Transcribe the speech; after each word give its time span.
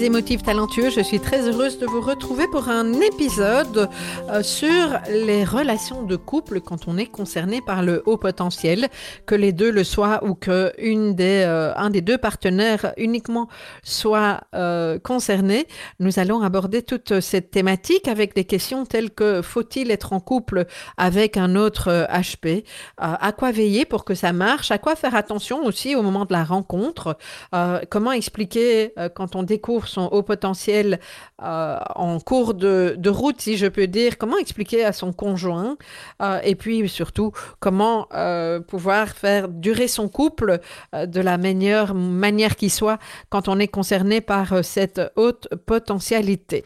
Émotifs 0.00 0.44
talentueux, 0.44 0.90
je 0.90 1.00
suis 1.00 1.18
très 1.18 1.48
heureuse 1.48 1.78
de 1.78 1.86
vous 1.86 2.00
retrouver 2.00 2.46
pour 2.46 2.68
un 2.68 2.92
épisode 2.92 3.88
euh, 4.30 4.42
sur 4.44 4.96
les 5.10 5.44
relations 5.44 6.04
de 6.04 6.14
couple 6.14 6.60
quand 6.60 6.86
on 6.86 6.96
est 6.96 7.06
concerné 7.06 7.60
par 7.60 7.82
le 7.82 8.04
haut 8.06 8.16
potentiel, 8.16 8.88
que 9.26 9.34
les 9.34 9.52
deux 9.52 9.72
le 9.72 9.82
soient 9.82 10.24
ou 10.24 10.34
que 10.34 10.72
une 10.78 11.16
des, 11.16 11.42
euh, 11.44 11.74
un 11.74 11.90
des 11.90 12.00
deux 12.00 12.16
partenaires 12.16 12.92
uniquement 12.96 13.48
soit 13.82 14.42
euh, 14.54 15.00
concerné. 15.00 15.66
Nous 15.98 16.20
allons 16.20 16.42
aborder 16.42 16.82
toute 16.82 17.18
cette 17.18 17.50
thématique 17.50 18.06
avec 18.06 18.36
des 18.36 18.44
questions 18.44 18.86
telles 18.86 19.10
que 19.10 19.42
faut-il 19.42 19.90
être 19.90 20.12
en 20.12 20.20
couple 20.20 20.66
avec 20.96 21.36
un 21.36 21.56
autre 21.56 22.06
HP 22.12 22.64
À 22.98 23.32
quoi 23.32 23.50
veiller 23.50 23.84
pour 23.84 24.04
que 24.04 24.14
ça 24.14 24.32
marche? 24.32 24.70
À 24.70 24.78
quoi 24.78 24.94
faire 24.94 25.16
attention 25.16 25.64
aussi 25.64 25.96
au 25.96 26.02
moment 26.02 26.24
de 26.24 26.32
la 26.32 26.44
rencontre? 26.44 27.16
Comment 27.90 28.12
expliquer 28.12 28.92
quand 29.14 29.34
on 29.34 29.42
découvre 29.42 29.87
son 29.88 30.06
haut 30.06 30.22
potentiel 30.22 31.00
euh, 31.42 31.78
en 31.94 32.20
cours 32.20 32.54
de, 32.54 33.08
route, 33.08 33.40
si 33.40 33.56
je 33.56 33.66
peux 33.66 33.86
dire, 33.86 34.18
comment 34.18 34.38
expliquer 34.38 34.84
à 34.84 34.92
son 34.92 35.12
conjoint 35.12 35.76
euh, 36.22 36.40
et 36.44 36.54
puis 36.54 36.88
surtout 36.88 37.32
comment 37.60 38.06
euh, 38.14 38.60
pouvoir 38.60 39.08
faire 39.08 39.48
durer 39.48 39.88
son 39.88 40.08
couple 40.08 40.60
de 40.92 41.20
la 41.20 41.38
meilleure 41.38 41.94
manière 41.94 42.56
qui 42.56 42.70
soit 42.70 42.98
quand 43.30 43.48
on 43.48 43.58
est 43.58 43.68
concerné 43.68 44.20
par 44.20 44.64
cette 44.64 45.00
haute 45.16 45.48
potentialité. 45.66 46.64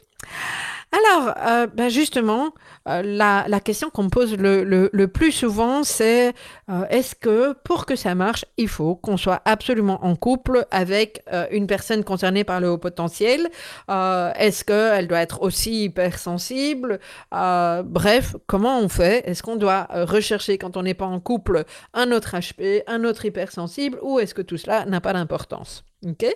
Alors, 0.94 1.34
euh, 1.38 1.66
ben 1.68 1.88
justement, 1.88 2.52
euh, 2.86 3.00
la, 3.02 3.60
question 3.60 3.88
qu'on 3.88 4.04
me 4.04 4.08
pose 4.10 4.36
le, 4.36 5.06
plus 5.06 5.32
souvent, 5.32 5.84
c'est 5.84 6.34
euh, 6.68 6.84
est-ce 6.90 7.14
que 7.14 7.54
pour 7.64 7.86
que 7.86 7.96
ça 7.96 8.14
marche, 8.14 8.44
il 8.58 8.68
faut 8.68 8.94
qu'on 8.96 9.16
soit 9.16 9.40
absolument 9.46 10.04
en 10.04 10.16
couple 10.16 10.66
avec 10.70 11.24
une 11.50 11.66
personne 11.66 12.04
concernée 12.04 12.44
par 12.44 12.60
le 12.60 12.68
haut 12.68 12.78
potentiel? 12.78 13.48
Est-ce 13.88 14.64
qu'elle 14.64 15.08
doit 15.08 15.20
être 15.20 15.40
aussi 15.42 15.84
hypersensible? 15.84 17.00
Bref, 17.30 18.36
comment 18.46 18.78
on 18.78 18.88
fait? 18.88 19.26
Est-ce 19.26 19.42
qu'on 19.42 19.56
doit 19.56 19.86
rechercher 19.90 20.58
quand 20.58 20.76
on 20.76 20.82
n'est 20.82 20.94
pas 20.94 21.06
en 21.06 21.20
couple 21.20 21.64
un 21.94 22.12
autre 22.12 22.36
HP, 22.36 22.82
un 22.86 23.04
autre 23.04 23.25
hypersensible, 23.25 23.98
ou 24.02 24.19
est-ce 24.19 24.34
que 24.34 24.42
tout 24.42 24.58
cela 24.58 24.84
n'a 24.84 25.00
pas 25.00 25.14
d'importance? 25.14 25.84
Ok 26.04 26.26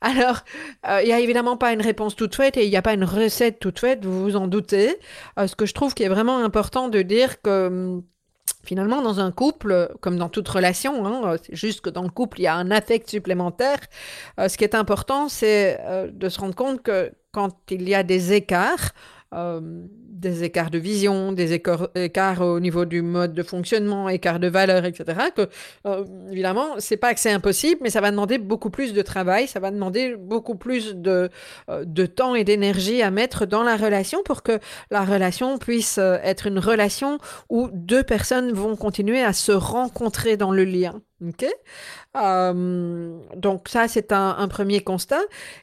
Alors, 0.00 0.44
euh, 0.88 1.00
il 1.02 1.06
n'y 1.06 1.12
a 1.12 1.18
évidemment 1.18 1.56
pas 1.56 1.72
une 1.72 1.82
réponse 1.82 2.14
toute 2.14 2.34
faite 2.36 2.56
et 2.56 2.64
il 2.64 2.70
n'y 2.70 2.76
a 2.76 2.82
pas 2.82 2.94
une 2.94 3.04
recette 3.04 3.58
toute 3.58 3.80
faite, 3.80 4.04
vous 4.04 4.22
vous 4.22 4.36
en 4.36 4.46
doutez. 4.46 4.96
Euh, 5.38 5.48
ce 5.48 5.56
que 5.56 5.66
je 5.66 5.74
trouve 5.74 5.94
qui 5.94 6.04
est 6.04 6.08
vraiment 6.08 6.38
important 6.38 6.88
de 6.88 7.02
dire 7.02 7.42
que 7.42 7.66
hum, 7.66 8.02
finalement, 8.62 9.02
dans 9.02 9.18
un 9.18 9.32
couple, 9.32 9.90
comme 10.00 10.16
dans 10.16 10.28
toute 10.28 10.48
relation, 10.48 11.04
hein, 11.06 11.22
euh, 11.24 11.38
c'est 11.42 11.56
juste 11.56 11.80
que 11.80 11.90
dans 11.90 12.02
le 12.02 12.08
couple, 12.08 12.40
il 12.40 12.44
y 12.44 12.46
a 12.46 12.54
un 12.54 12.70
affect 12.70 13.08
supplémentaire. 13.10 13.78
ce 14.38 14.56
qui 14.56 14.64
est 14.64 14.76
important, 14.76 15.28
c'est 15.28 15.80
de 16.12 16.28
se 16.28 16.40
rendre 16.40 16.54
compte 16.54 16.82
que 16.82 17.12
quand 17.32 17.50
il 17.70 17.88
y 17.88 17.94
a 17.94 18.04
des 18.04 18.32
écarts, 18.32 18.92
des 20.24 20.42
écarts 20.42 20.70
de 20.70 20.78
vision, 20.78 21.32
des 21.32 21.52
écarts, 21.52 22.40
au 22.40 22.58
niveau 22.58 22.84
du 22.84 23.02
mode 23.02 23.34
de 23.34 23.42
fonctionnement, 23.42 24.08
écarts 24.08 24.40
de 24.40 24.48
valeur, 24.48 24.84
etc. 24.84 25.04
Que, 25.36 25.48
euh, 25.86 26.04
évidemment, 26.30 26.76
pas 27.00 27.14
que 27.14 27.20
c'est 27.20 27.32
impossible, 27.32 27.80
mais 27.82 27.90
ça 27.90 28.00
va 28.00 28.10
demander 28.10 28.38
beaucoup 28.38 28.70
plus 28.70 28.92
de 28.94 29.02
travail, 29.02 29.46
ça 29.46 29.60
va 29.60 29.70
demander 29.70 30.16
beaucoup 30.16 30.54
plus 30.54 30.94
de, 30.94 31.28
euh, 31.68 31.84
de 31.84 32.06
temps 32.06 32.34
et 32.34 32.44
d'énergie 32.44 33.02
à 33.02 33.10
mettre 33.10 33.46
dans 33.46 33.62
la 33.62 33.76
relation 33.76 34.22
pour 34.24 34.42
que 34.42 34.58
la 34.90 35.04
relation 35.04 35.58
puisse 35.58 35.98
euh, 35.98 36.16
être 36.22 36.46
une 36.46 36.58
relation 36.58 37.18
où 37.50 37.68
deux 37.72 38.02
personnes 38.02 38.52
vont 38.52 38.76
continuer 38.76 39.22
à 39.22 39.32
se 39.32 39.52
rencontrer 39.52 40.36
dans 40.36 40.52
le 40.52 40.64
lien. 40.64 41.02
Euh, 42.16 43.18
donc 43.36 43.68
ça, 43.68 43.88
c'est 43.88 44.12
un, 44.12 44.48
premier 44.48 44.80
constat. 44.80 45.20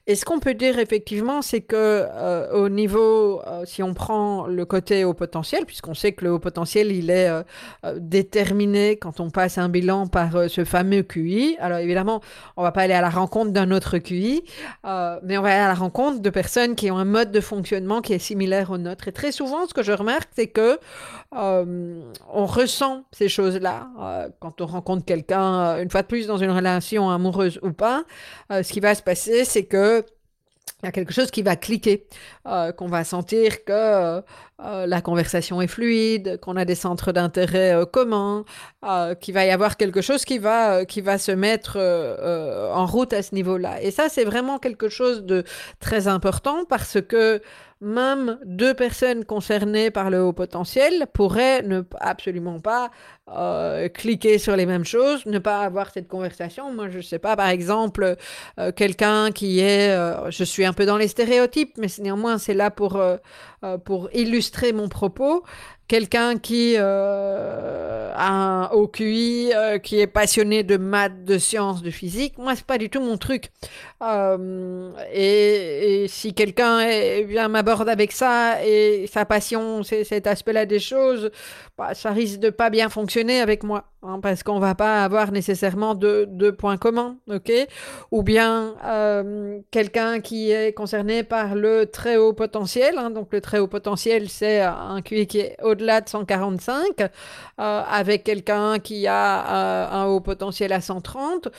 Et 0.08 0.16
ce 0.16 0.26
qu'on 0.26 0.40
peut 0.40 0.54
dire 0.54 0.80
effectivement, 0.80 1.42
c'est 1.42 1.62
que 1.62 1.76
euh, 1.78 2.52
au 2.52 2.68
niveau, 2.68 3.42
euh, 3.48 3.64
si 3.66 3.84
on 3.84 3.94
prend 3.94 4.48
le 4.48 4.66
côté 4.66 5.06
haut 5.06 5.14
potentiel, 5.14 5.66
puisqu'on 5.66 5.94
sait 5.94 6.12
que 6.12 6.26
le 6.26 6.32
haut 6.34 6.40
potentiel, 6.40 6.92
il 6.92 7.10
est 7.10 7.30
déterminé 7.98 8.98
quand 8.98 9.20
on 9.20 9.30
passe 9.30 9.58
un 9.58 9.70
bilan 9.70 10.08
par 10.08 10.50
ce 10.50 10.66
fameux 10.66 11.04
QI. 11.04 11.56
Alors 11.60 11.80
évidemment, 11.80 12.22
on 12.58 12.64
va 12.64 12.72
pas 12.72 12.82
aller 12.82 12.94
à 12.94 13.02
la 13.02 13.10
rencontre 13.10 13.52
d'un 13.52 13.72
autre 13.72 13.98
QI, 13.98 14.44
mais 14.84 15.38
on 15.38 15.42
va 15.42 15.50
aller 15.50 15.64
à 15.64 15.68
la 15.68 15.74
rencontre 15.74 16.20
de 16.20 16.30
personnes 16.30 16.76
qui 16.76 16.92
ont 16.92 16.98
un 16.98 17.06
mode 17.06 17.32
de 17.32 17.40
fonctionnement 17.40 18.02
qui 18.02 18.14
est 18.14 18.20
similaire 18.20 18.72
au 18.72 18.78
nôtre. 18.78 19.08
Et 19.08 19.12
très 19.12 19.32
souvent, 19.32 19.68
ce 19.68 19.74
que 19.74 19.84
je 19.84 19.92
remarque, 19.92 20.30
c'est 20.36 20.48
que 20.48 20.80
on 21.32 22.46
ressent 22.46 23.04
ces 23.12 23.30
choses-là 23.30 23.88
quand 24.40 24.62
on 24.62 24.66
rencontre 24.66 25.06
quelqu'un, 25.06 25.51
une 25.52 25.90
fois 25.90 26.02
de 26.02 26.08
plus, 26.08 26.28
dans 26.28 26.38
une 26.38 26.52
relation 26.52 27.10
amoureuse 27.10 27.60
ou 27.62 27.72
pas, 27.72 28.04
euh, 28.52 28.64
ce 28.64 28.72
qui 28.72 28.80
va 28.80 28.96
se 28.96 29.04
passer, 29.04 29.46
c'est 29.46 29.66
que 29.66 30.06
il 30.84 30.88
y 30.88 30.90
a 30.90 30.92
quelque 30.92 31.14
chose 31.14 31.30
qui 31.30 31.44
va 31.44 31.56
cliquer, 31.56 32.08
euh, 32.48 32.72
qu'on 32.72 32.88
va 32.88 33.04
sentir 33.04 33.64
que 33.64 34.22
euh, 34.64 34.86
la 34.86 35.02
conversation 35.02 35.62
est 35.62 35.68
fluide, 35.68 36.40
qu'on 36.40 36.56
a 36.56 36.66
des 36.66 36.76
centres 36.76 37.12
d'intérêt 37.12 37.76
communs, 37.92 38.46
qu'il 39.20 39.34
va 39.34 39.46
y 39.46 39.52
avoir 39.52 39.78
quelque 39.78 40.02
chose 40.02 40.26
qui 40.26 40.38
va, 40.38 40.86
qui 40.86 41.02
va 41.02 41.18
se 41.18 41.32
mettre 41.32 41.78
en 41.78 42.86
route 42.86 43.14
à 43.14 43.22
ce 43.22 43.36
niveau-là. 43.36 43.82
Et 43.82 43.92
ça, 43.92 44.10
c'est 44.10 44.24
vraiment 44.24 44.60
quelque 44.60 44.90
chose 44.90 45.24
de 45.24 45.44
très 45.80 46.08
important 46.08 46.66
parce 46.68 47.00
que 47.02 47.42
même 47.82 48.38
deux 48.46 48.76
personnes 48.76 49.26
concernées 49.26 49.90
par 49.90 50.12
le 50.12 50.22
haut 50.22 50.34
potentiel 50.34 51.08
pourraient 51.14 51.64
ne 51.64 51.82
absolument 52.00 52.60
pas 52.60 52.92
euh, 53.30 53.90
cliquer 53.90 54.38
sur 54.38 54.56
les 54.56 54.68
mêmes 54.68 54.86
choses, 54.86 55.26
ne 55.26 55.40
pas 55.40 55.62
avoir 55.62 55.90
cette 55.92 56.08
conversation. 56.08 56.72
Moi, 56.72 56.90
je 56.90 57.02
sais 57.02 57.18
pas, 57.18 57.36
par 57.36 57.50
exemple, 57.50 58.18
euh, 58.60 58.72
quelqu'un 58.72 59.32
qui 59.32 59.62
est, 59.62 59.90
euh, 59.90 60.30
je 60.30 60.44
suis 60.44 60.64
un 60.64 60.74
peu 60.74 60.86
dans 60.86 60.98
les 60.98 61.08
stéréotypes, 61.08 61.74
mais 61.78 61.88
néanmoins 62.00 62.38
c'est 62.38 62.54
là 62.54 62.70
pour 62.70 63.02
pour 63.86 64.10
illustrer 64.14 64.74
mon 64.74 64.90
propos 64.90 65.44
quelqu'un 65.92 66.38
qui 66.38 66.76
euh, 66.78 68.14
a 68.16 68.30
un 68.30 68.70
haut 68.70 68.88
QI, 68.88 69.52
euh, 69.54 69.78
qui 69.78 70.00
est 70.00 70.08
passionné 70.08 70.64
de 70.64 70.78
maths, 70.78 71.26
de 71.26 71.38
sciences, 71.38 71.82
de 71.82 71.92
physique, 71.92 72.38
moi 72.38 72.56
c'est 72.56 72.66
pas 72.66 72.78
du 72.78 72.90
tout 72.90 73.02
mon 73.02 73.18
truc. 73.18 73.52
Euh, 74.02 74.92
et, 75.14 76.06
si 76.08 76.34
quelqu'un 76.34 77.24
vient 77.24 77.48
m'aborde 77.48 77.90
avec 77.90 78.12
ça 78.12 78.64
et 78.66 79.08
sa 79.08 79.26
passion, 79.26 79.84
c'est 79.84 80.04
cet 80.04 80.28
aspect-là 80.28 80.66
des 80.66 80.80
choses, 80.80 81.32
bah, 81.78 81.94
ça 81.94 82.12
risque 82.12 82.40
de 82.40 82.50
pas 82.50 82.70
bien 82.70 82.90
fonctionner 82.90 83.42
avec 83.42 83.64
moi. 83.64 83.92
Hein, 84.04 84.20
parce 84.20 84.42
qu'on 84.42 84.58
va 84.58 84.74
pas 84.74 85.04
avoir 85.04 85.32
nécessairement 85.32 85.94
deux, 85.94 86.26
deux 86.26 86.52
points 86.52 86.78
communs, 86.78 87.18
ok? 87.30 87.52
Ou 88.10 88.24
bien 88.24 88.74
euh, 88.84 89.60
quelqu'un 89.70 90.22
qui 90.22 90.50
est 90.50 90.74
concerné 90.74 91.22
par 91.22 91.54
le 91.54 91.86
très 91.86 92.18
haut 92.18 92.34
potentiel, 92.34 92.98
hein, 92.98 93.12
donc 93.12 93.28
le 93.32 93.42
très 93.42 93.60
haut 93.60 93.68
potentiel, 93.68 94.28
c'est 94.28 94.62
un 94.62 95.04
QI 95.04 95.28
qui 95.28 95.42
est 95.42 95.58
au-delà 95.62 96.02
de 96.02 96.10
145, 96.10 97.00
euh, 97.00 97.08
avec 97.58 98.24
quelqu'un 98.24 98.80
qui 98.80 99.06
a 99.06 99.92
un 99.92 100.06
haut 100.08 100.20
potentiel 100.20 100.74
à 100.74 100.82
130, 100.82 101.50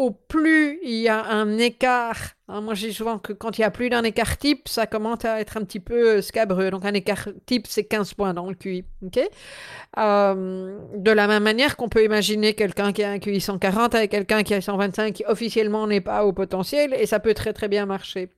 au 0.00 0.12
plus 0.12 0.78
il 0.82 0.94
y 0.94 1.08
a 1.08 1.26
un 1.26 1.58
écart, 1.58 2.30
hein, 2.48 2.62
moi 2.62 2.72
dis 2.72 2.94
souvent 2.94 3.18
que 3.18 3.34
quand 3.34 3.58
il 3.58 3.60
y 3.60 3.64
a 3.64 3.70
plus 3.70 3.90
d'un 3.90 4.02
écart 4.02 4.38
type, 4.38 4.66
ça 4.66 4.86
commence 4.86 5.26
à 5.26 5.42
être 5.42 5.58
un 5.58 5.60
petit 5.60 5.78
peu 5.78 6.16
euh, 6.16 6.22
scabreux. 6.22 6.70
Donc 6.70 6.86
un 6.86 6.94
écart 6.94 7.28
type, 7.44 7.66
c'est 7.66 7.84
15 7.84 8.14
points 8.14 8.32
dans 8.32 8.48
le 8.48 8.54
QI. 8.54 8.82
Euh, 9.98 10.78
de 10.96 11.10
la 11.10 11.26
même 11.26 11.42
manière 11.42 11.76
qu'on 11.76 11.90
peut 11.90 12.02
imaginer 12.02 12.54
quelqu'un 12.54 12.94
qui 12.94 13.02
a 13.02 13.10
un 13.10 13.18
QI 13.18 13.42
140 13.42 13.94
avec 13.94 14.10
quelqu'un 14.10 14.42
qui 14.42 14.54
a 14.54 14.62
125 14.62 15.12
qui 15.12 15.24
officiellement 15.26 15.86
n'est 15.86 16.00
pas 16.00 16.24
au 16.24 16.32
potentiel 16.32 16.94
et 16.94 17.04
ça 17.04 17.20
peut 17.20 17.34
très 17.34 17.52
très 17.52 17.68
bien 17.68 17.84
marcher. 17.84 18.30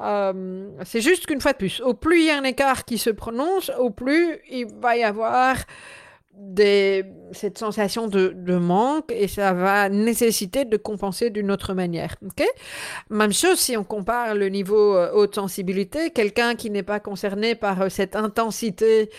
Euh, 0.00 0.68
c'est 0.84 1.00
juste 1.00 1.26
qu'une 1.26 1.40
fois 1.40 1.52
de 1.52 1.58
plus, 1.58 1.80
au 1.80 1.94
plus 1.94 2.22
il 2.22 2.26
y 2.26 2.30
a 2.30 2.38
un 2.38 2.44
écart 2.44 2.84
qui 2.84 2.98
se 2.98 3.10
prononce, 3.10 3.70
au 3.78 3.90
plus 3.90 4.40
il 4.50 4.66
va 4.82 4.96
y 4.96 5.04
avoir 5.04 5.58
cette 7.32 7.58
sensation 7.58 8.08
de, 8.08 8.56
manque 8.56 9.10
et 9.12 9.28
ça 9.28 9.52
va 9.52 9.88
nécessiter 9.88 10.64
de 10.64 10.76
compenser 10.76 11.30
d'une 11.30 11.50
autre 11.50 11.74
manière. 11.74 12.16
Même 13.10 13.32
chose 13.32 13.58
si 13.58 13.76
on 13.76 13.84
compare 13.84 14.34
le 14.34 14.48
niveau 14.48 14.96
euh, 14.96 15.12
haute 15.12 15.34
sensibilité, 15.34 16.10
quelqu'un 16.10 16.54
qui 16.54 16.70
n'est 16.70 16.82
pas 16.82 17.00
concerné 17.00 17.54
par 17.54 17.82
euh, 17.82 17.88
cette 17.88 18.16
intensité, 18.16 19.10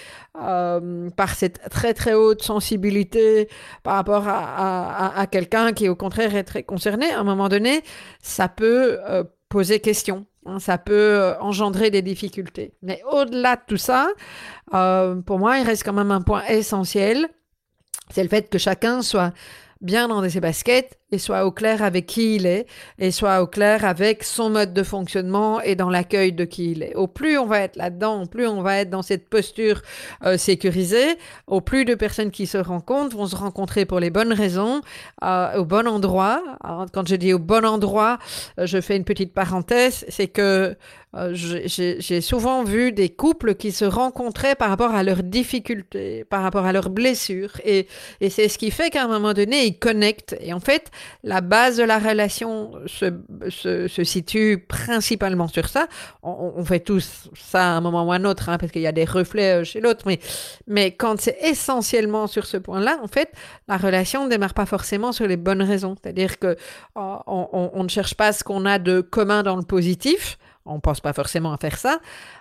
euh, 0.42 1.10
par 1.12 1.36
cette 1.36 1.70
très 1.70 1.94
très 1.94 2.14
haute 2.14 2.42
sensibilité 2.42 3.50
par 3.84 3.96
rapport 3.96 4.28
à, 4.28 5.20
à, 5.20 5.28
quelqu'un 5.28 5.74
qui 5.74 5.90
au 5.90 5.96
contraire 5.96 6.36
est 6.36 6.44
très 6.44 6.64
concerné, 6.64 7.12
à 7.12 7.20
un 7.20 7.24
moment 7.24 7.50
donné, 7.50 7.84
ça 8.22 8.48
peut 8.48 9.00
poser 9.50 9.80
question. 9.80 10.26
Hein, 10.48 10.60
ça 10.60 10.78
peut 10.78 10.94
euh, 10.94 11.38
engendrer 11.40 11.92
des 11.92 12.02
difficultés. 12.02 12.74
Mais 12.82 13.02
au-delà 13.12 13.58
de 13.58 13.62
tout 13.68 13.78
ça, 13.78 14.08
euh, 14.74 15.22
pour 15.22 15.40
moi, 15.40 15.60
il 15.60 15.66
reste 15.66 15.84
quand 15.84 15.94
même 15.94 16.12
un 16.12 16.22
point 16.22 16.44
essentiel, 16.46 17.28
c'est 18.12 18.24
le 18.24 18.30
fait 18.30 18.50
que 18.50 18.58
chacun 18.58 19.02
soit 19.02 19.34
bien 19.82 20.08
dans 20.08 20.28
ses 20.28 20.40
baskets 20.40 20.98
et 21.12 21.18
soit 21.18 21.46
au 21.46 21.52
clair 21.52 21.82
avec 21.84 22.06
qui 22.06 22.36
il 22.36 22.46
est 22.46 22.66
et 23.00 23.12
soit 23.12 23.42
au 23.42 23.48
clair 23.48 23.86
avec 23.86 24.24
son 24.24 24.50
mode 24.50 24.74
de 24.74 24.84
fonctionnement 24.84 25.62
et 25.62 25.76
dans 25.76 25.90
l'accueil 25.90 26.34
de 26.34 26.44
qui 26.44 26.72
il 26.72 26.84
est. 26.84 26.96
Au 26.96 27.08
plus 27.08 27.38
on 27.38 27.46
va 27.46 27.62
être 27.62 27.78
là-dedans, 27.78 28.24
au 28.24 28.26
plus 28.26 28.48
on 28.48 28.62
va 28.62 28.80
être 28.80 28.90
dans 28.90 29.02
cette 29.02 29.30
posture 29.30 29.82
euh, 30.26 30.38
sécurisée, 30.38 31.18
au 31.48 31.62
plus 31.62 31.86
de 31.86 31.96
personnes 31.96 32.32
qui 32.32 32.46
se 32.46 32.58
rencontrent 32.58 33.16
vont 33.16 33.28
se 33.28 33.36
rencontrer 33.36 33.86
pour 33.86 34.00
les 34.00 34.10
bonnes 34.10 34.34
raisons, 34.34 34.82
euh, 35.24 35.58
au 35.58 35.66
bon 35.66 35.88
endroit. 35.88 36.42
Quand 36.94 37.08
je 37.08 37.16
dis 37.16 37.34
au 37.34 37.40
bon 37.40 37.66
endroit, 37.66 38.20
euh, 38.60 38.66
je 38.66 38.82
fais 38.82 38.98
une 38.98 39.06
petite 39.06 39.34
parenthèse, 39.34 40.06
c'est 40.10 40.28
que 40.28 40.76
j'ai 41.34 42.22
souvent 42.22 42.64
vu 42.64 42.92
des 42.92 43.10
couples 43.10 43.56
qui 43.56 43.72
se 43.72 43.86
rencontraient 43.86 44.56
par 44.56 44.70
rapport 44.70 44.94
à 44.94 45.02
leurs 45.04 45.24
difficultés, 45.24 46.26
par 46.26 46.44
rapport 46.44 46.66
à 46.66 46.72
leurs 46.72 46.90
blessures. 46.90 47.54
Et, 47.64 47.88
et 48.22 48.30
c'est 48.30 48.50
ce 48.50 48.58
qui 48.58 48.70
fait 48.72 48.90
qu'à 48.90 49.06
un 49.06 49.08
moment 49.08 49.34
donné, 49.34 49.66
ils 49.66 49.80
connectent. 49.80 50.36
Et 50.42 50.54
en 50.54 50.60
fait, 50.60 50.92
la 51.24 51.42
base 51.42 51.78
de 51.78 51.84
la 51.84 52.00
relation 52.00 52.72
se, 52.86 53.14
se, 53.50 54.04
situe 54.04 54.66
principalement 54.68 55.48
sur 55.48 55.68
ça. 55.68 55.88
On, 56.24 56.64
fait 56.64 56.80
tous 56.80 57.30
ça 57.36 57.74
à 57.74 57.78
un 57.78 57.82
moment 57.82 58.06
ou 58.06 58.12
à 58.12 58.16
un 58.16 58.26
autre, 58.26 58.50
hein, 58.50 58.58
parce 58.58 58.72
qu'il 58.72 58.82
y 58.82 58.88
a 58.88 58.92
des 58.92 59.06
reflets 59.06 59.62
euh, 59.62 59.64
chez 59.64 59.82
l'autre. 59.82 60.04
Mais, 60.06 60.20
mais 60.68 60.92
quand 60.92 61.20
c'est 61.20 61.38
essentiellement 61.42 62.28
sur 62.28 62.46
ce 62.46 62.58
point-là, 62.58 63.00
en 63.04 63.08
fait, 63.08 63.32
la 63.68 63.78
relation 63.78 64.26
ne 64.26 64.30
démarre 64.30 64.54
pas 64.54 64.66
forcément 64.66 65.12
sur 65.12 65.28
les 65.28 65.38
bonnes 65.38 65.62
raisons. 65.62 65.96
C'est-à-dire 66.02 66.40
que 66.40 66.56
oh, 66.96 67.18
on, 67.28 67.72
on 67.74 67.84
ne 67.84 67.90
cherche 67.90 68.16
pas 68.16 68.34
ce 68.34 68.44
qu'on 68.44 68.66
a 68.66 68.80
de 68.80 69.02
commun 69.02 69.44
dans 69.44 69.56
le 69.56 69.64
positif 69.64 70.38
on 70.68 70.80
pense 70.80 71.00
pas 71.00 71.14
forcément 71.14 71.54
à 71.54 71.58
faire 71.58 71.78
ça, 71.78 72.00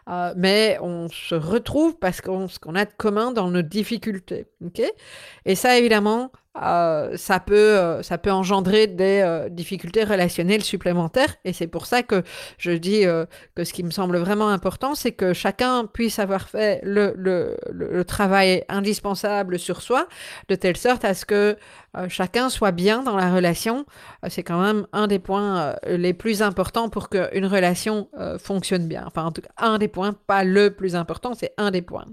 euh, 0.08 0.32
mais 0.36 0.78
on 0.80 1.08
se 1.08 1.34
retrouve 1.34 1.98
parce 1.98 2.20
qu'on 2.20 2.46
ce 2.46 2.60
qu'on 2.60 2.76
a 2.76 2.84
de 2.84 2.92
commun 2.96 3.32
dans 3.32 3.50
nos 3.50 3.62
difficultés. 3.62 4.46
ok? 4.64 4.82
Et 5.44 5.54
ça, 5.56 5.78
évidemment, 5.78 6.30
euh, 6.62 7.16
ça, 7.16 7.38
peut, 7.38 7.54
euh, 7.54 8.02
ça 8.02 8.16
peut 8.16 8.30
engendrer 8.30 8.86
des 8.86 9.46
difficultés 9.50 10.04
relationnelles 10.04 10.62
supplémentaires. 10.62 11.34
Et 11.44 11.52
c'est 11.52 11.66
pour 11.66 11.86
ça 11.86 12.04
que 12.04 12.22
je 12.56 12.70
dis 12.70 13.02
que 13.54 13.64
ce 13.64 13.72
qui 13.72 13.82
me 13.82 13.90
semble 13.90 14.16
vraiment 14.18 14.48
important, 14.48 14.94
c'est 14.94 15.12
que 15.12 15.32
chacun 15.32 15.86
puisse 15.86 16.20
avoir 16.20 16.48
fait 16.48 16.80
le, 16.84 17.12
le, 17.16 18.04
travail 18.04 18.64
indispensable 18.68 19.58
sur 19.58 19.82
soi, 19.82 20.06
de 20.48 20.54
telle 20.54 20.76
sorte 20.76 21.04
à 21.04 21.12
ce 21.12 21.26
que 21.26 21.56
chacun 22.08 22.48
soit 22.48 22.70
bien 22.70 23.02
dans 23.02 23.16
la 23.16 23.34
relation. 23.34 23.84
c'est 24.28 24.44
quand 24.44 24.60
même 24.60 24.86
un 24.92 25.08
des 25.08 25.18
points 25.18 25.74
les 25.86 26.14
plus 26.14 26.42
importants 26.42 26.88
pour 26.88 27.08
qu'une 27.08 27.46
relation 27.46 28.08
fonctionne 28.38 28.86
bien. 28.86 29.04
Enfin, 29.06 29.24
en 29.24 29.32
tout 29.32 29.42
cas, 29.42 29.50
un 29.58 29.78
des 29.78 29.88
pas 30.26 30.44
le 30.44 30.70
plus 30.70 30.94
important, 30.96 31.34
c'est 31.34 31.52
un 31.56 31.70
des 31.70 31.82
points. 31.82 32.06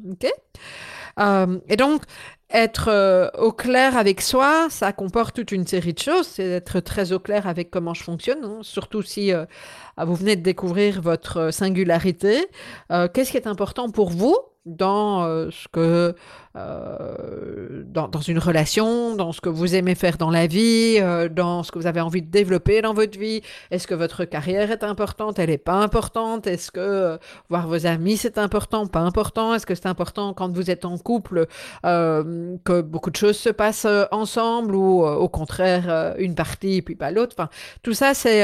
euh, 1.20 1.60
et 1.68 1.76
donc, 1.76 2.04
être 2.50 2.88
euh, 2.90 3.30
au 3.38 3.52
clair 3.52 3.98
avec 3.98 4.22
soi, 4.22 4.68
ça 4.70 4.94
comporte 4.94 5.36
toute 5.36 5.52
une 5.52 5.68
série 5.68 5.94
de 5.94 6.00
choses. 6.00 6.28
C'est 6.28 6.48
être 6.50 6.80
très 6.80 7.12
au 7.12 7.20
clair 7.20 7.48
avec 7.48 7.72
comment 7.72 7.94
je 7.94 8.04
fonctionne, 8.04 8.44
hein, 8.44 8.60
surtout 8.62 9.02
si 9.02 9.34
euh, 9.34 9.46
vous 9.98 10.16
venez 10.16 10.36
de 10.36 10.42
découvrir 10.42 11.02
votre 11.02 11.52
singularité. 11.52 12.46
Qu'est-ce 13.14 13.32
qui 13.32 13.38
est 13.38 13.48
important 13.48 13.90
pour 13.90 14.10
vous? 14.10 14.36
Dans 14.66 15.24
euh, 15.24 15.50
ce 15.52 15.68
que 15.68 16.16
euh, 16.56 17.84
dans, 17.86 18.08
dans, 18.08 18.22
une 18.22 18.40
relation, 18.40 19.16
dans 19.16 19.32
ce 19.32 19.42
que 19.42 19.50
vous 19.50 19.76
aimez 19.76 19.96
faire 19.96 20.18
dans 20.18 20.30
la 20.30 20.48
vie, 20.48 20.98
euh, 21.00 21.28
dans 21.28 21.64
ce 21.64 21.72
que 21.72 21.80
vous 21.80 21.88
avez 21.88 22.00
envie 22.00 22.22
de 22.22 22.30
développer 22.30 22.82
dans 22.82 22.94
votre 22.94 23.18
vie. 23.20 23.42
Est-ce 23.72 23.88
que 23.88 23.96
votre 23.96 24.24
carrière 24.26 24.72
est 24.72 24.84
importante? 24.84 25.40
Elle 25.40 25.50
n'est 25.50 25.58
pas 25.58 25.82
importante? 25.82 26.48
Est-ce 26.48 26.72
que 26.72 27.18
voir 27.50 27.68
vos 27.68 27.86
amis 27.86 28.18
c'est 28.18 28.38
important? 28.38 28.88
Pas 28.88 29.02
important? 29.02 29.54
Est-ce 29.54 29.66
que 29.66 29.76
c'est 29.76 29.88
important 29.88 30.34
quand 30.34 30.52
vous 30.54 30.70
êtes 30.70 30.86
en 30.86 30.98
couple 30.98 31.48
que 31.84 32.82
beaucoup 32.82 33.10
de 33.10 33.16
choses 33.16 33.38
se 33.38 33.50
passent 33.50 33.88
ensemble 34.12 34.76
ou 34.76 35.04
au 35.06 35.30
contraire 35.30 36.16
une 36.18 36.36
partie 36.36 36.82
puis 36.82 36.96
pas 36.96 37.12
l'autre? 37.12 37.36
Enfin, 37.38 37.50
tout 37.82 37.94
ça 37.94 38.14
c'est 38.14 38.44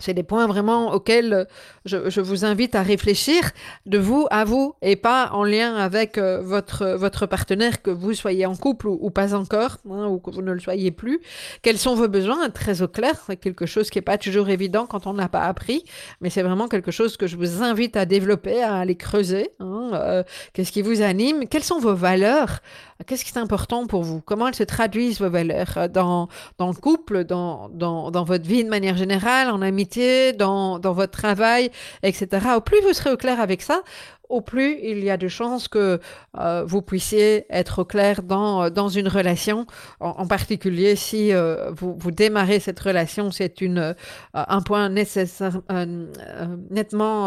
c'est 0.00 0.14
des 0.14 0.22
points 0.22 0.46
vraiment 0.46 0.92
auxquels 0.92 1.46
je, 1.84 2.10
je, 2.10 2.20
vous 2.20 2.44
invite 2.44 2.74
à 2.74 2.82
réfléchir 2.82 3.42
de 3.86 3.98
vous 3.98 4.26
à 4.30 4.44
vous 4.44 4.74
et 4.82 4.96
pas 4.96 5.30
en 5.32 5.44
lien 5.44 5.76
avec 5.76 6.18
euh, 6.18 6.40
votre, 6.42 6.96
votre 6.96 7.26
partenaire, 7.26 7.82
que 7.82 7.90
vous 7.90 8.14
soyez 8.14 8.46
en 8.46 8.56
couple 8.56 8.88
ou, 8.88 9.10
pas 9.10 9.34
encore, 9.34 9.78
hein, 9.90 10.06
ou 10.06 10.18
que 10.18 10.30
vous 10.30 10.42
ne 10.42 10.52
le 10.52 10.60
soyez 10.60 10.90
plus. 10.90 11.20
Quels 11.62 11.78
sont 11.78 11.94
vos 11.94 12.08
besoins? 12.08 12.50
Très 12.50 12.82
au 12.82 12.88
clair, 12.88 13.14
c'est 13.26 13.36
quelque 13.36 13.66
chose 13.66 13.90
qui 13.90 13.98
n'est 13.98 14.02
pas 14.02 14.18
toujours 14.18 14.48
évident 14.48 14.86
quand 14.86 15.06
on 15.06 15.14
n'a 15.14 15.28
pas 15.28 15.42
appris, 15.42 15.84
mais 16.20 16.30
c'est 16.30 16.42
vraiment 16.42 16.68
quelque 16.68 16.90
chose 16.90 17.16
que 17.16 17.26
je 17.26 17.36
vous 17.36 17.62
invite 17.62 17.96
à 17.96 18.04
développer, 18.04 18.62
à 18.62 18.76
aller 18.76 18.96
creuser. 18.96 19.50
Hein, 19.60 19.90
euh, 19.94 20.22
Qu'est-ce 20.52 20.72
qui 20.72 20.82
vous 20.82 21.02
anime? 21.02 21.46
Quelles 21.48 21.64
sont 21.64 21.78
vos 21.78 21.94
valeurs? 21.94 22.60
Qu'est-ce 23.06 23.24
qui 23.24 23.32
est 23.32 23.40
important 23.40 23.86
pour 23.86 24.02
vous? 24.02 24.20
Comment 24.20 24.48
elles 24.48 24.54
se 24.54 24.64
traduisent 24.64 25.20
vos 25.20 25.30
valeurs? 25.30 25.76
Euh, 25.76 25.88
dans, 25.88 26.28
dans 26.58 26.68
le 26.68 26.74
couple, 26.74 27.24
dans, 27.24 27.68
dans, 27.68 28.10
dans 28.10 28.24
votre 28.24 28.46
vie 28.46 28.64
de 28.64 28.68
manière 28.68 28.96
générale, 28.96 29.50
en 29.50 29.62
amitié, 29.62 29.87
dans, 30.36 30.78
dans 30.78 30.92
votre 30.92 31.12
travail, 31.12 31.70
etc. 32.02 32.28
Au 32.56 32.60
plus 32.60 32.80
vous 32.82 32.92
serez 32.92 33.10
au 33.10 33.16
clair 33.16 33.40
avec 33.40 33.62
ça, 33.62 33.82
au 34.28 34.40
plus 34.40 34.78
il 34.82 35.02
y 35.02 35.10
a 35.10 35.16
de 35.16 35.28
chances 35.28 35.68
que 35.68 36.00
euh, 36.38 36.64
vous 36.66 36.82
puissiez 36.82 37.46
être 37.50 37.80
au 37.80 37.84
clair 37.84 38.22
dans, 38.22 38.70
dans 38.70 38.88
une 38.88 39.08
relation, 39.08 39.66
en, 40.00 40.26
particulier 40.26 40.96
si 40.96 41.32
euh, 41.32 41.70
vous, 41.72 41.96
vous 41.98 42.10
démarrez 42.10 42.60
cette 42.60 42.78
relation, 42.78 43.30
c'est 43.30 43.60
une 43.60 43.78
euh, 43.78 43.94
un 44.34 44.60
point 44.60 44.88
nécessaire, 44.88 45.60
euh, 45.70 46.06
euh, 46.20 46.46
nettement, 46.70 47.26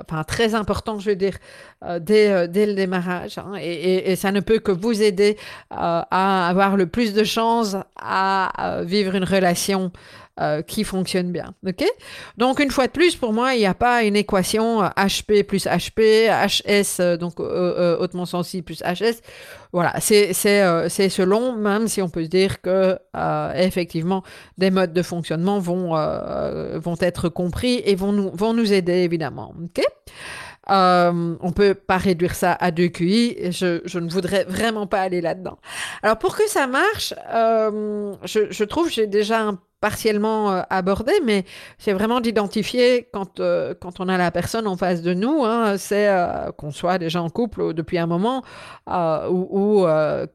enfin 0.00 0.24
très 0.24 0.54
important, 0.54 0.98
je 0.98 1.10
veux 1.10 1.16
dire, 1.16 1.36
dès, 2.00 2.48
dès 2.48 2.66
le 2.66 2.74
démarrage. 2.74 3.38
Hein, 3.38 3.54
et, 3.60 4.16
ça 4.16 4.32
ne 4.32 4.40
peut 4.40 4.58
que 4.58 4.72
vous 4.72 5.02
aider 5.02 5.36
à 5.70 6.48
avoir 6.48 6.76
le 6.76 6.86
plus 6.86 7.14
de 7.14 7.24
chances 7.24 7.76
à 7.96 8.82
vivre 8.84 9.14
une 9.14 9.24
relation 9.24 9.92
euh, 10.38 10.62
qui 10.62 10.84
fonctionne 10.84 11.32
bien. 11.32 11.54
Ok? 11.66 11.84
Donc 12.36 12.60
une 12.60 12.70
fois 12.70 12.86
de 12.86 12.92
plus, 12.92 13.16
pour 13.16 13.32
moi, 13.32 13.54
il 13.54 13.58
n'y 13.58 13.66
a 13.66 13.74
pas 13.74 14.04
une 14.04 14.16
équation 14.16 14.82
HP 14.82 15.42
plus 15.44 15.66
HP, 15.66 16.28
HS 16.30 17.00
euh, 17.00 17.16
donc 17.16 17.40
euh, 17.40 17.98
hautement 17.98 18.26
sensible 18.26 18.64
plus 18.64 18.82
HS. 18.82 19.20
Voilà, 19.72 19.94
c'est 20.00 20.32
selon, 20.32 21.52
même 21.52 21.88
si 21.88 22.00
on 22.02 22.08
peut 22.08 22.24
se 22.24 22.28
dire 22.28 22.60
que 22.60 22.98
effectivement 23.54 24.22
des 24.58 24.70
modes 24.70 24.92
de 24.92 25.02
fonctionnement 25.02 25.58
vont 25.58 25.90
vont 25.90 26.96
être 27.00 27.28
compris 27.28 27.82
et 27.84 27.94
vont 27.94 28.12
nous 28.12 28.30
vont 28.34 28.52
nous 28.52 28.72
aider 28.72 29.04
évidemment. 29.04 29.54
Ok? 29.62 29.84
Euh, 30.70 31.36
on 31.40 31.52
peut 31.52 31.74
pas 31.74 31.96
réduire 31.96 32.34
ça 32.34 32.52
à 32.52 32.70
deux 32.70 32.88
QI. 32.88 33.50
Je, 33.50 33.80
je 33.84 33.98
ne 33.98 34.08
voudrais 34.08 34.44
vraiment 34.44 34.86
pas 34.86 35.00
aller 35.00 35.20
là-dedans. 35.20 35.58
Alors 36.02 36.18
pour 36.18 36.36
que 36.36 36.48
ça 36.48 36.66
marche, 36.66 37.14
euh, 37.32 38.14
je, 38.24 38.50
je 38.50 38.64
trouve 38.64 38.90
j'ai 38.90 39.06
déjà 39.06 39.40
un 39.42 39.58
partiellement 39.80 40.52
euh, 40.52 40.62
abordé, 40.70 41.12
mais 41.24 41.44
c'est 41.78 41.92
vraiment 41.92 42.20
d'identifier 42.20 43.08
quand, 43.12 43.40
euh, 43.40 43.74
quand 43.80 44.00
on 44.00 44.08
a 44.08 44.18
la 44.18 44.30
personne 44.30 44.66
en 44.66 44.76
face 44.76 45.02
de 45.02 45.14
nous, 45.14 45.44
hein, 45.44 45.78
c'est 45.78 46.08
euh, 46.08 46.52
qu'on 46.52 46.70
soit 46.70 46.98
déjà 46.98 47.22
en 47.22 47.30
couple 47.30 47.72
depuis 47.74 47.98
un 47.98 48.06
moment 48.06 48.42
ou, 48.86 49.86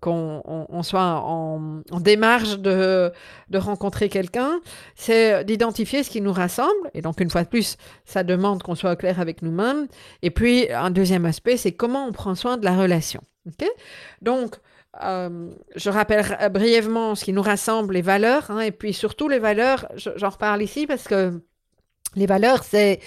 qu'on 0.02 0.42
on, 0.46 0.66
on 0.70 0.84
soit 0.84 1.02
en, 1.02 1.82
démarche 2.00 2.60
de, 2.60 3.12
de 3.50 3.58
rencontrer 3.58 4.10
quelqu'un, 4.10 4.60
c'est 4.96 5.44
d'identifier 5.44 6.04
ce 6.04 6.10
qui 6.10 6.22
nous 6.22 6.34
rassemble. 6.34 6.90
Et 6.94 7.02
donc, 7.02 7.20
une 7.20 7.30
fois 7.30 7.44
de 7.44 7.50
plus, 7.50 7.78
ça 8.06 8.24
demande 8.24 8.64
qu'on 8.64 8.75
soit 8.75 8.96
clair 8.96 9.20
avec 9.20 9.42
nous-mêmes. 9.42 9.88
Et 10.22 10.32
puis, 10.32 10.72
un 10.72 10.90
deuxième 10.90 11.25
aspect, 11.25 11.58
c'est 11.58 11.74
comment 11.74 12.06
on 12.06 12.12
prend 12.12 12.36
soin 12.36 12.58
de 12.58 12.66
la 12.66 12.75
relation. 12.75 13.22
Donc, 14.22 14.56
je 15.02 15.90
rappelle 15.90 16.25
brièvement 16.52 17.16
ce 17.16 17.25
qui 17.25 17.34
nous 17.34 17.42
rassemble, 17.42 17.94
les 17.94 18.02
valeurs, 18.02 18.50
hein, 18.50 18.62
et 18.62 18.72
puis 18.72 18.94
surtout 18.94 19.30
les 19.30 19.40
valeurs, 19.40 19.88
j'en 19.96 20.30
reparle 20.30 20.62
ici 20.62 20.88
parce 20.88 21.04
que 21.04 21.42
les 22.16 22.25
valeurs, 22.25 22.64
c'est 22.64 23.00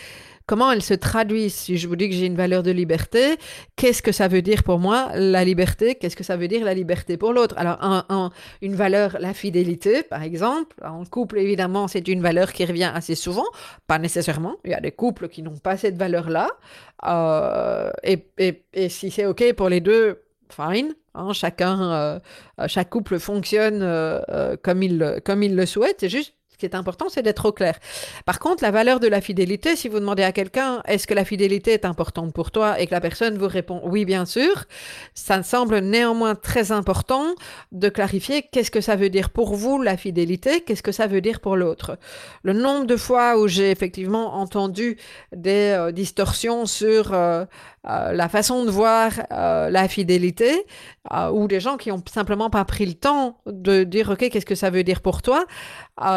comment 0.49 0.73
elles 0.73 0.83
se 0.83 0.95
traduisent. 0.95 1.54
Si 1.54 1.76
je 1.76 1.87
vous 1.87 1.95
dis 1.95 2.09
que 2.09 2.14
j'ai 2.14 2.26
une 2.26 2.35
valeur 2.35 2.64
de 2.64 2.73
liberté, 2.73 3.37
qu'est-ce 3.76 4.02
que 4.02 4.11
ça 4.11 4.26
veut 4.26 4.42
dire 4.42 4.64
pour 4.64 4.80
moi 4.80 5.11
la 5.14 5.45
liberté? 5.45 5.95
Qu'est-ce 5.95 6.16
que 6.16 6.25
ça 6.25 6.37
veut 6.37 6.49
dire 6.49 6.64
la 6.64 6.75
liberté 6.75 7.16
pour 7.16 7.33
l'autre? 7.33 7.54
Alors, 7.59 8.33
une 8.62 8.75
valeur, 8.75 9.18
la 9.21 9.35
fidélité, 9.35 10.02
par 10.02 10.23
exemple. 10.23 10.76
En 10.83 11.04
couple, 11.04 11.38
évidemment, 11.38 11.87
c'est 11.87 12.09
une 12.09 12.23
valeur 12.23 12.52
qui 12.52 12.64
revient 12.64 12.90
assez 12.92 13.14
souvent, 13.14 13.47
pas 13.87 13.99
nécessairement. 13.99 14.57
Il 14.64 14.73
y 14.73 14.75
a 14.75 14.80
des 14.80 14.92
couples 14.92 15.28
qui 15.28 15.42
n'ont 15.42 15.59
pas 15.59 15.76
cette 15.76 15.97
valeur-là. 15.97 16.49
Euh, 17.07 17.90
et, 18.02 18.88
si 18.88 19.11
c'est 19.11 19.26
OK 19.26 19.52
pour 19.52 19.68
les 19.68 19.80
deux, 19.80 20.23
fine. 20.50 20.95
Hein, 21.18 21.32
chacun, 21.32 21.92
euh, 21.92 22.18
chaque 22.68 22.90
couple 22.90 23.18
fonctionne 23.18 23.80
euh, 23.82 24.56
comme, 24.62 24.82
il, 24.82 25.20
comme 25.25 25.42
il 25.42 25.56
le 25.56 25.66
souhaite. 25.66 25.96
C'est 26.00 26.08
juste 26.08 26.34
ce 26.58 26.66
qui 26.66 26.66
est 26.66 26.75
important, 26.75 27.08
c'est 27.08 27.22
d'être 27.22 27.46
au 27.46 27.52
clair. 27.52 27.78
Par 28.25 28.40
contre, 28.40 28.64
la 28.64 28.72
valeur 28.72 28.98
de 28.98 29.06
la 29.06 29.20
fidélité, 29.20 29.76
si 29.76 29.88
vous 29.88 30.00
demandez 30.00 30.25
à 30.25 30.32
quelqu'un, 30.32 30.82
est-ce 30.87 31.06
que 31.06 31.14
la 31.14 31.25
fidélité 31.25 31.72
est 31.72 31.84
importante 31.84 32.32
pour 32.34 32.50
toi 32.50 32.80
et 32.80 32.88
que 32.88 32.90
la 32.90 33.00
personne 33.00 33.38
vous 33.38 33.46
répond 33.46 33.80
oui, 33.84 34.04
bien 34.04 34.26
sûr, 34.26 34.64
ça 35.14 35.38
me 35.38 35.44
semble 35.44 35.78
néanmoins 35.78 36.34
très 36.34 36.72
important 36.72 37.37
de 37.70 37.88
clarifier 37.88 38.42
qu'est-ce 38.50 38.72
que 38.72 38.80
ça 38.80 38.96
veut 38.96 39.08
dire 39.08 39.30
pour 39.30 39.54
vous 39.54 39.80
la 39.80 39.96
fidélité, 39.96 40.62
qu'est-ce 40.62 40.82
que 40.82 40.90
ça 40.90 41.06
veut 41.06 41.20
dire 41.20 41.38
pour 41.38 41.54
l'autre. 41.54 41.96
Le 42.42 42.54
nombre 42.54 42.87
de 42.87 42.96
fois 42.96 43.38
où 43.38 43.46
j'ai 43.46 43.70
effectivement 43.70 44.34
entendu 44.34 44.98
des 45.30 45.76
euh, 45.78 45.92
distorsions 45.92 46.66
sur 46.66 47.14
euh, 47.14 47.44
euh, 47.88 48.12
la 48.12 48.28
façon 48.28 48.64
de 48.64 48.71
voir 48.71 49.11
la 49.30 49.88
fidélité, 49.88 50.64
ou 51.33 51.49
des 51.49 51.61
gens 51.61 51.76
qui 51.76 51.90
ont 51.90 52.02
simplement 52.12 52.50
pas 52.50 52.64
pris 52.64 52.85
le 52.85 52.95
temps 52.95 53.38
de 53.47 53.85
dire 53.85 54.11
ok 54.11 54.28
qu'est-ce 54.30 54.45
que 54.45 54.54
ça 54.54 54.68
veut 54.68 54.85
dire 54.85 55.00
pour 55.00 55.23
toi 55.23 55.47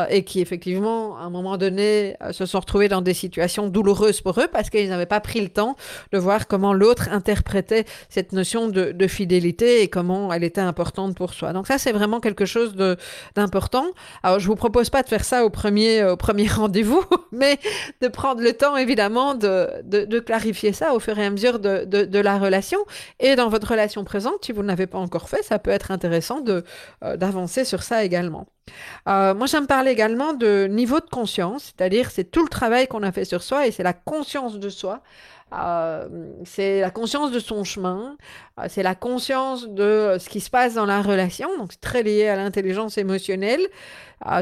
et 0.10 0.24
qui 0.24 0.42
effectivement, 0.42 1.18
à 1.18 1.22
un 1.22 1.30
moment 1.30 1.58
donné, 1.58 2.16
euh, 2.22 2.32
se 2.34 2.46
sont 2.46 2.60
retrouvés 2.60 2.88
dans 2.88 3.02
des 3.02 3.14
situations 3.14 3.68
douloureuses 3.68 4.22
pour 4.22 4.40
eux 4.40 4.48
parce 4.52 4.70
qu'ils 4.70 4.90
n'avaient 4.90 5.06
pas 5.06 5.20
pris 5.20 5.42
le 5.42 5.50
temps 5.50 5.76
de 6.12 6.18
voir 6.18 6.48
comment 6.48 6.74
l'autre 6.74 7.10
interprétait 7.12 7.86
cette 8.10 8.32
notion 8.34 8.68
de, 8.68 8.92
de, 8.92 9.08
fidélité 9.08 9.82
et 9.82 9.88
comment 9.88 10.32
elle 10.32 10.44
était 10.44 10.62
importante 10.62 11.16
pour 11.16 11.34
soi. 11.34 11.54
Donc 11.54 11.68
ça, 11.68 11.78
c'est 11.78 11.92
vraiment 11.92 12.20
quelque 12.20 12.46
chose 12.46 12.76
d'important. 13.36 13.86
Alors, 14.24 14.40
je 14.40 14.48
vous 14.48 14.56
propose 14.56 14.90
pas 14.90 15.04
de 15.04 15.10
faire 15.10 15.26
ça 15.26 15.46
au 15.46 15.50
premier, 15.50 16.04
au 16.04 16.18
premier 16.18 16.48
rendez-vous, 16.48 17.04
mais 17.32 17.60
de 18.02 18.08
prendre 18.08 18.42
le 18.42 18.54
temps, 18.54 18.78
évidemment, 18.78 19.36
de, 19.36 19.68
de, 19.84 20.06
de, 20.06 20.20
clarifier 20.20 20.74
ça 20.74 20.94
au 20.94 21.00
fur 21.00 21.18
et 21.18 21.26
à 21.26 21.30
mesure 21.30 21.60
de, 21.62 22.20
la 22.20 22.38
relation. 22.38 22.80
Et 23.20 23.36
dans 23.36 23.50
votre 23.50 23.70
relation 23.70 24.04
présente, 24.04 24.46
si 24.46 24.52
vous 24.52 24.64
ne 24.64 24.68
l'avez 24.68 24.88
pas 24.88 25.00
encore 25.00 25.30
fait, 25.30 25.44
ça 25.44 25.60
peut 25.60 25.72
être 25.72 25.92
intéressant 25.92 26.44
euh, 26.48 26.62
d'avancer 27.18 27.66
sur 27.66 27.84
ça 27.84 28.04
également. 28.04 28.48
Euh, 29.08 29.34
moi, 29.34 29.48
j'aime 29.48 29.68
parler 29.68 29.92
également 29.92 30.34
de 30.34 30.68
niveau 30.68 31.00
de 31.00 31.10
conscience, 31.10 31.74
c'est-à-dire 31.76 32.12
c'est 32.12 32.26
tout 32.26 32.44
le 32.44 32.50
travail 32.50 32.88
qu'on 32.88 33.04
a 33.04 33.12
fait 33.12 33.26
sur 33.26 33.44
soi 33.44 33.68
et 33.68 33.72
c'est 33.72 33.84
la 33.84 33.94
conscience 33.94 34.60
de 34.60 34.70
soi. 34.70 35.02
Euh, 35.54 36.08
c'est 36.46 36.80
la 36.80 36.92
conscience 36.92 37.30
de 37.32 37.40
son 37.40 37.66
chemin, 37.66 38.16
euh, 38.58 38.68
c'est 38.70 38.84
la 38.84 38.96
conscience 38.96 39.68
de 39.68 40.16
ce 40.18 40.30
qui 40.30 40.40
se 40.40 40.50
passe 40.50 40.76
dans 40.76 40.86
la 40.86 41.02
relation, 41.02 41.50
donc 41.58 41.74
c'est 41.74 41.82
très 41.82 42.04
lié 42.04 42.30
à 42.30 42.38
l'intelligence 42.38 42.98
émotionnelle. 42.98 43.60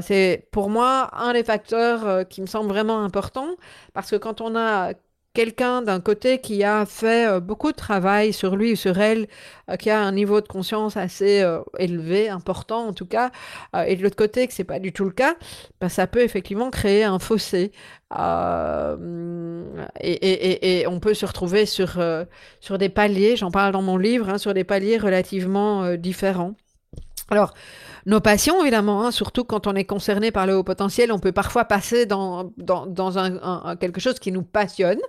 c'est 0.03 0.47
pour 0.51 0.69
moi 0.69 1.09
un 1.13 1.33
des 1.33 1.43
facteurs 1.43 2.27
qui 2.27 2.41
me 2.41 2.45
semble 2.45 2.69
vraiment 2.69 3.03
important 3.03 3.47
parce 3.93 4.11
que 4.11 4.17
quand 4.17 4.39
on 4.39 4.55
a 4.55 4.93
quelqu'un 5.33 5.81
d'un 5.81 5.99
côté 5.99 6.39
qui 6.39 6.63
a 6.63 6.85
fait 6.85 7.27
euh, 7.27 7.39
beaucoup 7.39 7.71
de 7.71 7.77
travail 7.77 8.33
sur 8.33 8.55
lui 8.55 8.73
ou 8.73 8.75
sur 8.75 8.99
elle, 8.99 9.27
euh, 9.69 9.75
qui 9.75 9.89
a 9.89 10.01
un 10.01 10.11
niveau 10.11 10.41
de 10.41 10.47
conscience 10.47 10.97
assez 10.97 11.41
euh, 11.41 11.61
élevé, 11.77 12.29
important 12.29 12.87
en 12.87 12.93
tout 12.93 13.05
cas, 13.05 13.31
et 13.85 13.95
de 13.95 14.03
l'autre 14.03 14.15
côté 14.15 14.47
que 14.47 14.53
c'est 14.53 14.63
pas 14.63 14.79
du 14.79 14.91
tout 14.91 15.05
le 15.05 15.11
cas, 15.11 15.35
ben, 15.79 15.89
ça 15.89 16.07
peut 16.07 16.21
effectivement 16.21 16.69
créer 16.71 17.03
un 17.03 17.19
fossé. 17.19 17.71
Et, 20.01 20.11
et, 20.11 20.79
et, 20.81 20.87
on 20.87 20.99
peut 20.99 21.13
se 21.13 21.25
retrouver 21.27 21.65
sur, 21.67 22.01
sur 22.59 22.77
des 22.79 22.89
paliers, 22.89 23.35
j'en 23.35 23.51
parle 23.51 23.71
dans 23.71 23.83
mon 23.83 23.97
livre, 23.97 24.29
hein, 24.29 24.39
sur 24.39 24.53
des 24.55 24.63
paliers 24.63 24.97
relativement 24.97 25.95
différents. 25.95 26.55
Alors, 27.29 27.53
nos 28.05 28.21
passions, 28.21 28.61
évidemment, 28.61 29.05
hein, 29.05 29.11
surtout 29.11 29.43
quand 29.43 29.67
on 29.67 29.75
est 29.75 29.85
concerné 29.85 30.31
par 30.31 30.47
le 30.47 30.55
haut 30.55 30.63
potentiel, 30.63 31.11
on 31.11 31.19
peut 31.19 31.31
parfois 31.31 31.65
passer 31.65 32.05
dans, 32.05 32.51
dans, 32.57 33.17
un, 33.19 33.75
quelque 33.75 33.99
chose 33.99 34.19
qui 34.19 34.31
nous 34.31 34.43
passionne, 34.43 34.99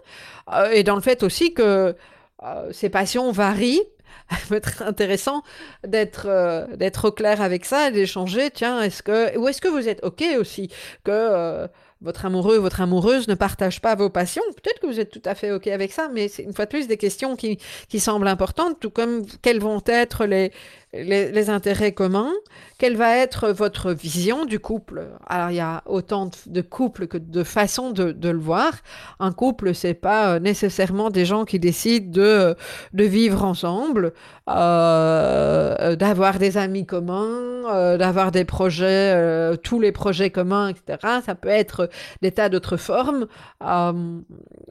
euh, 0.53 0.71
et 0.71 0.83
dans 0.83 0.97
le 0.97 1.00
fait 1.00 1.23
aussi 1.23 1.55
que 1.55 1.95
euh, 2.43 2.73
ces 2.73 2.91
passions 2.91 3.33
varient. 3.33 3.83
Peut 4.49 4.57
être 4.57 4.83
intéressant 4.83 5.43
d'être 5.85 6.27
euh, 6.27 6.65
d'être 6.77 7.09
au 7.09 7.12
clair 7.12 7.41
avec 7.41 7.65
ça 7.65 7.89
et 7.89 7.91
d'échanger. 7.91 8.50
Tiens, 8.50 8.81
est-ce 8.81 9.03
que 9.03 9.37
ou 9.37 9.49
est-ce 9.49 9.61
que 9.61 9.67
vous 9.67 9.89
êtes? 9.89 10.05
Ok 10.05 10.23
aussi 10.39 10.69
que 11.03 11.69
votre 12.00 12.25
amoureux 12.25 12.59
ou 12.59 12.62
votre 12.62 12.81
amoureuse 12.81 13.29
ne 13.29 13.35
partage 13.35 13.81
pas 13.81 13.95
vos 13.95 14.09
passions. 14.09 14.43
Peut-être 14.62 14.81
que 14.81 14.87
vous 14.87 15.00
êtes 15.00 15.11
tout 15.11 15.23
à 15.25 15.35
fait 15.35 15.53
OK 15.53 15.67
avec 15.67 15.93
ça, 15.93 16.09
mais 16.12 16.29
c'est 16.29 16.43
une 16.43 16.55
fois 16.55 16.65
de 16.65 16.71
plus 16.71 16.89
des 16.89 16.97
questions 16.97 17.37
qui, 17.37 17.59
qui 17.89 18.00
semblent 18.00 18.29
importantes, 18.29 18.79
tout 18.81 18.91
comme 18.91 19.27
quels 19.43 19.61
vont 19.61 19.83
être 19.87 20.25
les, 20.25 20.53
les, 20.93 21.51
intérêts 21.51 21.93
communs, 21.93 22.33
quelle 22.79 22.97
va 22.97 23.17
être 23.17 23.51
votre 23.51 23.93
vision 23.93 24.45
du 24.45 24.59
couple? 24.59 25.07
Alors, 25.29 25.51
il 25.51 25.57
y 25.57 25.61
a 25.61 25.83
autant 25.87 26.31
de, 26.47 26.61
couples 26.63 27.07
que 27.07 27.17
de 27.17 27.45
façons 27.45 27.91
de, 27.91 28.29
le 28.29 28.39
voir. 28.39 28.73
Un 29.21 29.33
couple, 29.33 29.75
c'est 29.75 29.95
pas 29.95 30.35
euh, 30.35 30.41
nécessairement 30.41 31.11
des 31.11 31.25
gens 31.25 31.45
qui 31.45 31.61
décident 31.61 32.11
de, 32.11 32.57
de 32.93 33.05
vivre 33.05 33.45
ensemble, 33.45 34.13
euh, 34.49 35.95
d'avoir 35.95 36.39
des 36.39 36.57
amis 36.57 36.87
communs, 36.87 37.71
euh, 37.73 37.97
d'avoir 37.97 38.33
des 38.33 38.45
projets, 38.45 39.57
tous 39.63 39.81
les 39.81 39.93
projets 39.93 40.31
communs, 40.31 40.69
etc. 40.71 41.21
Ça 41.25 41.35
peut 41.37 41.49
être 41.49 41.89
des 42.21 42.33
tas 42.33 42.49
d'autres 42.49 42.77
formes. 42.77 43.27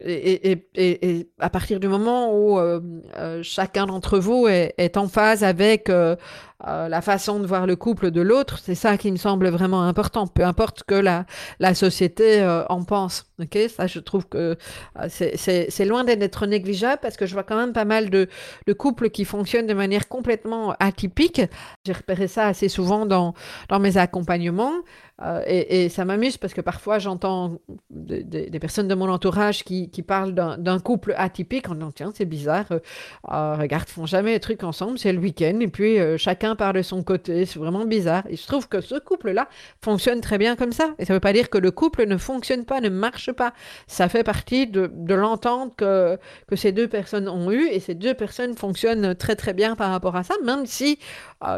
Et, 0.01 1.29
à 1.39 1.49
partir 1.49 1.79
du 1.79 1.87
moment 1.87 2.35
où 2.35 2.59
chacun 3.41 3.85
d'entre 3.85 4.19
vous 4.19 4.47
est, 4.47 4.97
en 4.97 5.07
phase 5.07 5.43
avec 5.43 5.89
euh, 6.67 6.87
la 6.89 7.01
façon 7.01 7.39
de 7.39 7.47
voir 7.47 7.65
le 7.65 7.75
couple 7.75 8.11
de 8.11 8.21
l'autre, 8.21 8.59
c'est 8.59 8.75
ça 8.75 8.97
qui 8.97 9.11
me 9.11 9.17
semble 9.17 9.47
vraiment 9.49 9.83
important, 9.83 10.27
peu 10.27 10.43
importe 10.43 10.83
que 10.83 10.95
la, 10.95 11.25
la 11.59 11.73
société 11.73 12.41
euh, 12.41 12.65
en 12.69 12.83
pense. 12.83 13.25
Ok, 13.41 13.57
ça 13.69 13.87
je 13.87 13.99
trouve 13.99 14.27
que 14.27 14.57
euh, 14.99 15.07
c'est 15.09 15.85
loin 15.85 16.03
d'être 16.03 16.45
négligeable 16.45 16.99
parce 17.01 17.15
que 17.15 17.25
je 17.25 17.33
vois 17.33 17.43
quand 17.43 17.55
même 17.55 17.71
pas 17.71 17.85
mal 17.85 18.09
de, 18.09 18.27
de 18.67 18.73
couples 18.73 19.09
qui 19.09 19.23
fonctionnent 19.23 19.67
de 19.67 19.73
manière 19.73 20.07
complètement 20.09 20.75
atypique. 20.79 21.41
J'ai 21.85 21.93
repéré 21.93 22.27
ça 22.27 22.47
assez 22.47 22.67
souvent 22.67 23.05
dans, 23.05 23.33
dans 23.69 23.79
mes 23.79 23.97
accompagnements. 23.97 24.73
Euh, 25.21 25.43
et, 25.45 25.89
ça 25.89 26.05
m'amuse 26.05 26.37
parce 26.37 26.53
que 26.53 26.61
parfois 26.61 26.99
j'entends 26.99 27.59
des 27.89 28.59
personnes 28.59 28.87
de 28.87 28.95
mon 28.95 29.09
entourage 29.09 29.63
qui, 29.63 29.89
parlent 30.07 30.33
d'un 30.33 30.79
couple 30.79 31.13
atypique 31.17 31.69
en 31.69 31.75
disant 31.75 31.91
tiens 31.91 32.11
c'est 32.15 32.25
bizarre, 32.25 32.65
euh, 32.71 32.79
euh, 33.31 33.55
regarde 33.55 33.85
ils 33.87 33.91
font 33.91 34.05
jamais 34.05 34.31
les 34.31 34.39
trucs 34.39 34.63
ensemble, 34.63 34.97
c'est 34.97 35.11
le 35.11 35.19
week-end 35.19 35.59
et 35.59 35.67
puis 35.67 35.97
chacun 36.17 36.55
part 36.55 36.73
de 36.73 36.81
son 36.81 37.03
côté, 37.03 37.45
c'est 37.45 37.59
vraiment 37.59 37.85
bizarre. 37.85 38.23
Il 38.29 38.37
se 38.37 38.47
trouve 38.47 38.67
que 38.67 38.81
ce 38.81 38.95
couple-là 38.95 39.47
fonctionne 39.81 40.21
très 40.21 40.37
bien 40.37 40.55
comme 40.55 40.71
ça 40.71 40.91
et 40.99 41.05
ça 41.05 41.13
ne 41.13 41.17
veut 41.17 41.21
pas 41.21 41.33
dire 41.33 41.49
que 41.49 41.57
le 41.57 41.71
couple 41.71 42.05
ne 42.05 42.17
fonctionne 42.17 42.65
pas, 42.65 42.81
ne 42.81 42.89
marche 42.89 43.31
pas. 43.31 43.53
Ça 43.87 44.09
fait 44.09 44.23
partie 44.23 44.67
de, 44.67 44.89
l'entente 45.13 45.75
que 45.75 46.17
ces 46.55 46.71
deux 46.71 46.87
personnes 46.87 47.27
ont 47.27 47.51
eue 47.51 47.67
et 47.67 47.79
ces 47.79 47.95
deux 47.95 48.13
personnes 48.13 48.55
fonctionnent 48.55 49.15
très 49.15 49.35
très 49.35 49.53
bien 49.53 49.75
par 49.75 49.91
rapport 49.91 50.15
à 50.15 50.23
ça, 50.23 50.35
même 50.43 50.65
si 50.65 50.99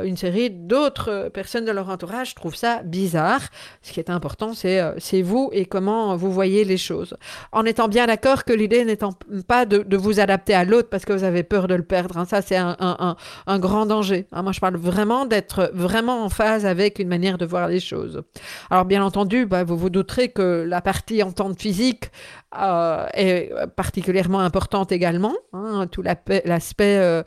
une 0.03 0.17
série 0.17 0.49
d'autres 0.49 1.29
personnes 1.33 1.65
de 1.65 1.71
leur 1.71 1.89
entourage 1.89 2.35
trouvent 2.35 2.55
ça 2.55 2.81
bizarre. 2.83 3.50
Ce 3.81 3.91
qui 3.91 3.99
est 3.99 4.09
important, 4.09 4.51
euh, 4.65 4.93
c'est 4.97 5.21
vous 5.21 5.49
et 5.53 5.65
comment 5.65 6.15
vous 6.15 6.31
voyez 6.31 6.63
les 6.63 6.77
choses. 6.77 7.15
En 7.51 7.65
étant 7.65 7.87
bien 7.87 8.07
d'accord 8.07 8.43
que 8.43 8.53
l'idée 8.53 8.85
n'étant 8.85 9.13
pas 9.47 9.65
de, 9.65 9.97
vous 9.97 10.19
adapter 10.19 10.53
à 10.53 10.63
l'autre 10.63 10.89
parce 10.89 11.05
que 11.05 11.13
vous 11.13 11.23
avez 11.23 11.43
peur 11.43 11.67
de 11.67 11.75
le 11.75 11.83
perdre. 11.83 12.17
Hein. 12.17 12.25
Ça, 12.25 12.41
c'est 12.41 12.57
un, 12.57 13.15
grand 13.59 13.85
danger. 13.85 14.27
Hein. 14.31 14.43
Moi, 14.43 14.51
je 14.51 14.59
parle 14.59 14.77
vraiment 14.77 15.25
d'être 15.25 15.71
vraiment 15.73 16.23
en 16.23 16.29
phase 16.29 16.65
avec 16.65 16.99
une 16.99 17.07
manière 17.07 17.37
de 17.37 17.45
voir 17.45 17.67
les 17.67 17.79
choses. 17.79 18.23
Alors, 18.69 18.85
bien 18.85 19.03
entendu, 19.03 19.45
bah, 19.45 19.63
vous 19.63 19.77
vous 19.77 19.89
douterez 19.89 20.29
que 20.29 20.65
la 20.67 20.81
partie 20.81 21.23
entente 21.23 21.59
physique 21.59 22.11
euh, 22.59 23.05
est 23.13 23.51
particulièrement 23.75 24.39
importante 24.39 24.91
également, 24.91 25.35
hein, 25.53 25.87
tout 25.89 26.01
l'aspect 26.01 26.97
euh, 26.97 27.23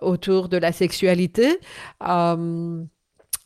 autour 0.00 0.48
de 0.48 0.56
la 0.56 0.72
sexualité. 0.72 1.58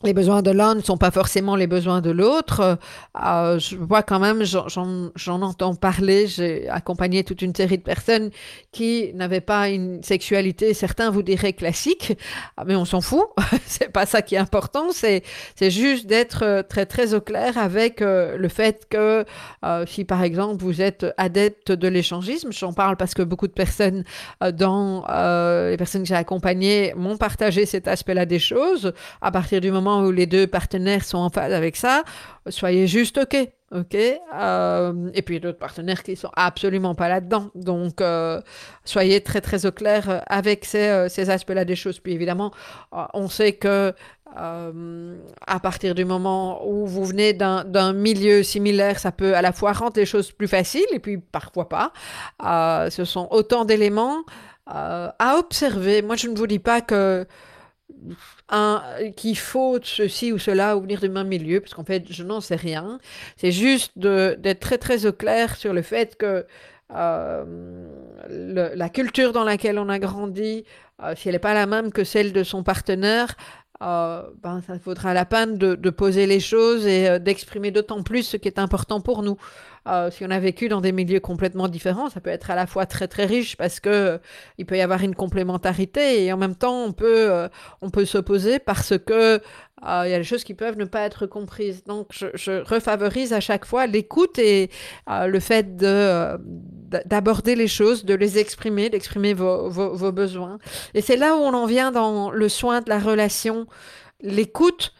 Les 0.02 0.12
besoins 0.12 0.42
de 0.42 0.50
l'un 0.50 0.74
ne 0.74 0.82
sont 0.82 0.98
pas 0.98 1.10
forcément 1.10 1.56
les 1.56 1.66
besoins 1.66 2.02
de 2.02 2.10
l'autre. 2.10 2.78
Euh, 3.16 3.58
je 3.58 3.76
vois 3.76 4.02
quand 4.02 4.18
même, 4.18 4.44
j'en 4.44 5.42
entends 5.42 5.74
parler, 5.74 6.26
j'ai 6.26 6.68
accompagné 6.68 7.24
toute 7.24 7.40
une 7.40 7.54
série 7.54 7.78
de 7.78 7.82
personnes 7.82 8.30
qui 8.72 9.12
n'avaient 9.14 9.40
pas 9.40 9.70
une 9.70 10.02
sexualité, 10.02 10.74
certains 10.74 11.10
vous 11.10 11.22
diraient 11.22 11.54
classique, 11.54 12.18
ah, 12.58 12.64
mais 12.66 12.76
on 12.76 12.84
s'en 12.84 13.00
fout, 13.00 13.24
c'est 13.66 13.90
pas 13.90 14.04
ça 14.04 14.20
qui 14.20 14.34
est 14.34 14.38
important, 14.38 14.88
c'est 14.92 15.22
juste 15.60 16.06
d'être 16.06 16.44
euh, 16.44 16.62
très 16.62 16.84
très 16.84 17.14
au 17.14 17.22
clair 17.22 17.56
avec 17.56 18.02
euh, 18.02 18.36
le 18.36 18.48
fait 18.48 18.86
que 18.90 19.24
si 19.86 20.04
par 20.04 20.22
exemple 20.22 20.62
vous 20.62 20.80
êtes 20.82 21.06
adepte 21.16 21.72
de 21.72 21.88
l'échangisme, 21.88 22.52
j'en 22.52 22.72
parle 22.72 22.96
parce 22.96 23.14
que 23.14 23.22
beaucoup 23.22 23.48
de 23.48 23.52
personnes 23.52 24.04
dans 24.52 25.00
les 25.70 25.76
personnes 25.76 26.02
que 26.02 26.08
j'ai 26.08 26.14
accompagnées 26.14 26.92
m'ont 26.96 27.16
partagé 27.16 27.66
cet 27.66 27.88
aspect-là 27.88 28.26
des 28.26 28.38
choses, 28.38 28.92
à 29.20 29.30
partir 29.30 29.60
du 29.60 29.70
moment 29.70 29.85
où 29.86 30.10
les 30.10 30.26
deux 30.26 30.46
partenaires 30.46 31.04
sont 31.04 31.18
en 31.18 31.30
phase 31.30 31.52
avec 31.52 31.76
ça, 31.76 32.02
soyez 32.48 32.86
juste 32.86 33.18
OK. 33.18 33.36
OK. 33.74 33.96
Euh, 33.96 35.10
et 35.12 35.22
puis 35.22 35.40
d'autres 35.40 35.58
partenaires 35.58 36.02
qui 36.04 36.14
sont 36.14 36.30
absolument 36.36 36.94
pas 36.94 37.08
là-dedans. 37.08 37.50
Donc, 37.56 38.00
euh, 38.00 38.40
soyez 38.84 39.20
très, 39.22 39.40
très 39.40 39.66
au 39.66 39.72
clair 39.72 40.22
avec 40.28 40.64
ces, 40.64 40.86
euh, 40.86 41.08
ces 41.08 41.30
aspects-là 41.30 41.64
des 41.64 41.74
choses. 41.74 41.98
Puis 41.98 42.12
évidemment, 42.12 42.52
on 42.92 43.28
sait 43.28 43.52
que 43.52 43.92
à 44.34 45.60
partir 45.60 45.94
du 45.94 46.04
moment 46.04 46.66
où 46.68 46.86
vous 46.86 47.06
venez 47.06 47.32
d'un 47.32 47.92
milieu 47.94 48.42
similaire, 48.42 48.98
ça 48.98 49.10
peut 49.10 49.34
à 49.34 49.40
la 49.40 49.52
fois 49.52 49.72
rendre 49.72 49.94
les 49.96 50.04
choses 50.04 50.30
plus 50.30 50.48
faciles 50.48 50.84
et 50.92 50.98
puis 50.98 51.16
parfois 51.16 51.68
pas. 51.68 51.92
ce 52.90 53.04
sont 53.04 53.28
autant 53.30 53.64
d'éléments 53.64 54.24
à 54.66 55.36
observer. 55.38 56.02
Moi, 56.02 56.16
je 56.16 56.28
ne 56.28 56.36
vous 56.36 56.46
dis 56.46 56.58
pas 56.58 56.82
que 56.82 57.26
qu'il 59.16 59.38
faut 59.38 59.78
ceci 59.82 60.32
ou 60.32 60.38
cela 60.38 60.76
ou 60.76 60.82
venir 60.82 61.00
du 61.00 61.08
même 61.08 61.28
milieu, 61.28 61.60
parce 61.60 61.74
qu'en 61.74 61.84
fait, 61.84 62.04
je 62.10 62.22
n'en 62.22 62.40
sais 62.40 62.56
rien. 62.56 62.98
C'est 63.36 63.52
juste 63.52 63.92
d'être 63.98 64.60
très 64.60 64.78
très 64.78 65.06
au 65.06 65.12
clair 65.12 65.56
sur 65.56 65.72
le 65.72 65.82
fait 65.82 66.16
que 66.16 66.46
euh, 66.94 67.44
la 68.28 68.88
culture 68.88 69.32
dans 69.32 69.44
laquelle 69.44 69.78
on 69.78 69.88
a 69.88 69.98
grandi, 69.98 70.64
euh, 71.02 71.14
si 71.16 71.28
elle 71.28 71.34
n'est 71.34 71.40
pas 71.40 71.54
la 71.54 71.66
même 71.66 71.92
que 71.92 72.04
celle 72.04 72.32
de 72.32 72.44
son 72.44 72.62
partenaire, 72.62 73.36
euh, 73.82 74.22
ben, 74.42 74.60
ça 74.66 74.74
vaudra 74.84 75.14
la 75.14 75.24
peine 75.24 75.58
de, 75.58 75.74
de 75.74 75.90
poser 75.90 76.26
les 76.26 76.40
choses 76.40 76.86
et 76.86 77.18
d'exprimer 77.18 77.70
d'autant 77.70 78.02
plus 78.02 78.22
ce 78.22 78.36
qui 78.36 78.48
est 78.48 78.58
important 78.58 79.00
pour 79.00 79.22
nous. 79.22 79.36
Euh, 79.86 80.10
si 80.10 80.24
on 80.24 80.30
a 80.30 80.38
vécu 80.40 80.68
dans 80.68 80.80
des 80.80 80.90
milieux 80.90 81.20
complètement 81.20 81.68
différents, 81.68 82.10
ça 82.10 82.20
peut 82.20 82.30
être 82.30 82.50
à 82.50 82.56
la 82.56 82.66
fois 82.66 82.86
très 82.86 83.06
très 83.06 83.24
riche 83.24 83.56
parce 83.56 83.78
que 83.78 83.88
euh, 83.88 84.18
il 84.58 84.66
peut 84.66 84.76
y 84.76 84.80
avoir 84.80 85.02
une 85.02 85.14
complémentarité 85.14 86.24
et 86.24 86.32
en 86.32 86.36
même 86.36 86.56
temps 86.56 86.84
on 86.84 86.92
peut 86.92 87.30
euh, 87.30 87.48
on 87.82 87.90
peut 87.90 88.04
s'opposer 88.04 88.58
parce 88.58 88.98
que 88.98 89.40
il 89.82 90.10
y 90.10 90.14
a 90.14 90.18
des 90.18 90.24
choses 90.24 90.42
qui 90.42 90.54
peuvent 90.54 90.78
ne 90.78 90.84
pas 90.84 91.02
être 91.02 91.26
comprises. 91.26 91.84
Donc 91.84 92.08
je, 92.12 92.62
refavorise 92.62 93.32
à 93.32 93.40
chaque 93.40 93.64
fois 93.64 93.86
l'écoute 93.86 94.38
et 94.38 94.70
le 95.06 95.40
fait 95.40 95.76
de 95.76 96.38
d'aborder 97.04 97.56
les 97.56 97.68
choses, 97.68 98.04
de 98.04 98.14
les 98.14 98.38
exprimer, 98.38 98.88
d'exprimer 98.88 99.34
vos, 99.34 99.68
vos, 99.68 100.12
besoins. 100.12 100.58
Et 100.94 101.02
c'est 101.02 101.16
là 101.16 101.36
où 101.36 101.40
on 101.40 101.52
en 101.52 101.66
vient 101.66 101.92
dans 101.92 102.30
le 102.30 102.48
soin 102.48 102.80
de 102.80 102.88
la 102.88 102.98
relation, 102.98 103.66
l'écoute 104.20 104.94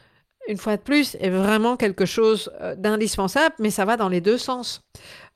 une 0.49 0.59
fois 0.59 0.76
de 0.76 0.83
plus, 0.83 1.16
est 1.21 1.30
vraiment 1.30 1.76
quelque 1.76 2.04
chose 2.04 2.50
euh, 2.61 2.75
d'indispensable, 2.76 3.54
mais 3.59 3.71
ça 3.71 3.85
va 3.85 3.97
dans 3.97 4.09
les 4.09 4.21
deux 4.21 4.38
sens. 4.38 4.83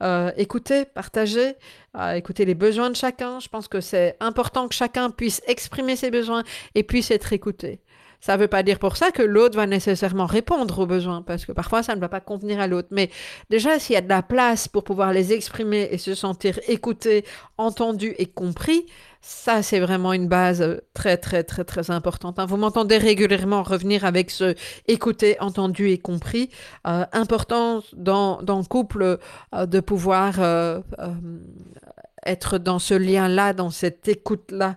Euh, 0.02 0.30
écouter, 0.36 0.84
partager, 0.84 1.54
euh, 1.96 2.12
écouter 2.12 2.44
les 2.44 2.54
besoins 2.54 2.90
de 2.90 2.96
chacun. 2.96 3.40
Je 3.40 3.48
pense 3.48 3.68
que 3.68 3.80
c'est 3.80 4.16
important 4.20 4.68
que 4.68 4.74
chacun 4.74 5.10
puisse 5.10 5.42
exprimer 5.46 5.96
ses 5.96 6.10
besoins 6.10 6.44
et 6.74 6.82
puisse 6.82 7.10
être 7.10 7.32
écouté. 7.32 7.80
Ça 8.20 8.36
ne 8.36 8.42
veut 8.42 8.48
pas 8.48 8.62
dire 8.62 8.78
pour 8.78 8.96
ça 8.96 9.10
que 9.10 9.22
l'autre 9.22 9.56
va 9.56 9.66
nécessairement 9.66 10.26
répondre 10.26 10.78
aux 10.78 10.86
besoins, 10.86 11.22
parce 11.22 11.46
que 11.46 11.52
parfois 11.52 11.82
ça 11.82 11.96
ne 11.96 12.00
va 12.00 12.08
pas 12.08 12.20
convenir 12.20 12.60
à 12.60 12.66
l'autre. 12.66 12.88
Mais 12.90 13.10
déjà, 13.48 13.78
s'il 13.78 13.94
y 13.94 13.96
a 13.96 14.02
de 14.02 14.08
la 14.08 14.22
place 14.22 14.68
pour 14.68 14.84
pouvoir 14.84 15.12
les 15.12 15.32
exprimer 15.32 15.88
et 15.90 15.98
se 15.98 16.14
sentir 16.14 16.58
écouté, 16.68 17.24
entendu 17.56 18.14
et 18.18 18.26
compris, 18.26 18.86
ça, 19.22 19.62
c'est 19.62 19.80
vraiment 19.80 20.14
une 20.14 20.28
base 20.28 20.62
euh, 20.62 20.78
très, 20.94 21.18
très, 21.18 21.44
très, 21.44 21.64
très 21.64 21.90
importante. 21.90 22.38
Hein. 22.38 22.46
Vous 22.46 22.56
m'entendez 22.56 22.96
régulièrement 22.96 23.62
revenir 23.62 24.04
avec 24.06 24.30
ce 24.30 24.54
écouté, 24.88 25.36
entendu 25.40 25.90
et 25.90 25.98
compris. 25.98 26.48
Euh, 26.86 27.04
important 27.12 27.82
dans, 27.92 28.40
dans 28.42 28.58
le 28.58 28.64
couple 28.64 29.18
euh, 29.54 29.66
de 29.66 29.80
pouvoir 29.80 30.40
être 32.26 32.58
dans 32.58 32.78
ce 32.78 32.94
lien-là, 32.94 33.52
dans 33.52 33.70
cette 33.70 34.08
écoute-là, 34.08 34.76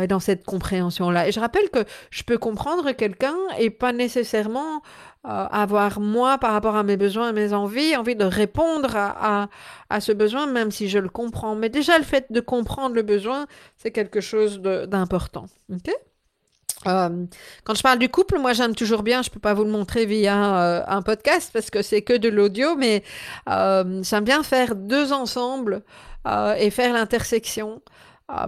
et 0.00 0.08
dans 0.08 0.18
cette 0.18 0.44
compréhension-là. 0.44 1.28
Et 1.28 1.32
je 1.32 1.38
rappelle 1.38 1.70
que 1.70 1.84
je 2.10 2.24
peux 2.24 2.38
comprendre 2.38 2.90
quelqu'un 2.92 3.36
et 3.58 3.70
pas 3.70 3.92
nécessairement 3.92 4.82
euh, 5.26 5.28
avoir 5.28 5.98
moi, 5.98 6.38
par 6.38 6.52
rapport 6.52 6.76
à 6.76 6.84
mes 6.84 6.96
besoins 6.96 7.30
et 7.30 7.32
mes 7.32 7.52
envies, 7.52 7.96
envie 7.96 8.14
de 8.14 8.24
répondre 8.24 8.94
à, 8.94 9.48
à, 9.90 10.00
ce 10.00 10.12
besoin, 10.12 10.46
même 10.46 10.70
si 10.70 10.88
je 10.88 10.98
le 10.98 11.08
comprends. 11.08 11.56
Mais 11.56 11.68
déjà, 11.68 11.98
le 11.98 12.04
fait 12.04 12.26
de 12.30 12.40
comprendre 12.40 12.94
le 12.94 13.02
besoin, 13.02 13.46
c'est 13.76 13.90
quelque 13.90 14.20
chose 14.20 14.60
d'important. 14.60 15.46
OK? 15.72 15.90
Euh, 16.86 17.26
quand 17.64 17.74
je 17.74 17.82
parle 17.82 17.98
du 17.98 18.08
couple, 18.08 18.38
moi 18.38 18.52
j'aime 18.52 18.74
toujours 18.74 19.02
bien, 19.02 19.22
je 19.22 19.30
peux 19.30 19.40
pas 19.40 19.54
vous 19.54 19.64
le 19.64 19.70
montrer 19.70 20.06
via 20.06 20.60
euh, 20.60 20.82
un 20.86 21.02
podcast 21.02 21.50
parce 21.52 21.70
que 21.70 21.82
c'est 21.82 22.02
que 22.02 22.12
de 22.12 22.28
l'audio, 22.28 22.76
mais 22.76 23.02
j'aime 23.46 24.24
bien 24.24 24.42
faire 24.42 24.74
deux 24.74 25.12
ensemble 25.12 25.82
et 26.58 26.70
faire 26.70 26.92
l'intersection. 26.92 27.80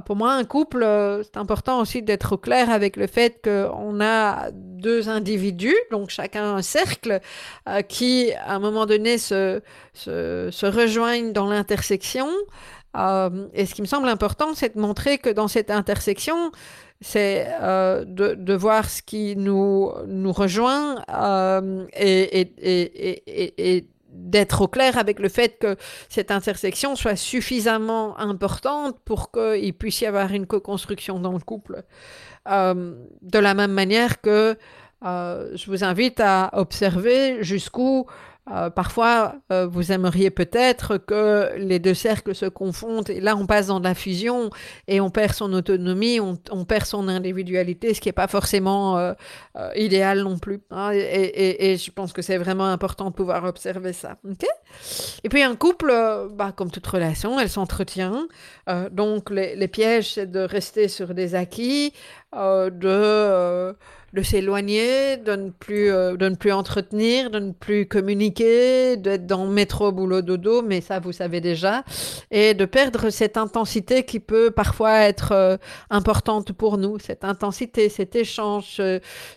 Pour 0.07 0.17
moi, 0.17 0.33
un 0.33 0.45
couple, 0.45 0.83
euh, 0.83 1.23
c'est 1.23 1.37
important 1.37 1.81
aussi 1.81 2.03
d'être 2.03 2.33
au 2.33 2.37
clair 2.37 2.69
avec 2.69 2.97
le 2.97 3.07
fait 3.07 3.41
qu'on 3.45 4.01
a 4.01 4.51
deux 4.53 5.09
individus, 5.09 5.77
donc 5.93 6.11
chacun 6.11 6.57
un 6.57 6.63
cercle, 6.63 7.21
euh, 7.69 7.83
qui, 7.83 8.33
à 8.33 8.57
un 8.57 8.59
moment 8.59 8.87
donné, 8.87 9.19
se, 9.19 9.63
se, 9.95 10.67
rejoignent 10.67 11.33
dans 11.33 11.49
l'intersection. 11.49 12.29
Euh, 12.97 13.47
et 13.55 13.67
ce 13.67 13.75
qui 13.75 13.83
me 13.83 13.87
semble 13.87 14.09
important, 14.09 14.55
c'est 14.55 14.75
de 14.75 14.81
montrer 14.81 15.19
que 15.19 15.31
dans 15.31 15.47
cette 15.47 15.71
intersection, 15.71 16.51
c'est 17.01 17.47
de, 17.63 18.35
de, 18.35 18.55
voir 18.55 18.91
ce 18.91 19.03
qui 19.03 19.37
nous, 19.37 19.93
nous 20.07 20.33
rejoint 20.33 20.97
et, 21.93 22.41
et, 22.41 22.53
et, 22.59 23.77
et 23.77 23.89
d'être 24.19 24.63
au 24.63 24.69
clair 24.69 24.99
avec 24.99 25.21
le 25.21 25.29
fait 25.29 25.59
que 25.59 25.77
cette 26.09 26.31
intersection 26.31 26.97
soit 26.97 27.17
suffisamment 27.17 28.19
importante 28.19 28.97
pour 29.05 29.31
qu'il 29.31 29.75
puisse 29.75 30.01
y 30.01 30.07
avoir 30.07 30.33
une 30.33 30.47
co-construction 30.47 31.19
dans 31.19 31.33
le 31.33 31.41
couple. 31.41 31.85
Euh, 32.49 32.95
de 33.23 33.39
la 33.39 33.55
même 33.55 33.73
manière 33.73 34.21
que 34.21 34.57
euh, 35.05 35.51
je 35.55 35.71
vous 35.71 35.85
invite 35.85 36.21
à 36.21 36.51
observer 36.55 37.43
jusqu'où 37.43 38.07
euh, 38.51 38.71
parfois, 38.71 39.35
euh, 39.53 39.67
vous 39.67 39.93
aimeriez 39.93 40.31
peut-être 40.31 40.97
que 40.97 41.51
les 41.57 41.79
deux 41.79 41.95
cercles 41.95 42.35
se 42.35 42.47
confondent 42.47 43.11
et 43.11 43.21
là, 43.21 43.37
on 43.37 43.47
passe 43.47 43.67
dans 43.67 43.81
la 43.81 43.95
fusion 43.95 44.51
et 44.87 45.01
on 45.01 45.11
perd 45.11 45.35
son 45.35 45.53
autonomie, 45.53 46.19
on, 46.21 46.65
perd 46.65 46.87
son 46.87 47.09
individualité, 47.09 47.95
ce 47.95 48.01
qui 48.01 48.09
n'est 48.09 48.13
pas 48.13 48.27
forcément 48.27 48.99
euh, 48.99 49.13
idéal 49.75 50.23
non 50.23 50.39
plus. 50.39 50.61
Hein. 50.71 50.91
et, 50.93 51.77
je 51.77 51.91
pense 51.91 52.13
que 52.13 52.23
c'est 52.23 52.39
vraiment 52.39 52.67
important 52.67 53.11
de 53.11 53.15
pouvoir 53.15 53.45
observer 53.45 53.93
ça. 53.93 54.17
et 55.25 55.29
puis, 55.29 55.43
un 55.43 55.57
couple, 55.57 55.93
bah, 56.33 56.53
comme 56.53 56.71
toute 56.71 56.87
relation, 56.87 57.39
elle 57.39 57.51
s'entretient. 57.51 58.27
donc, 58.91 59.31
les, 59.31 59.57
les 59.57 59.69
pièges, 59.69 60.15
c'est 60.15 60.31
de 60.31 60.41
rester 60.41 60.89
sur 60.89 61.15
des 61.15 61.35
acquis, 61.35 61.93
de 62.35 63.75
de 64.15 64.23
s'éloigner, 64.23 65.19
de 65.19 65.33
ne 65.33 65.51
plus 65.51 65.91
euh, 65.91 66.17
de 66.17 66.29
ne 66.29 66.35
plus 66.35 66.53
entretenir, 66.53 67.31
de 67.31 67.39
ne 67.39 67.53
plus 67.53 67.87
communiquer, 67.87 68.97
d'être 68.97 69.27
dans 69.27 69.47
métro 69.47 69.93
boulot 69.93 70.23
dodo, 70.23 70.63
mais 70.63 70.81
ça 70.81 70.99
vous 70.99 71.13
savez 71.13 71.41
déjà, 71.41 71.85
et 72.31 72.55
de 72.55 72.65
perdre 72.65 73.11
cette 73.11 73.37
intensité 73.37 74.05
qui 74.05 74.21
peut 74.21 74.51
parfois 74.51 75.01
être 75.01 75.33
euh, 75.33 75.57
importante 75.91 76.53
pour 76.53 76.79
nous, 76.79 76.99
cette 76.99 77.25
intensité, 77.25 77.89
cet 77.91 78.17
échange, 78.17 78.81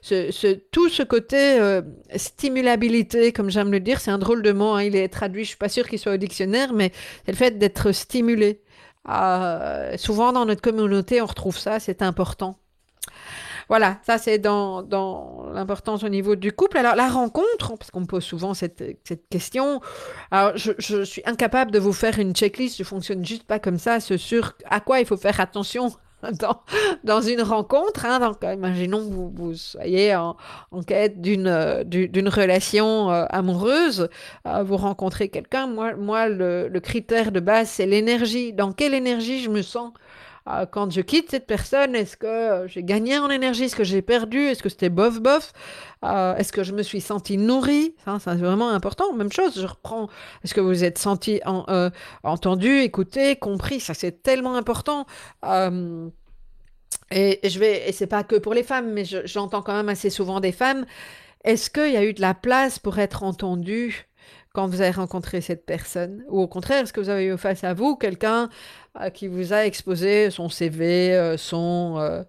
ce, 0.01 0.53
tout 0.71 0.89
ce 0.89 1.03
côté 1.03 1.59
euh, 1.59 1.81
stimulabilité, 2.15 3.33
comme 3.33 3.49
j'aime 3.49 3.71
le 3.71 3.81
dire, 3.81 3.99
c'est 3.99 4.11
un 4.11 4.19
drôle 4.19 4.41
de 4.41 4.53
mot, 4.53 4.71
hein, 4.71 4.83
il 4.83 4.95
est 4.95 5.09
traduit, 5.09 5.43
je 5.43 5.49
suis 5.49 5.57
pas 5.57 5.69
sûre 5.69 5.87
qu'il 5.87 5.99
soit 5.99 6.13
au 6.13 6.17
dictionnaire, 6.17 6.73
mais 6.73 6.91
c'est 7.25 7.33
le 7.33 7.37
fait 7.37 7.57
d'être 7.57 7.91
stimulé. 7.91 8.61
souvent 9.97 10.31
dans 10.31 10.45
notre 10.45 10.61
communauté, 10.61 11.21
on 11.21 11.25
retrouve 11.25 11.57
ça, 11.57 11.79
c'est 11.79 12.01
important. 12.01 12.60
Voilà, 13.71 13.99
ça 14.05 14.17
c'est 14.17 14.37
dans, 14.37 14.85
l'importance 15.53 16.03
au 16.03 16.09
niveau 16.09 16.35
du 16.35 16.51
couple. 16.51 16.77
Alors 16.77 16.93
la 16.93 17.07
rencontre, 17.07 17.77
parce 17.77 17.89
qu'on 17.89 18.01
me 18.01 18.05
pose 18.05 18.25
souvent 18.25 18.53
cette, 18.53 18.83
question, 19.29 19.79
je, 20.55 21.03
suis 21.05 21.21
incapable 21.25 21.71
de 21.71 21.79
vous 21.79 21.93
faire 21.93 22.19
une 22.19 22.35
checklist, 22.35 22.77
je 22.77 22.83
fonctionne 22.83 23.25
juste 23.25 23.43
pas 23.43 23.59
comme 23.59 23.77
ça, 23.77 24.01
ce 24.01 24.17
sur 24.17 24.57
à 24.69 24.81
quoi 24.81 24.99
il 24.99 25.05
faut 25.05 25.15
faire 25.15 25.39
attention 25.39 25.89
dans, 27.05 27.21
une 27.21 27.41
rencontre. 27.41 28.05
Hein, 28.05 28.19
donc, 28.19 28.43
imaginons 28.43 29.07
que 29.07 29.39
vous, 29.39 29.55
soyez 29.55 30.17
en, 30.17 30.35
quête 30.85 31.21
d'une 31.21 31.85
d'une 31.85 32.27
relation 32.27 33.09
euh, 33.09 33.23
amoureuse, 33.29 34.09
euh, 34.47 34.63
vous 34.63 34.75
rencontrez 34.75 35.29
quelqu'un. 35.29 35.67
Moi, 35.67 35.95
moi 35.95 36.27
le, 36.27 36.67
le 36.67 36.79
critère 36.81 37.31
de 37.31 37.39
base, 37.39 37.69
c'est 37.69 37.85
l'énergie. 37.85 38.51
Dans 38.51 38.73
quelle 38.73 38.93
énergie 38.93 39.41
je 39.41 39.49
me 39.49 39.61
sens 39.61 39.93
euh, 40.49 40.65
quand 40.65 40.91
je 40.91 41.01
quitte 41.01 41.31
cette 41.31 41.45
personne, 41.45 41.95
est-ce 41.95 42.17
que 42.17 42.65
j'ai 42.67 42.83
gagné 42.83 43.17
en 43.19 43.29
énergie, 43.29 43.65
est-ce 43.65 43.75
que 43.75 43.83
j'ai 43.83 44.01
perdu, 44.01 44.39
est-ce 44.39 44.63
que 44.63 44.69
c'était 44.69 44.89
bof 44.89 45.21
bof, 45.21 45.53
euh, 46.03 46.35
est-ce 46.35 46.51
que 46.51 46.63
je 46.63 46.73
me 46.73 46.83
suis 46.83 47.01
senti 47.01 47.37
nourrie, 47.37 47.95
ça, 48.05 48.17
c'est 48.19 48.35
vraiment 48.35 48.69
important. 48.69 49.13
Même 49.13 49.31
chose, 49.31 49.59
je 49.59 49.67
reprends, 49.67 50.09
est-ce 50.43 50.53
que 50.53 50.61
vous 50.61 50.83
êtes 50.83 50.97
senti 50.97 51.41
en, 51.45 51.65
entendu, 52.23 52.79
écouté, 52.79 53.35
compris, 53.35 53.79
ça 53.79 53.93
c'est 53.93 54.23
tellement 54.23 54.55
important. 54.55 55.05
et, 57.11 57.39
je 57.43 57.59
vais, 57.59 57.89
et 57.89 57.91
c'est 57.91 58.07
pas 58.07 58.23
que 58.23 58.35
pour 58.35 58.53
les 58.53 58.63
femmes, 58.63 58.91
mais 58.91 59.05
j'entends 59.05 59.61
quand 59.61 59.75
même 59.75 59.89
assez 59.89 60.09
souvent 60.09 60.39
des 60.39 60.51
femmes. 60.51 60.85
Est-ce 61.43 61.69
qu'il 61.69 61.91
y 61.91 61.97
a 61.97 62.03
eu 62.03 62.13
de 62.13 62.21
la 62.21 62.33
place 62.33 62.77
pour 62.77 62.99
être 62.99 63.23
entendu 63.23 64.07
quand 64.53 64.67
vous 64.67 64.81
avez 64.81 64.91
rencontré 64.91 65.41
cette 65.41 65.65
personne? 65.65 66.23
Ou 66.29 66.41
au 66.41 66.47
contraire, 66.47 66.83
est-ce 66.83 66.93
que 66.93 66.99
vous 66.99 67.09
avez 67.09 67.25
eu 67.25 67.37
face 67.37 67.63
à 67.63 67.73
vous 67.73 67.95
quelqu'un 67.95 68.49
euh, 68.99 69.09
qui 69.09 69.27
vous 69.27 69.53
a 69.53 69.65
exposé 69.65 70.29
son 70.29 70.49
CV, 70.49 71.15
euh, 71.15 71.37
son, 71.37 72.23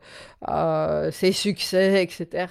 euh, 0.49 1.11
ses 1.11 1.33
succès, 1.33 2.03
etc. 2.03 2.47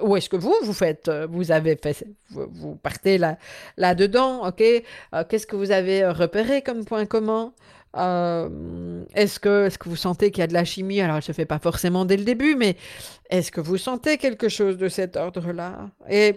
ou 0.00 0.16
est-ce 0.16 0.28
que 0.28 0.36
vous, 0.36 0.54
vous 0.62 0.72
faites, 0.72 1.10
vous 1.28 1.52
avez 1.52 1.76
fait, 1.76 2.06
vous, 2.30 2.76
partez 2.76 3.18
là, 3.18 3.38
là-dedans, 3.76 4.46
ok? 4.48 4.62
Qu'est-ce 5.28 5.46
que 5.46 5.56
vous 5.56 5.70
avez 5.70 6.06
repéré 6.08 6.62
comme 6.62 6.84
point 6.84 7.06
commun? 7.06 7.52
Euh, 7.96 9.04
est-ce 9.14 9.40
que, 9.40 9.66
est 9.66 9.78
que 9.78 9.88
vous 9.88 9.96
sentez 9.96 10.30
qu'il 10.30 10.40
y 10.40 10.44
a 10.44 10.46
de 10.46 10.52
la 10.54 10.64
chimie? 10.64 11.00
Alors, 11.00 11.16
elle 11.16 11.20
ne 11.20 11.24
se 11.24 11.32
fait 11.32 11.46
pas 11.46 11.58
forcément 11.58 12.04
dès 12.04 12.16
le 12.16 12.24
début, 12.24 12.54
mais 12.54 12.76
est-ce 13.30 13.50
que 13.50 13.60
vous 13.60 13.78
sentez 13.78 14.18
quelque 14.18 14.48
chose 14.48 14.76
de 14.76 14.88
cet 14.88 15.16
ordre-là? 15.16 15.90
Et 16.08 16.34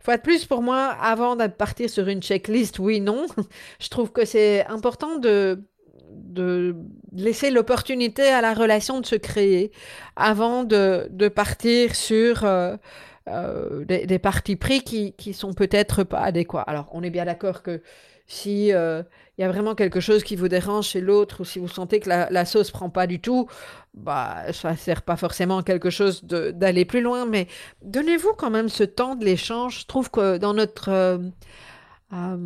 fois 0.00 0.16
de 0.16 0.22
plus, 0.22 0.44
pour 0.44 0.62
moi, 0.62 0.96
avant 1.00 1.36
de 1.36 1.46
partir 1.46 1.88
sur 1.88 2.08
une 2.08 2.22
checklist, 2.22 2.78
oui, 2.78 3.00
non, 3.00 3.26
je 3.80 3.88
trouve 3.88 4.10
que 4.10 4.24
c'est 4.24 4.66
important 4.66 5.18
de, 5.18 5.62
de 6.10 6.74
laisser 7.12 7.50
l'opportunité 7.50 8.26
à 8.28 8.40
la 8.40 8.54
relation 8.54 9.00
de 9.00 9.06
se 9.06 9.16
créer 9.16 9.72
avant 10.16 10.64
de, 10.64 11.06
de 11.10 11.28
partir 11.28 11.94
sur 11.94 12.44
euh, 12.44 12.76
euh, 13.28 13.84
des, 13.84 14.06
des, 14.06 14.18
partis 14.18 14.56
pris 14.56 14.82
qui, 14.82 15.12
qui 15.12 15.34
sont 15.34 15.52
peut-être 15.52 16.04
pas 16.04 16.20
adéquats. 16.20 16.62
Alors, 16.62 16.88
on 16.92 17.02
est 17.02 17.10
bien 17.10 17.24
d'accord 17.24 17.62
que 17.62 17.80
si 18.26 18.72
il 19.38 19.42
y 19.42 19.44
a 19.44 19.48
vraiment 19.48 19.74
quelque 19.74 20.00
chose 20.00 20.24
qui 20.24 20.34
vous 20.34 20.48
dérange 20.48 20.86
chez 20.86 21.00
l'autre 21.00 21.40
ou 21.40 21.44
si 21.44 21.58
vous 21.58 21.68
sentez 21.68 22.00
que 22.00 22.08
la, 22.08 22.30
la 22.30 22.46
sauce 22.46 22.70
prend 22.70 22.88
pas 22.88 23.06
du 23.06 23.20
tout, 23.20 23.48
bah 23.96 24.52
ça 24.52 24.76
sert 24.76 25.02
pas 25.02 25.16
forcément 25.16 25.58
à 25.58 25.62
quelque 25.62 25.90
chose 25.90 26.22
d'aller 26.24 26.84
plus 26.84 27.00
loin, 27.00 27.26
mais 27.26 27.48
donnez-vous 27.82 28.34
quand 28.36 28.50
même 28.50 28.68
ce 28.68 28.84
temps 28.84 29.14
de 29.14 29.24
l'échange. 29.24 29.80
Je 29.80 29.86
trouve 29.86 30.10
que 30.10 30.36
dans 30.36 30.54
notre 30.54 30.90
euh, 30.90 31.18
euh, 32.12 32.36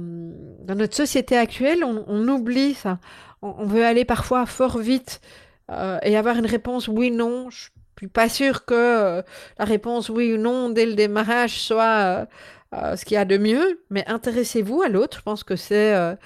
dans 0.64 0.74
notre 0.74 0.96
société 0.96 1.36
actuelle, 1.36 1.84
on, 1.84 2.28
oublie 2.28 2.74
ça. 2.74 2.98
On, 3.42 3.66
veut 3.66 3.84
aller 3.84 4.04
parfois 4.04 4.46
fort 4.46 4.78
vite 4.78 5.20
euh, 5.70 5.98
et 6.02 6.16
avoir 6.16 6.36
une 6.36 6.46
réponse 6.46 6.88
oui 6.88 7.10
non. 7.10 7.50
Je 7.50 7.68
suis 7.98 8.08
pas 8.08 8.28
sûre 8.28 8.64
que 8.64 9.22
la 9.58 9.64
réponse 9.64 10.08
oui 10.08 10.32
ou 10.32 10.38
non 10.38 10.70
dès 10.70 10.86
le 10.86 10.94
démarrage 10.94 11.60
soit 11.60 12.26
ce 12.72 13.04
qu'il 13.04 13.16
y 13.16 13.18
a 13.18 13.26
de 13.26 13.36
mieux, 13.36 13.82
mais 13.90 14.06
intéressez-vous 14.08 14.80
à 14.82 14.88
l'autre. 14.88 15.18
Je 15.18 15.22
pense 15.22 15.44
que 15.44 15.56
c'est 15.56 16.16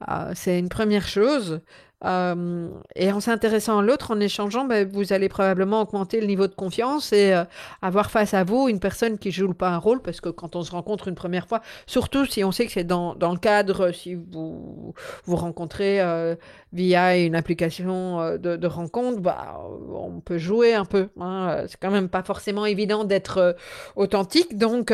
ah, 0.00 0.30
c'est 0.34 0.58
une 0.58 0.68
première 0.68 1.06
chose. 1.08 1.60
Euh, 2.04 2.68
et 2.96 3.10
en 3.12 3.20
s'intéressant 3.20 3.78
à 3.78 3.82
l'autre, 3.82 4.10
en 4.10 4.20
échangeant, 4.20 4.66
ben, 4.66 4.86
vous 4.86 5.12
allez 5.12 5.28
probablement 5.28 5.80
augmenter 5.80 6.20
le 6.20 6.26
niveau 6.26 6.46
de 6.46 6.54
confiance 6.54 7.12
et 7.12 7.32
euh, 7.32 7.44
avoir 7.80 8.10
face 8.10 8.34
à 8.34 8.44
vous 8.44 8.68
une 8.68 8.78
personne 8.80 9.16
qui 9.16 9.30
joue 9.30 9.54
pas 9.54 9.70
un 9.70 9.78
rôle, 9.78 10.02
parce 10.02 10.20
que 10.20 10.28
quand 10.28 10.54
on 10.54 10.62
se 10.62 10.70
rencontre 10.70 11.08
une 11.08 11.14
première 11.14 11.46
fois, 11.46 11.62
surtout 11.86 12.26
si 12.26 12.44
on 12.44 12.52
sait 12.52 12.66
que 12.66 12.72
c'est 12.72 12.84
dans, 12.84 13.14
dans, 13.14 13.32
le 13.32 13.38
cadre, 13.38 13.90
si 13.92 14.14
vous 14.16 14.94
vous 15.24 15.36
rencontrez 15.36 16.02
euh, 16.02 16.34
via 16.72 17.16
une 17.16 17.34
application 17.36 18.36
de, 18.36 18.56
de, 18.56 18.66
rencontre, 18.66 19.20
bah, 19.20 19.58
on 19.94 20.20
peut 20.20 20.38
jouer 20.38 20.74
un 20.74 20.84
peu. 20.84 21.08
Hein. 21.20 21.64
C'est 21.68 21.78
quand 21.80 21.90
même 21.90 22.08
pas 22.10 22.22
forcément 22.22 22.66
évident 22.66 23.04
d'être 23.04 23.56
authentique, 23.96 24.58
donc 24.58 24.92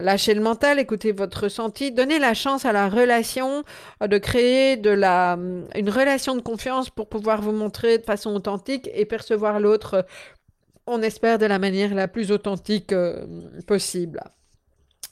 lâchez 0.00 0.34
le 0.34 0.40
mental, 0.40 0.78
écoutez 0.78 1.12
votre 1.12 1.44
ressenti, 1.44 1.92
donnez 1.92 2.18
la 2.18 2.34
chance 2.34 2.64
à 2.64 2.72
la 2.72 2.88
relation 2.88 3.64
de 4.00 4.18
créer 4.18 4.76
de 4.76 4.90
la, 4.90 5.38
une 5.74 5.90
relation 5.90 6.36
de 6.36 6.40
confiance 6.40 6.90
pour 6.90 7.08
pouvoir 7.08 7.42
vous 7.42 7.52
montrer 7.52 7.98
de 7.98 8.04
façon 8.04 8.34
authentique 8.34 8.88
et 8.94 9.04
percevoir 9.04 9.60
l'autre, 9.60 10.06
on 10.86 11.02
espère, 11.02 11.38
de 11.38 11.46
la 11.46 11.58
manière 11.58 11.94
la 11.94 12.08
plus 12.08 12.30
authentique 12.32 12.92
euh, 12.92 13.26
possible. 13.66 14.20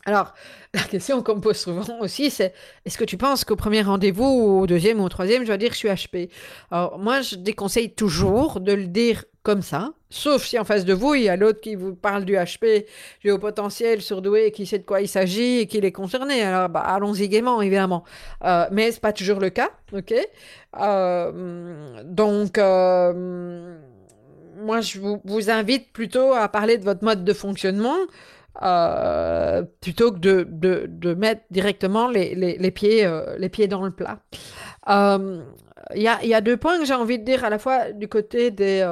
Alors, 0.05 0.33
la 0.75 0.83
question 0.83 1.23
qu'on 1.23 1.37
me 1.37 1.41
pose 1.41 1.57
souvent 1.57 2.01
aussi, 2.01 2.31
c'est 2.31 2.55
est-ce 2.85 2.99
que 2.99 3.05
tu 3.05 3.17
penses 3.17 3.45
qu'au 3.45 3.57
premier 3.57 3.83
rendez-vous, 3.83 4.25
ou 4.25 4.61
au 4.63 4.67
deuxième 4.67 5.01
ou 5.01 5.05
au 5.05 5.09
troisième, 5.09 5.43
je 5.43 5.49
dois 5.49 5.59
dire 5.59 5.73
je 5.73 5.79
suis 5.79 5.89
HP 5.89 6.31
Alors, 6.71 6.99
moi, 6.99 7.21
je 7.21 7.37
déconseille 7.37 7.95
toujours 7.95 8.61
de 8.61 8.73
le 8.73 8.87
dire 8.87 9.25
comme 9.43 9.63
ça, 9.63 9.93
sauf 10.11 10.45
si 10.45 10.59
en 10.59 10.65
face 10.65 10.85
de 10.85 10.95
vous, 10.95 11.15
il 11.15 11.25
y 11.25 11.29
a 11.29 11.37
l'autre 11.37 11.61
qui 11.61 11.75
vous 11.75 11.95
parle 11.95 12.25
du 12.25 12.35
HP, 12.35 12.87
potentiel, 13.41 14.01
surdoué, 14.03 14.51
qui 14.51 14.67
sait 14.67 14.79
de 14.79 14.85
quoi 14.85 15.01
il 15.01 15.09
s'agit 15.09 15.59
et 15.61 15.67
qui 15.67 15.79
est 15.79 15.93
concerné. 15.93 16.43
Alors, 16.43 16.69
bah, 16.69 16.81
allons-y 16.81 17.29
gaiement, 17.29 17.61
évidemment. 17.63 18.05
Euh, 18.45 18.67
mais 18.73 18.91
c'est 18.93 19.01
pas 19.01 19.13
toujours 19.13 19.41
le 19.41 19.51
cas, 19.51 19.71
ok? 19.93 20.15
Euh, 20.81 22.03
Donc, 22.05 22.59
euh, 22.59 23.79
moi, 24.57 24.81
je 24.81 24.99
vous, 24.99 25.21
vous 25.25 25.51
invite 25.51 25.93
plutôt 25.93 26.33
à 26.35 26.49
parler 26.49 26.79
de 26.79 26.85
votre 26.85 27.05
mode 27.05 27.25
de 27.25 27.33
fonctionnement. 27.33 27.97
Euh, 28.63 29.63
plutôt 29.81 30.11
que 30.11 30.19
de, 30.19 30.45
de, 30.51 30.87
de, 30.89 31.15
mettre 31.15 31.43
directement 31.51 32.09
les, 32.09 32.35
les, 32.35 32.59
les 32.59 32.71
pieds, 32.73 33.07
euh, 33.07 33.37
les 33.39 33.49
pieds 33.49 33.69
dans 33.69 33.83
le 33.83 33.93
plat. 33.93 34.19
Euh, 34.89 35.43
il 35.95 36.03
y, 36.03 36.35
a, 36.35 36.41
deux 36.43 36.59
points 36.59 36.79
que 36.79 36.85
j'ai 36.85 36.95
envie 36.95 37.19
de 37.19 37.25
dire 37.25 37.45
à 37.45 37.51
la 37.51 37.59
fois 37.59 37.93
du 37.93 38.09
côté 38.09 38.51
des 38.51 38.87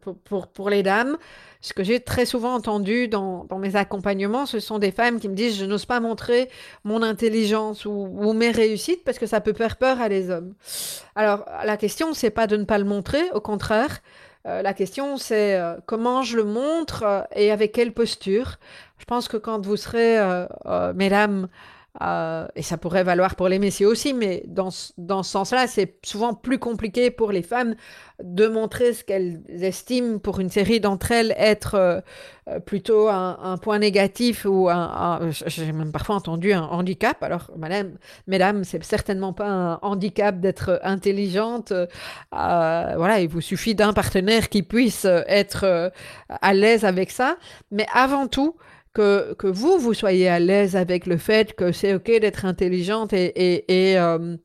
pour, 0.00 0.16
pour, 0.16 0.46
pour, 0.48 0.68
les 0.68 0.82
dames. 0.82 1.16
Ce 1.60 1.72
que 1.72 1.84
j'ai 1.84 2.00
très 2.00 2.26
souvent 2.26 2.54
entendu 2.54 3.06
dans, 3.06 3.46
mes 3.60 3.76
accompagnements, 3.76 4.46
ce 4.46 4.58
sont 4.58 4.80
des 4.80 4.90
femmes 4.90 5.20
qui 5.20 5.28
me 5.28 5.34
disent 5.34 5.56
je 5.56 5.64
n'ose 5.64 5.86
pas 5.86 6.00
montrer 6.00 6.50
mon 6.82 7.02
intelligence 7.02 7.84
ou, 7.84 8.32
mes 8.32 8.50
réussites 8.50 9.04
parce 9.04 9.18
que 9.18 9.26
ça 9.26 9.40
peut 9.40 9.52
faire 9.52 9.76
peur 9.76 10.00
à 10.00 10.08
les 10.08 10.28
hommes. 10.28 10.54
Alors 11.14 11.44
la 11.64 11.76
question 11.76 12.14
c'est 12.14 12.30
pas 12.30 12.48
de 12.48 12.56
ne 12.56 12.64
pas 12.64 12.78
le 12.78 12.84
montrer, 12.84 13.22
au 13.32 13.40
contraire, 13.40 14.00
euh, 14.46 14.62
la 14.62 14.74
question, 14.74 15.16
c'est 15.16 15.58
euh, 15.58 15.76
comment 15.86 16.22
je 16.22 16.36
le 16.36 16.44
montre 16.44 17.02
euh, 17.02 17.22
et 17.34 17.50
avec 17.50 17.72
quelle 17.72 17.92
posture. 17.92 18.56
Je 18.98 19.06
pense 19.06 19.26
que 19.26 19.36
quand 19.36 19.64
vous 19.64 19.76
serez, 19.76 20.18
mesdames, 20.94 21.48
et 22.00 22.62
ça 22.62 22.76
pourrait 22.76 23.04
valoir 23.04 23.36
pour 23.36 23.48
les 23.48 23.58
messieurs 23.58 23.88
aussi, 23.88 24.14
mais 24.14 24.42
dans, 24.46 24.70
dans 24.98 25.22
ce 25.22 25.30
sens-là, 25.30 25.66
c'est 25.66 25.98
souvent 26.04 26.34
plus 26.34 26.58
compliqué 26.58 27.10
pour 27.10 27.30
les 27.30 27.42
femmes 27.42 27.76
de 28.22 28.46
montrer 28.46 28.92
ce 28.92 29.02
qu'elles 29.02 29.42
estiment 29.48 30.18
pour 30.18 30.38
une 30.38 30.48
série 30.48 30.78
d'entre 30.78 31.10
elles 31.10 31.34
être 31.36 31.74
euh, 31.74 32.00
euh, 32.48 32.60
plutôt 32.60 33.08
un, 33.08 33.56
point 33.60 33.78
négatif 33.78 34.46
ou 34.48 34.68
un, 34.68 35.30
j'ai 35.30 35.72
même 35.72 35.90
parfois 35.90 36.16
entendu 36.16 36.52
un 36.52 36.62
handicap. 36.62 37.20
Alors, 37.22 37.50
madame, 37.56 37.92
mesdames, 38.26 38.62
c'est 38.62 38.82
certainement 38.84 39.32
pas 39.32 39.48
un 39.48 39.78
handicap 39.82 40.38
d'être 40.38 40.80
intelligente. 40.82 41.72
Euh, 41.72 41.86
voilà, 42.30 43.20
il 43.20 43.28
vous 43.28 43.40
suffit 43.40 43.74
d'un 43.74 43.92
partenaire 43.92 44.48
qui 44.48 44.62
puisse 44.62 45.06
être 45.26 45.92
à 46.28 46.54
l'aise 46.54 46.84
avec 46.84 47.10
ça. 47.10 47.36
Mais 47.70 47.86
avant 47.92 48.28
tout, 48.28 48.56
que, 48.94 49.34
que 49.34 49.48
vous, 49.48 49.78
vous 49.78 49.92
soyez 49.92 50.28
à 50.28 50.38
l'aise 50.38 50.76
avec 50.76 51.06
le 51.06 51.18
fait 51.18 51.54
que 51.54 51.72
c'est 51.72 51.94
OK 51.94 52.06
d'être 52.06 52.44
intelligente 52.44 53.12
et, 53.12 53.26
et, 53.26 53.90
et 53.90 53.98
euh, 53.98 54.36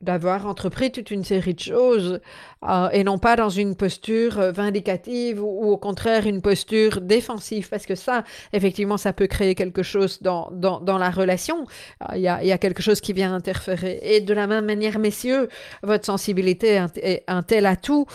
d'avoir 0.00 0.46
entrepris 0.46 0.90
toute 0.92 1.10
une 1.10 1.24
série 1.24 1.52
de 1.52 1.60
choses 1.60 2.20
euh, 2.66 2.88
et 2.90 3.04
non 3.04 3.18
pas 3.18 3.36
dans 3.36 3.50
une 3.50 3.76
posture 3.76 4.38
euh, 4.38 4.50
vindicative 4.50 5.42
ou, 5.42 5.70
au 5.70 5.76
contraire 5.76 6.26
une 6.26 6.40
posture 6.40 7.02
défensive 7.02 7.68
parce 7.68 7.84
que 7.84 7.96
ça, 7.96 8.24
effectivement, 8.54 8.96
ça 8.96 9.12
peut 9.12 9.26
créer 9.26 9.54
quelque 9.54 9.82
chose 9.82 10.22
dans, 10.22 10.48
dans, 10.52 10.80
dans 10.80 10.96
la 10.96 11.10
relation. 11.10 11.66
Il 12.14 12.20
y, 12.20 12.28
a, 12.28 12.42
y, 12.42 12.52
a, 12.52 12.58
quelque 12.58 12.82
chose 12.82 13.02
qui 13.02 13.12
vient 13.12 13.34
interférer. 13.34 13.98
Et 14.02 14.20
de 14.22 14.32
la 14.32 14.46
même 14.46 14.64
manière, 14.64 14.98
messieurs, 14.98 15.48
votre 15.82 16.06
sensibilité 16.06 16.82
est 17.02 17.24
un, 17.26 17.42
tel 17.42 17.66
atout. 17.66 18.06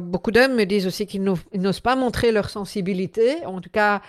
beaucoup 0.00 0.30
d'hommes 0.30 0.54
me 0.54 0.64
disent 0.64 0.86
aussi 0.86 1.06
qu'ils 1.06 1.22
n'osent 1.22 1.80
pas 1.80 1.96
montrer 1.96 2.32
leur 2.32 2.48
sensibilité, 2.48 3.44
en 3.44 3.60
tout 3.60 3.70
cas 3.70 4.00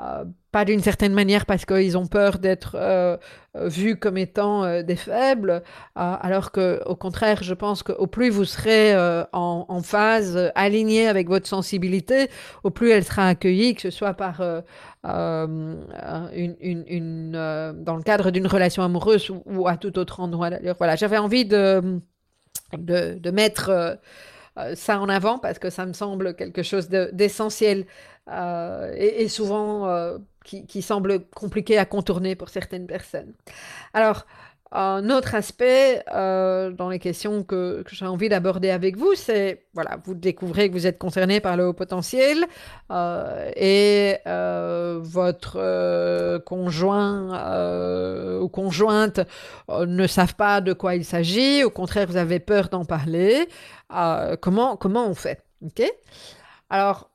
euh, 0.00 0.24
pas 0.52 0.64
d'une 0.64 0.80
certaine 0.80 1.12
manière 1.12 1.44
parce 1.44 1.66
qu'ils 1.66 1.98
ont 1.98 2.06
peur 2.06 2.38
d'être 2.38 2.76
euh, 2.76 3.18
vus 3.54 3.96
comme 3.96 4.16
étant 4.16 4.64
euh, 4.64 4.82
des 4.82 4.96
faibles, 4.96 5.62
alors 5.94 6.50
que 6.50 6.82
au 6.86 6.96
contraire, 6.96 7.42
je 7.42 7.52
pense 7.52 7.82
qu'au 7.82 8.06
plus 8.06 8.30
vous 8.30 8.46
serez 8.46 8.94
en, 9.32 9.82
phase 9.82 10.50
alignée 10.54 11.08
avec 11.08 11.28
votre 11.28 11.46
sensibilité, 11.46 12.28
au 12.64 12.70
plus 12.70 12.90
elle 12.90 13.04
sera 13.04 13.28
accueillie, 13.28 13.74
que 13.74 13.82
ce 13.82 13.90
soit 13.90 14.14
par 14.14 14.40
une, 15.04 15.82
dans 17.32 17.96
le 17.96 18.02
cadre 18.02 18.30
d'une 18.30 18.46
relation 18.46 18.82
amoureuse 18.82 19.30
ou, 19.46 19.68
à 19.68 19.76
tout 19.76 19.98
autre 19.98 20.20
endroit. 20.20 20.48
D'ailleurs, 20.50 20.76
voilà, 20.78 20.96
j'avais 20.96 21.18
envie 21.18 21.44
de, 21.44 22.00
de 22.78 23.30
mettre 23.30 23.98
ça 24.74 25.00
en 25.00 25.08
avant 25.08 25.38
parce 25.38 25.58
que 25.58 25.70
ça 25.70 25.86
me 25.86 25.92
semble 25.92 26.34
quelque 26.34 26.62
chose 26.62 26.88
d'essentiel 26.88 27.86
euh, 28.30 28.94
et, 28.96 29.28
souvent 29.28 29.88
euh, 29.88 30.18
qui, 30.44 30.82
semble 30.82 31.24
compliqué 31.34 31.78
à 31.78 31.84
contourner 31.84 32.36
pour 32.36 32.50
certaines 32.50 32.86
personnes. 32.86 33.32
Alors, 33.94 34.26
un 34.70 35.10
autre 35.10 35.34
aspect 35.34 36.02
euh, 36.14 36.70
dans 36.70 36.88
les 36.88 36.98
questions 36.98 37.42
que, 37.42 37.84
j'ai 37.90 38.06
envie 38.06 38.28
d'aborder 38.28 38.70
avec 38.70 38.96
vous, 38.96 39.14
c'est, 39.14 39.66
voilà, 39.74 39.98
vous 40.04 40.14
découvrez 40.14 40.68
que 40.68 40.74
vous 40.74 40.86
êtes 40.86 40.98
concerné 40.98 41.40
par 41.40 41.56
le 41.56 41.66
haut 41.66 41.74
potentiel 41.74 42.46
et 43.56 44.16
votre 44.24 46.38
conjoint 46.44 48.40
ou 48.40 48.48
conjointe 48.48 49.20
ne 49.68 50.06
savent 50.06 50.36
pas 50.36 50.60
de 50.60 50.72
quoi 50.72 50.94
il 50.94 51.04
s'agit, 51.04 51.64
au 51.64 51.70
contraire, 51.70 52.06
vous 52.06 52.16
avez 52.16 52.38
peur 52.38 52.68
d'en 52.68 52.84
parler. 52.84 53.48
comment, 54.40 54.76
comment 54.76 55.06
on 55.06 55.14
fait 55.14 55.42
ok? 55.64 55.82
Alors, 56.70 57.11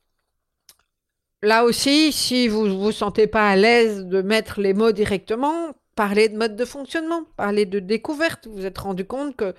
là 1.41 1.63
aussi, 1.63 2.11
si 2.11 2.47
vous 2.47 2.67
ne 2.67 2.73
vous 2.73 2.91
sentez 2.91 3.27
pas 3.27 3.49
à 3.49 3.55
l'aise 3.55 4.05
de 4.05 4.21
mettre 4.21 4.61
les 4.61 4.73
mots 4.73 4.91
directement, 4.91 5.73
parler 5.95 6.29
de 6.29 6.37
mode 6.37 6.55
de 6.55 6.65
fonctionnement, 6.65 7.23
parler 7.35 7.65
de 7.65 7.79
découverte. 7.79 8.47
Vous 8.47 8.55
vous 8.55 8.65
êtes 8.65 8.77
rendu 8.77 9.05
compte 9.05 9.35
que 9.35 9.53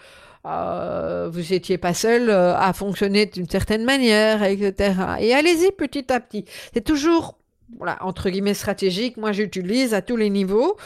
euh, 0.46 1.28
vous 1.30 1.52
n'étiez 1.52 1.78
pas 1.78 1.94
seul 1.94 2.30
euh, 2.30 2.56
à 2.56 2.72
fonctionner 2.72 3.26
d'une 3.26 3.48
certaine 3.48 3.84
manière, 3.84 4.42
etc. 4.44 4.94
Et 5.20 5.34
allez-y 5.34 5.72
petit 5.72 6.10
à 6.12 6.20
petit. 6.20 6.44
C'est 6.72 6.84
toujours, 6.84 7.36
voilà, 7.76 7.98
entre 8.00 8.30
guillemets, 8.30 8.54
stratégique. 8.54 9.16
Moi, 9.16 9.32
j'utilise 9.32 9.94
à 9.94 10.00
tous 10.00 10.16
les 10.16 10.30
niveaux 10.30 10.76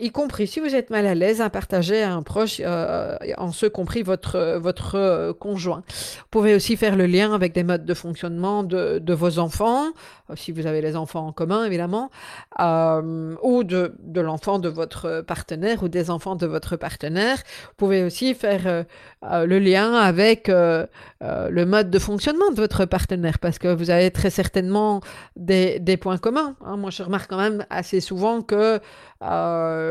y 0.00 0.10
compris 0.10 0.46
si 0.46 0.60
vous 0.60 0.74
êtes 0.74 0.90
mal 0.90 1.06
à 1.06 1.14
l'aise, 1.14 1.40
à 1.40 1.50
partager 1.50 2.02
à 2.02 2.14
un 2.14 2.22
proche, 2.22 2.60
euh, 2.64 3.16
en 3.38 3.52
ce 3.52 3.66
compris 3.66 4.02
votre, 4.02 4.58
votre 4.58 4.96
euh, 4.96 5.32
conjoint. 5.32 5.82
Vous 5.86 6.30
pouvez 6.30 6.54
aussi 6.54 6.76
faire 6.76 6.96
le 6.96 7.06
lien 7.06 7.32
avec 7.34 7.52
des 7.52 7.64
modes 7.64 7.84
de 7.84 7.94
fonctionnement 7.94 8.62
de, 8.62 8.98
de 8.98 9.14
vos 9.14 9.38
enfants, 9.38 9.86
euh, 10.30 10.34
si 10.36 10.52
vous 10.52 10.66
avez 10.66 10.80
les 10.80 10.96
enfants 10.96 11.26
en 11.26 11.32
commun 11.32 11.64
évidemment, 11.64 12.10
ou 12.58 13.64
de, 13.64 13.94
de 13.98 14.20
l'enfant 14.20 14.58
de 14.58 14.68
votre 14.68 15.22
partenaire 15.22 15.82
ou 15.82 15.88
des 15.88 16.10
enfants 16.10 16.36
de 16.36 16.46
votre 16.46 16.76
partenaire. 16.76 17.36
Vous 17.36 17.74
pouvez 17.76 18.02
aussi 18.04 18.34
faire 18.34 18.84
le 19.22 19.58
lien 19.58 19.94
avec 19.94 20.48
le 20.48 21.64
mode 21.64 21.90
de 21.90 21.98
fonctionnement 21.98 22.50
de 22.50 22.56
votre 22.56 22.84
partenaire, 22.84 23.38
parce 23.38 23.58
que 23.58 23.68
vous 23.68 23.90
avez 23.90 24.10
très 24.10 24.30
certainement 24.30 25.00
des, 25.36 25.78
des 25.78 25.96
points 25.96 26.18
communs. 26.18 26.54
Hein. 26.64 26.76
Moi, 26.76 26.90
je 26.90 27.02
remarque 27.02 27.30
quand 27.30 27.38
même 27.38 27.64
assez 27.70 28.00
souvent 28.00 28.42
que 28.42 28.80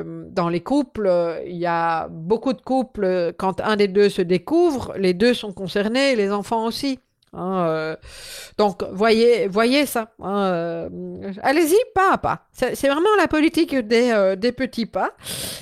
dans 0.06 0.50
les 0.50 0.62
couples, 0.62 1.10
il 1.46 1.58
y 1.58 1.66
a 1.66 2.08
beaucoup 2.10 2.54
de 2.54 2.62
couples, 2.62 3.34
quand 3.38 3.62
un 3.62 3.76
des 3.76 3.88
deux 3.88 4.10
se 4.10 4.22
découvre, 4.22 4.94
les 4.98 5.14
deux 5.14 5.34
sont 5.34 5.54
concernés, 5.54 6.16
les 6.16 6.32
enfants 6.32 6.66
aussi. 6.66 7.00
Hein, 7.34 7.66
euh, 7.68 7.96
donc, 8.58 8.84
voyez, 8.92 9.48
voyez 9.48 9.86
ça. 9.86 10.12
Hein, 10.22 10.44
euh, 10.46 11.34
allez-y, 11.44 11.78
pas 11.94 12.14
à 12.14 12.18
pas. 12.18 12.48
C'est 12.52 12.88
vraiment 12.88 13.16
la 13.18 13.28
politique 13.28 13.76
des, 13.76 14.52
petits 14.52 14.86
pas. 14.86 15.12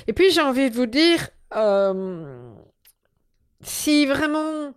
Et 0.06 0.12
puis, 0.12 0.30
j'ai 0.30 0.40
envie 0.40 0.70
de 0.70 0.74
vous 0.74 0.86
dire, 0.86 1.28
si 3.62 4.06
vraiment 4.06 4.72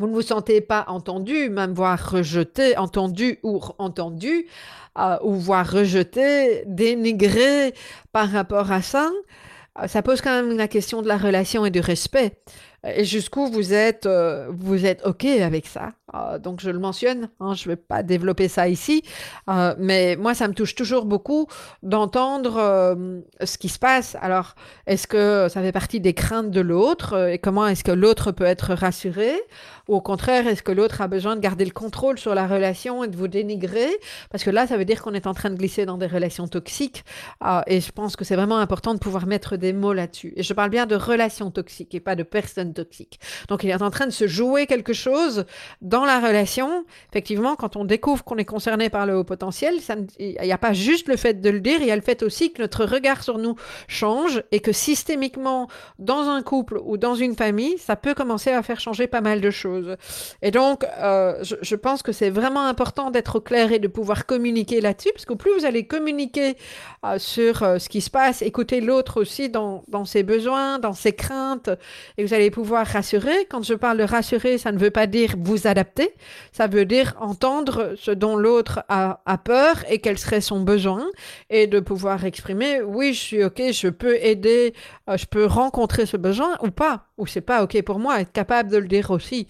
vous 0.00 0.06
ne 0.06 0.14
vous 0.14 0.22
sentez 0.22 0.62
pas 0.62 0.86
entendu, 0.88 1.50
même 1.50 1.74
voire 1.74 2.12
rejeté, 2.12 2.76
entendu 2.78 3.38
ou 3.42 3.60
entendu, 3.76 4.46
ou 5.22 5.34
voire 5.34 5.70
rejeté, 5.70 6.64
dénigré 6.64 7.74
par 8.10 8.30
rapport 8.30 8.72
à 8.72 8.80
ça, 8.80 9.10
euh, 9.78 9.86
ça 9.88 10.02
pose 10.02 10.22
quand 10.22 10.30
même 10.30 10.56
la 10.56 10.68
question 10.68 11.02
de 11.02 11.08
la 11.08 11.18
relation 11.18 11.66
et 11.66 11.70
du 11.70 11.80
respect. 11.80 12.32
Et 12.86 13.04
jusqu'où 13.04 13.46
vous 13.46 13.72
êtes, 13.72 14.06
euh, 14.06 14.48
vous 14.50 14.86
êtes 14.86 15.04
OK 15.04 15.24
avec 15.24 15.66
ça. 15.66 15.92
Euh, 16.14 16.38
donc 16.38 16.60
je 16.60 16.70
le 16.70 16.78
mentionne, 16.78 17.28
hein, 17.38 17.54
je 17.54 17.68
ne 17.68 17.74
vais 17.74 17.76
pas 17.76 18.02
développer 18.02 18.48
ça 18.48 18.68
ici, 18.68 19.02
mais 19.78 20.16
moi 20.16 20.34
ça 20.34 20.48
me 20.48 20.54
touche 20.54 20.74
toujours 20.74 21.04
beaucoup 21.04 21.46
d'entendre 21.82 22.96
ce 23.42 23.58
qui 23.58 23.68
se 23.68 23.78
passe. 23.78 24.16
Alors 24.20 24.54
est-ce 24.86 25.06
que 25.06 25.48
ça 25.48 25.60
fait 25.60 25.72
partie 25.72 26.00
des 26.00 26.14
craintes 26.14 26.50
de 26.50 26.60
l'autre 26.60 27.30
et 27.30 27.38
comment 27.38 27.66
est-ce 27.66 27.84
que 27.84 27.92
l'autre 27.92 28.32
peut 28.32 28.44
être 28.44 28.74
rassuré? 28.74 29.34
Ou 29.88 29.96
au 29.96 30.00
contraire, 30.00 30.46
est-ce 30.46 30.62
que 30.62 30.70
l'autre 30.70 31.00
a 31.00 31.08
besoin 31.08 31.34
de 31.34 31.40
garder 31.40 31.64
le 31.64 31.72
contrôle 31.72 32.16
sur 32.16 32.32
la 32.32 32.46
relation 32.46 33.02
et 33.02 33.08
de 33.08 33.16
vous 33.16 33.26
dénigrer? 33.26 33.90
Parce 34.30 34.44
que 34.44 34.50
là, 34.50 34.68
ça 34.68 34.76
veut 34.76 34.84
dire 34.84 35.02
qu'on 35.02 35.14
est 35.14 35.26
en 35.26 35.34
train 35.34 35.50
de 35.50 35.56
glisser 35.56 35.84
dans 35.84 35.98
des 35.98 36.06
relations 36.06 36.46
toxiques. 36.46 37.04
Et 37.66 37.80
je 37.80 37.90
pense 37.90 38.14
que 38.14 38.24
c'est 38.24 38.36
vraiment 38.36 38.58
important 38.58 38.94
de 38.94 39.00
pouvoir 39.00 39.26
mettre 39.26 39.56
des 39.56 39.72
mots 39.72 39.92
là-dessus. 39.92 40.32
Et 40.36 40.44
je 40.44 40.54
parle 40.54 40.70
bien 40.70 40.86
de 40.86 40.94
relations 40.94 41.50
toxiques 41.50 41.92
et 41.96 42.00
pas 42.00 42.14
de 42.14 42.22
personnes 42.22 42.69
toxiques. 42.72 43.20
Donc, 43.48 43.64
il 43.64 43.70
est 43.70 43.82
en 43.82 43.90
train 43.90 44.06
de 44.06 44.12
se 44.12 44.26
jouer 44.26 44.66
quelque 44.66 44.92
chose 44.92 45.44
dans 45.80 46.04
la 46.04 46.20
relation. 46.20 46.84
Effectivement, 47.10 47.56
quand 47.56 47.76
on 47.76 47.84
découvre 47.84 48.24
qu'on 48.24 48.36
est 48.36 48.44
concerné 48.44 48.90
par 48.90 49.06
le 49.06 49.16
haut 49.16 49.24
potentiel, 49.24 49.74
il 50.18 50.36
n'y 50.42 50.52
a 50.52 50.58
pas 50.58 50.72
juste 50.72 51.08
le 51.08 51.16
fait 51.16 51.40
de 51.40 51.50
le 51.50 51.60
dire, 51.60 51.78
il 51.80 51.86
y 51.86 51.90
a 51.90 51.96
le 51.96 52.02
fait 52.02 52.22
aussi 52.22 52.52
que 52.52 52.62
notre 52.62 52.84
regard 52.84 53.22
sur 53.22 53.38
nous 53.38 53.56
change 53.88 54.42
et 54.52 54.60
que 54.60 54.72
systémiquement, 54.72 55.68
dans 55.98 56.28
un 56.28 56.42
couple 56.42 56.80
ou 56.84 56.96
dans 56.96 57.14
une 57.14 57.34
famille, 57.36 57.78
ça 57.78 57.96
peut 57.96 58.14
commencer 58.14 58.50
à 58.50 58.62
faire 58.62 58.80
changer 58.80 59.06
pas 59.06 59.20
mal 59.20 59.40
de 59.40 59.50
choses. 59.50 59.96
Et 60.42 60.50
donc, 60.50 60.84
euh, 60.98 61.42
je, 61.42 61.74
pense 61.74 62.02
que 62.02 62.12
c'est 62.12 62.30
vraiment 62.30 62.66
important 62.66 63.10
d'être 63.10 63.40
clair 63.40 63.72
et 63.72 63.78
de 63.78 63.88
pouvoir 63.88 64.26
communiquer 64.26 64.80
là-dessus, 64.80 65.10
parce 65.12 65.24
que 65.24 65.34
plus 65.34 65.52
vous 65.58 65.64
allez 65.64 65.86
communiquer 65.86 66.56
euh, 67.04 67.18
sur 67.18 67.62
euh, 67.62 67.78
ce 67.78 67.88
qui 67.88 68.00
se 68.00 68.10
passe, 68.10 68.42
écouter 68.42 68.80
l'autre 68.80 69.20
aussi 69.20 69.48
dans, 69.48 69.82
dans, 69.88 70.04
ses 70.04 70.22
besoins, 70.22 70.78
dans 70.78 70.92
ses 70.92 71.12
craintes, 71.12 71.70
et 72.16 72.24
vous 72.24 72.34
allez 72.34 72.50
pouvoir 72.50 72.59
rassurer. 72.64 73.46
Quand 73.50 73.62
je 73.62 73.74
parle 73.74 73.98
de 73.98 74.04
rassurer, 74.04 74.58
ça 74.58 74.72
ne 74.72 74.78
veut 74.78 74.90
pas 74.90 75.06
dire 75.06 75.34
vous 75.38 75.66
adapter, 75.66 76.14
ça 76.52 76.66
veut 76.66 76.84
dire 76.84 77.14
entendre 77.20 77.94
ce 77.96 78.10
dont 78.10 78.36
l'autre 78.36 78.84
a, 78.88 79.20
a 79.26 79.38
peur 79.38 79.84
et 79.88 79.98
quel 79.98 80.18
serait 80.18 80.40
son 80.40 80.60
besoin, 80.60 81.06
et 81.48 81.66
de 81.66 81.80
pouvoir 81.80 82.24
exprimer, 82.24 82.80
oui, 82.82 83.12
je 83.12 83.20
suis 83.20 83.44
OK, 83.44 83.62
je 83.72 83.88
peux 83.88 84.16
aider, 84.16 84.74
je 85.08 85.26
peux 85.26 85.46
rencontrer 85.46 86.06
ce 86.06 86.16
besoin 86.16 86.56
ou 86.62 86.70
pas, 86.70 87.06
ou 87.18 87.26
c'est 87.26 87.40
pas 87.40 87.62
OK 87.62 87.80
pour 87.82 87.98
moi, 87.98 88.20
être 88.20 88.32
capable 88.32 88.70
de 88.70 88.78
le 88.78 88.88
dire 88.88 89.10
aussi. 89.10 89.46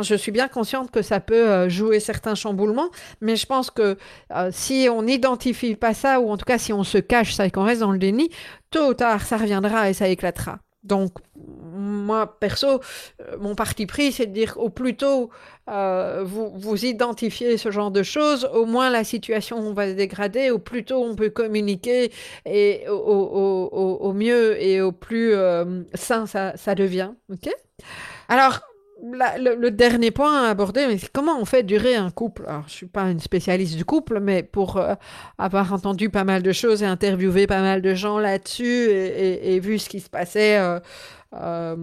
Je 0.00 0.14
suis 0.14 0.32
bien 0.32 0.48
consciente 0.48 0.90
que 0.90 1.02
ça 1.02 1.20
peut 1.20 1.48
euh, 1.48 1.68
jouer 1.68 2.00
certains 2.00 2.34
chamboulements, 2.34 2.90
mais 3.20 3.36
je 3.36 3.46
pense 3.46 3.70
que 3.70 3.96
euh, 4.32 4.50
si 4.52 4.88
on 4.90 5.02
n'identifie 5.02 5.76
pas 5.76 5.94
ça, 5.94 6.20
ou 6.20 6.30
en 6.30 6.36
tout 6.36 6.44
cas 6.44 6.58
si 6.58 6.72
on 6.72 6.84
se 6.84 6.98
cache 6.98 7.34
ça 7.34 7.46
et 7.46 7.50
qu'on 7.50 7.64
reste 7.64 7.80
dans 7.80 7.92
le 7.92 7.98
déni, 7.98 8.30
tôt 8.70 8.90
ou 8.90 8.94
tard, 8.94 9.22
ça 9.22 9.36
reviendra 9.36 9.90
et 9.90 9.94
ça 9.94 10.08
éclatera. 10.08 10.63
Donc, 10.84 11.12
moi, 11.36 12.38
perso, 12.38 12.80
euh, 13.20 13.36
mon 13.38 13.54
parti 13.54 13.86
pris, 13.86 14.12
c'est 14.12 14.26
de 14.26 14.32
dire 14.32 14.54
au 14.58 14.70
plus 14.70 14.96
tôt 14.96 15.30
vous, 15.66 16.52
vous 16.54 16.84
identifiez 16.84 17.56
ce 17.56 17.70
genre 17.70 17.90
de 17.90 18.02
choses, 18.02 18.48
au 18.52 18.66
moins 18.66 18.90
la 18.90 19.02
situation 19.02 19.72
va 19.72 19.88
se 19.88 19.94
dégrader, 19.94 20.50
au 20.50 20.58
plus 20.58 20.84
tôt 20.84 21.02
on 21.02 21.14
peut 21.14 21.30
communiquer 21.30 22.12
et 22.44 22.84
au, 22.90 24.12
mieux 24.12 24.62
et 24.62 24.82
au 24.82 24.92
plus 24.92 25.32
sain 25.94 26.26
ça, 26.26 26.54
ça 26.56 26.74
devient. 26.74 27.12
Ok? 27.32 27.48
Alors, 28.28 28.60
le, 29.04 29.70
dernier 29.70 30.10
point 30.10 30.44
à 30.44 30.50
aborder, 30.50 30.96
c'est 30.98 31.10
comment 31.12 31.38
on 31.38 31.44
fait 31.44 31.62
durer 31.62 31.94
un 31.94 32.10
couple? 32.10 32.44
Alors, 32.48 32.64
je 32.66 32.72
suis 32.72 32.86
pas 32.86 33.10
une 33.10 33.20
spécialiste 33.20 33.76
du 33.76 33.84
couple, 33.84 34.20
mais 34.20 34.42
pour 34.42 34.76
euh, 34.76 34.94
avoir 35.38 35.72
entendu 35.72 36.10
pas 36.10 36.24
mal 36.24 36.42
de 36.42 36.52
choses 36.52 36.82
et 36.82 36.86
interviewé 36.86 37.46
pas 37.46 37.60
mal 37.60 37.82
de 37.82 37.94
gens 37.94 38.18
là-dessus 38.18 38.90
et, 38.90 39.60
vu 39.60 39.78
ce 39.78 39.88
qui 39.88 40.00
se 40.00 40.08
passait 40.08 40.58
euh, 40.58 40.80
euh, 41.34 41.76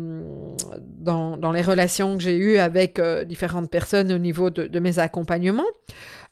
dans, 0.79 1.37
dans, 1.37 1.51
les 1.51 1.61
relations 1.61 2.17
que 2.17 2.23
j'ai 2.23 2.37
eues 2.37 2.57
avec 2.57 2.99
différentes 3.25 3.69
personnes 3.69 4.11
au 4.11 4.17
niveau 4.17 4.49
de, 4.49 4.79
mes 4.79 4.99
accompagnements. 4.99 5.63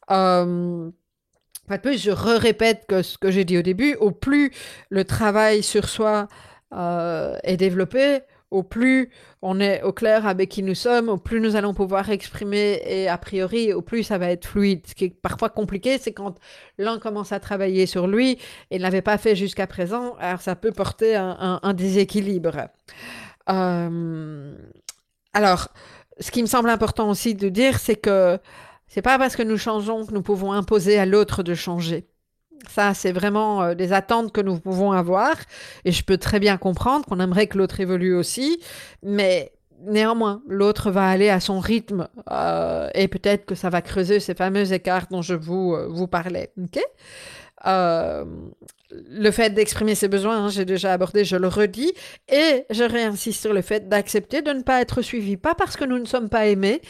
Pas 0.08 1.78
de 1.78 1.82
plus, 1.82 2.02
je 2.02 2.10
répète 2.12 2.86
que 2.88 3.04
ce 3.04 3.18
que 3.20 3.30
j'ai 3.30 3.46
dit 3.46 3.58
au 3.58 3.62
début, 3.62 3.94
au 3.96 4.10
plus 4.10 4.52
le 4.90 5.04
travail 5.06 5.62
sur 5.62 5.88
soi 5.88 6.28
est 6.72 7.58
développé, 7.58 8.22
au 8.52 8.64
plus 8.64 9.10
on 9.42 9.60
est 9.60 9.82
au 9.84 9.94
clair 9.94 10.28
avec 10.28 10.50
qui 10.50 10.64
nous 10.64 10.76
sommes, 10.76 11.10
au 11.10 11.18
plus 11.18 11.40
nous 11.40 11.56
allons 11.56 11.74
pouvoir 11.74 12.10
exprimer 12.10 12.82
et 12.86 13.08
a 13.08 13.18
priori, 13.18 13.74
au 13.74 13.82
plus 13.82 14.04
ça 14.04 14.18
va 14.18 14.30
être 14.32 14.46
fluide. 14.48 14.86
Ce 14.88 14.96
qui 14.96 15.06
est 15.06 15.10
parfois 15.10 15.50
compliqué, 15.50 15.98
c'est 15.98 16.14
quand 16.14 16.36
l'un 16.78 17.00
commence 17.00 17.32
à 17.32 17.40
travailler 17.40 17.86
sur 17.86 18.08
lui 18.08 18.38
et 18.72 18.78
ne 18.78 18.84
l'avait 18.84 19.02
pas 19.02 19.18
fait 19.18 19.36
jusqu'à 19.36 19.68
présent, 19.68 20.16
alors 20.20 20.42
ça 20.42 20.56
peut 20.56 20.72
porter 20.72 21.16
un, 21.16 21.74
déséquilibre. 21.74 22.68
Euh, 23.50 24.56
alors, 25.34 25.70
ce 26.20 26.32
qui 26.32 26.42
me 26.42 26.48
semble 26.48 26.70
important 26.70 27.10
aussi 27.10 27.36
de 27.36 27.50
dire, 27.50 27.80
c'est 27.80 27.96
que 27.96 28.40
c'est 28.88 29.02
pas 29.02 29.18
parce 29.18 29.36
que 29.36 29.44
nous 29.44 29.58
changeons 29.58 30.06
que 30.06 30.14
nous 30.14 30.24
pouvons 30.24 30.52
imposer 30.52 31.00
à 31.00 31.06
l'autre 31.06 31.44
de 31.44 31.54
changer. 31.54 32.09
Ça, 32.68 32.94
c'est 32.94 33.12
vraiment 33.12 33.62
euh, 33.62 33.74
des 33.74 33.94
attentes 33.94 34.32
que 34.32 34.42
nous 34.42 34.60
pouvons 34.60 34.92
avoir. 34.92 35.36
Et 35.86 35.92
je 35.92 36.04
peux 36.04 36.18
très 36.18 36.40
bien 36.40 36.58
comprendre 36.58 37.06
qu'on 37.06 37.20
aimerait 37.20 37.48
que 37.48 37.58
l'autre 37.58 37.80
évolue 37.80 38.16
aussi. 38.16 38.60
Mais 39.04 39.54
néanmoins, 39.86 40.42
l'autre 40.48 40.92
va 40.92 41.08
aller 41.08 41.30
à 41.30 41.40
son 41.40 41.60
rythme. 41.60 42.08
Euh, 42.32 42.90
et 42.94 43.08
peut-être 43.08 43.46
que 43.46 43.56
ça 43.56 43.70
va 43.70 43.82
creuser 43.82 44.20
ces 44.20 44.36
fameux 44.36 44.74
écarts 44.74 45.08
dont 45.10 45.22
je 45.22 45.36
vous, 45.36 45.74
euh, 45.74 45.88
vous 45.90 46.08
parlais. 46.08 46.52
Le 47.66 49.32
fait 49.32 49.52
d'exprimer 49.52 49.94
ses 49.96 50.08
besoins, 50.08 50.46
hein, 50.46 50.50
j'ai 50.50 50.66
déjà 50.66 50.94
abordé, 50.94 51.24
je 51.24 51.36
le 51.36 51.48
redis, 51.48 51.94
et 52.28 52.66
je 52.72 52.84
réinsiste 52.84 53.42
sur 53.42 53.54
le 53.54 53.62
fait 53.62 53.88
d'accepter 53.88 54.42
de 54.42 54.52
ne 54.52 54.64
pas 54.64 54.82
être 54.82 55.04
suivi, 55.04 55.38
pas 55.38 55.54
parce 55.54 55.78
que 55.78 55.86
nous 55.86 56.00
ne 56.00 56.06
sommes 56.06 56.30
pas 56.30 56.48
aimés, 56.48 56.82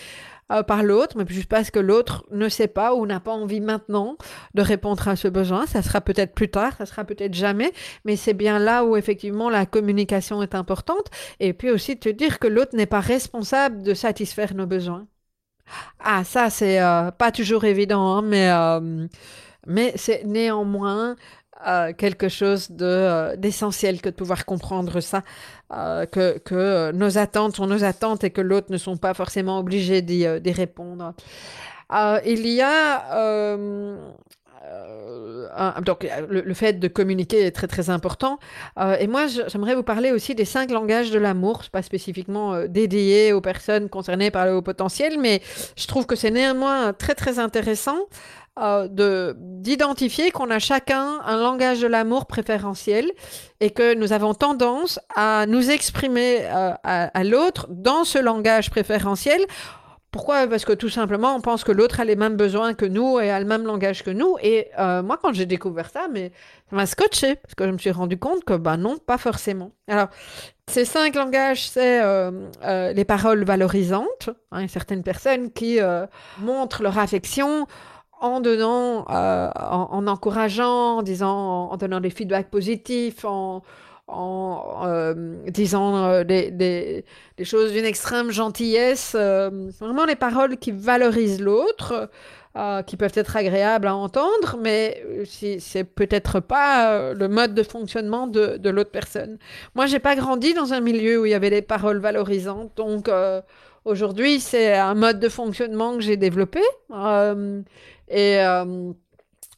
euh, 0.51 0.63
par 0.63 0.81
l'autre, 0.81 1.15
mais 1.15 1.25
juste 1.27 1.47
parce 1.47 1.69
que 1.69 1.79
l'autre 1.79 2.25
ne 2.31 2.49
sait 2.49 2.67
pas 2.67 2.95
ou 2.95 3.05
n'a 3.05 3.19
pas 3.19 3.33
envie 3.33 3.62
maintenant 3.62 4.17
de 4.55 4.63
répondre 4.63 5.07
à 5.07 5.15
ce 5.15 5.27
besoin. 5.27 5.67
Ça 5.67 5.83
sera 5.83 6.01
peut-être 6.01 6.33
plus 6.33 6.49
tard, 6.49 6.73
ça 6.77 6.88
sera 6.88 7.03
peut-être 7.03 7.35
jamais, 7.35 7.71
mais 8.03 8.15
c'est 8.15 8.33
bien 8.33 8.57
là 8.57 8.83
où 8.83 8.97
effectivement 8.97 9.51
la 9.51 9.67
communication 9.67 10.41
est 10.41 10.55
importante. 10.55 11.12
Et 11.39 11.53
puis 11.53 11.69
aussi 11.69 11.99
te 11.99 12.09
dire 12.09 12.39
que 12.39 12.47
l'autre 12.47 12.75
n'est 12.75 12.88
pas 12.88 12.99
responsable 12.99 13.83
de 13.83 13.93
satisfaire 13.93 14.55
nos 14.55 14.65
besoins. 14.65 15.07
Ah, 15.99 16.23
ça, 16.23 16.49
c'est 16.49 16.81
euh, 16.81 17.12
pas 17.12 17.31
toujours 17.31 17.65
évident, 17.65 18.17
hein, 18.17 18.21
mais, 18.23 18.49
euh, 18.49 19.07
mais 19.67 19.93
c'est 19.97 20.23
néanmoins 20.25 21.15
quelque 21.97 22.29
chose 22.29 22.71
de 22.71 23.35
d'essentiel 23.35 24.01
que 24.01 24.07
de 24.07 24.15
pouvoir 24.15 24.45
comprendre 24.45 25.01
ça, 25.01 25.23
que, 25.69 26.38
que 26.39 26.91
nos 26.91 27.17
attentes 27.17 27.55
sont 27.55 27.67
nos 27.67 27.84
attentes 27.84 28.23
et 28.23 28.32
que 28.32 28.41
l'autre 28.41 28.71
ne 28.71 28.77
sont 28.77 28.97
pas 28.97 29.13
forcément 29.13 29.60
obligés 29.60 30.01
d'y 30.01 30.51
répondre. 30.51 31.13
il 32.25 32.47
y 32.47 32.62
a 32.62 33.97
donc 35.86 36.08
le, 36.29 36.53
fait 36.53 36.73
de 36.73 36.88
communiquer 36.88 37.45
est 37.45 37.51
très 37.51 37.67
très 37.67 37.89
important. 37.89 38.39
et 38.99 39.08
moi, 39.08 39.27
j'aimerais 39.27 39.75
vous 39.75 39.84
parler 39.84 40.12
aussi 40.12 40.36
des 40.36 40.45
cinq 40.45 40.71
langages 40.71 41.12
de 41.12 41.19
l'amour, 41.19 41.63
pas 41.71 41.82
spécifiquement 41.82 42.65
dédiés 42.67 43.34
aux 43.34 43.41
personnes 43.41 43.89
concernées 43.89 44.32
par 44.32 44.45
le 44.45 44.55
haut 44.55 44.62
potentiel, 44.62 45.19
mais 45.19 45.41
je 45.75 45.88
trouve 45.88 46.05
que 46.05 46.15
c'est 46.15 46.32
néanmoins 46.32 46.93
très 46.93 47.15
très 47.15 47.39
intéressant 47.39 47.97
de 48.89 49.36
d'identifier 49.38 50.32
qu'on 50.32 50.50
a 50.50 50.60
chacun 50.60 51.19
un 51.26 51.38
langage 51.38 51.82
de 51.82 51.88
l'amour 51.88 52.26
préférentiel 52.26 53.10
et 53.60 53.72
que 53.72 53.93
nous 53.93 54.13
avons 54.13 54.34
tendance 54.34 55.00
à 55.15 55.45
nous 55.48 55.69
exprimer 55.69 56.45
à 56.45 57.24
l'autre 57.24 57.67
dans 57.69 58.04
ce 58.04 58.19
langage 58.19 58.69
préférentiel 58.69 59.45
pourquoi? 60.12 60.48
Parce 60.48 60.65
que 60.65 60.74
tout 60.74 60.89
simplement, 60.89 61.36
on 61.36 61.41
pense 61.41 61.63
que 61.63 61.72
l'autre 61.72 62.00
a 62.00 62.06
les 62.06 62.15
mêmes 62.15 62.36
besoins 62.36 62.74
que 62.74 62.86
nous 62.86 63.19
et 63.19 63.30
a 63.30 63.39
le 63.39 63.45
même 63.45 63.65
langage 63.65 64.04
que 64.04 64.10
nous. 64.10 64.38
Et 64.41 64.69
euh, 64.80 65.04
moi, 65.04 65.19
quand 65.22 65.34
j'ai 65.34 65.45
découvert 65.45 65.89
ça, 65.91 66.08
mais 66.12 66.32
ça 66.69 66.76
m'a 66.76 66.88
scotché 66.88 67.36
parce 67.36 67.54
que 67.54 67.65
je 67.65 67.72
me 67.72 67.78
suis 67.78 67.91
rendu 67.91 68.17
compte 68.17 68.43
que 68.43 68.56
bah 68.56 68.76
non, 68.76 68.98
pas 68.98 69.19
forcément. 69.19 69.72
Alors, 69.88 70.08
ces 70.67 70.86
cinq 70.86 71.13
langages, 71.13 71.69
c'est 71.69 72.02
euh, 72.02 72.32
euh, 72.63 72.91
les 72.91 73.06
paroles 73.06 73.43
valorisantes. 73.43 74.32
Hein, 74.52 74.67
certaines 74.67 75.04
personnes 75.04 75.52
qui 75.52 75.80
montrent 76.39 76.82
leur 76.82 76.98
affection 76.98 77.67
en 78.21 78.41
donnant, 78.41 79.05
en, 79.08 79.88
en, 79.91 80.08
encourageant, 80.08 80.97
en 80.97 81.03
disant, 81.03 81.69
en 81.71 81.77
donnant 81.77 81.99
des 81.99 82.10
feedbacks 82.10 82.49
positifs, 82.49 83.25
en 83.25 83.63
euh, 84.12 85.36
disant 85.47 85.97
euh, 85.97 86.23
des, 86.23 87.05
choses 87.43 87.71
d'une 87.71 87.86
extrême 87.86 88.32
gentillesse, 88.32 89.13
euh, 89.15 89.69
vraiment 89.79 90.05
les 90.05 90.15
paroles 90.15 90.58
qui 90.58 90.71
valorisent 90.71 91.41
l'autre, 91.41 92.10
qui 92.88 92.97
peuvent 92.97 93.13
être 93.15 93.38
agréables 93.38 93.88
à 93.88 93.95
entendre, 93.95 94.58
mais 94.62 95.01
c'est 95.23 95.86
peut-être 95.86 96.41
pas 96.41 97.13
le 97.13 97.29
mode 97.29 97.53
de 97.53 97.63
fonctionnement 97.63 98.27
de, 98.27 98.58
de 98.58 98.69
l'autre 98.69 98.91
personne. 98.91 99.38
Moi, 99.75 99.86
j'ai 99.86 99.99
pas 99.99 100.17
grandi 100.17 100.53
dans 100.53 100.73
un 100.73 100.82
milieu 100.82 101.21
où 101.21 101.25
il 101.25 101.32
y 101.32 101.36
avait 101.36 101.51
des 101.51 101.62
paroles 101.62 101.99
valorisantes, 101.99 102.71
donc 102.75 103.10
aujourd'hui, 103.89 104.39
c'est 104.39 104.73
un 104.73 104.95
mode 104.95 105.19
de 105.19 105.30
fonctionnement 105.30 105.95
que 105.95 106.02
j'ai 106.02 106.17
développé. 106.17 106.62
et 108.10 108.38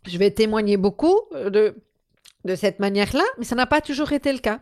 je 0.07 0.17
vais 0.17 0.31
témoigner 0.31 0.77
beaucoup 0.77 1.19
de 1.31 2.55
cette 2.55 2.79
manière-là, 2.79 3.23
mais 3.37 3.45
ça 3.45 3.55
n'a 3.55 3.67
pas 3.67 3.81
toujours 3.81 4.11
été 4.11 4.31
le 4.33 4.39
cas. 4.39 4.59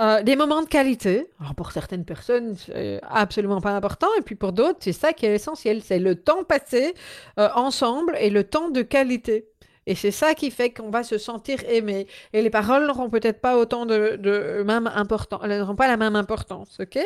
Euh, 0.00 0.22
des 0.22 0.34
moments 0.34 0.62
de 0.62 0.66
qualité, 0.66 1.28
pour 1.56 1.70
certaines 1.70 2.04
personnes, 2.04 2.56
c'est 2.56 3.00
absolument 3.02 3.60
pas 3.60 3.70
important, 3.70 4.08
et 4.18 4.22
puis 4.22 4.34
pour 4.34 4.52
d'autres, 4.52 4.78
c'est 4.80 4.92
ça 4.92 5.12
qui 5.12 5.24
est 5.26 5.34
essentiel, 5.34 5.82
c'est 5.82 6.00
le 6.00 6.16
temps 6.16 6.42
passé 6.42 6.94
euh, 7.38 7.48
ensemble 7.54 8.16
et 8.18 8.30
le 8.30 8.42
temps 8.42 8.70
de 8.70 8.82
qualité. 8.82 9.46
Et 9.86 9.94
c'est 9.94 10.10
ça 10.10 10.34
qui 10.34 10.50
fait 10.50 10.70
qu'on 10.70 10.90
va 10.90 11.02
se 11.02 11.18
sentir 11.18 11.58
aimé. 11.68 12.06
Et 12.32 12.42
les 12.42 12.50
paroles 12.50 12.86
n'auront 12.86 13.10
peut-être 13.10 13.40
pas 13.40 13.56
autant 13.56 13.86
de, 13.86 14.16
de 14.16 14.62
même 14.64 14.90
importance, 14.94 15.42
n'auront 15.44 15.76
pas 15.76 15.88
la 15.88 15.96
même 15.96 16.16
importance, 16.16 16.78
ok? 16.80 16.98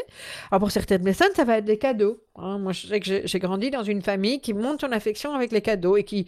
Alors 0.51 0.61
pour 0.61 0.71
certaines 0.71 1.03
personnes, 1.03 1.33
ça 1.35 1.45
va 1.45 1.59
être 1.59 1.65
des 1.65 1.79
cadeaux. 1.79 2.21
Hein. 2.37 2.59
Moi, 2.59 2.73
je 2.73 2.87
sais 2.87 3.01
que 3.01 3.27
j'ai 3.27 3.39
grandi 3.39 3.71
dans 3.71 3.83
une 3.83 4.03
famille 4.03 4.41
qui 4.41 4.55
monte 4.55 4.81
son 4.81 4.93
affection 4.93 5.35
avec 5.35 5.53
les 5.53 5.61
cadeaux 5.61 5.97
et 5.97 6.05
qui, 6.05 6.27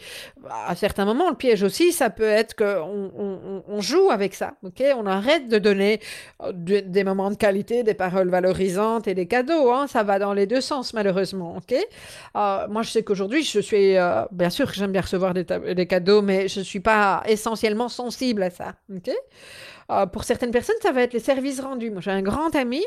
à 0.50 0.74
certains 0.74 1.04
moments, 1.04 1.30
le 1.30 1.36
piège 1.36 1.62
aussi, 1.62 1.92
ça 1.92 2.10
peut 2.10 2.22
être 2.24 2.54
qu'on 2.56 3.62
on, 3.68 3.80
joue 3.80 4.10
avec 4.10 4.34
ça, 4.34 4.54
ok? 4.62 4.82
On 4.96 5.06
arrête 5.06 5.48
de 5.48 5.58
donner 5.58 6.00
euh, 6.42 6.52
des 6.52 7.04
moments 7.04 7.30
de 7.30 7.36
qualité, 7.36 7.82
des 7.82 7.94
paroles 7.94 8.28
valorisantes 8.28 9.08
et 9.08 9.14
des 9.14 9.26
cadeaux. 9.26 9.70
Hein. 9.70 9.86
Ça 9.86 10.02
va 10.02 10.18
dans 10.18 10.34
les 10.34 10.46
deux 10.46 10.60
sens, 10.60 10.92
malheureusement, 10.92 11.56
ok? 11.56 11.74
Euh, 12.36 12.68
Moi, 12.68 12.82
je 12.82 12.90
sais 12.90 13.02
qu'aujourd'hui, 13.02 13.42
je 13.42 13.60
suis, 13.60 13.96
euh, 13.96 14.24
bien 14.32 14.50
sûr 14.50 14.70
que 14.70 14.74
j'aime 14.76 14.92
bien 14.92 15.00
recevoir 15.00 15.32
des 15.32 15.86
cadeaux, 15.86 16.22
mais 16.22 16.39
je 16.48 16.60
ne 16.60 16.64
suis 16.64 16.80
pas 16.80 17.22
essentiellement 17.26 17.88
sensible 17.88 18.42
à 18.42 18.50
ça. 18.50 18.74
Euh, 19.90 20.06
pour 20.06 20.24
certaines 20.24 20.50
personnes, 20.50 20.76
ça 20.82 20.92
va 20.92 21.02
être 21.02 21.12
les 21.12 21.20
services 21.20 21.60
rendus. 21.60 21.90
Moi, 21.90 22.00
j'ai 22.00 22.10
un 22.10 22.22
grand 22.22 22.54
ami, 22.54 22.84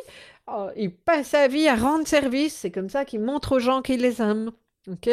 euh, 0.49 0.71
il 0.75 0.93
passe 0.95 1.27
sa 1.27 1.47
vie 1.47 1.67
à 1.67 1.75
rendre 1.75 2.07
service. 2.07 2.55
C'est 2.55 2.71
comme 2.71 2.89
ça 2.89 3.05
qu'il 3.05 3.21
montre 3.21 3.53
aux 3.53 3.59
gens 3.59 3.81
qu'il 3.81 4.01
les 4.01 4.21
aime. 4.21 4.51
Ok. 4.91 5.09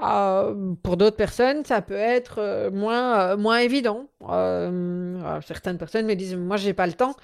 Euh, 0.00 0.74
pour 0.82 0.96
d'autres 0.96 1.16
personnes, 1.16 1.62
ça 1.66 1.82
peut 1.82 1.94
être 1.94 2.36
euh, 2.38 2.70
moins, 2.70 3.32
euh, 3.32 3.36
moins 3.36 3.58
évident. 3.58 4.06
certaines 5.46 5.76
personnes 5.76 6.06
me 6.06 6.14
disent 6.14 6.36
Moi, 6.36 6.56
j'ai 6.56 6.72
pas 6.72 6.86
le 6.86 6.94
temps, 6.94 7.14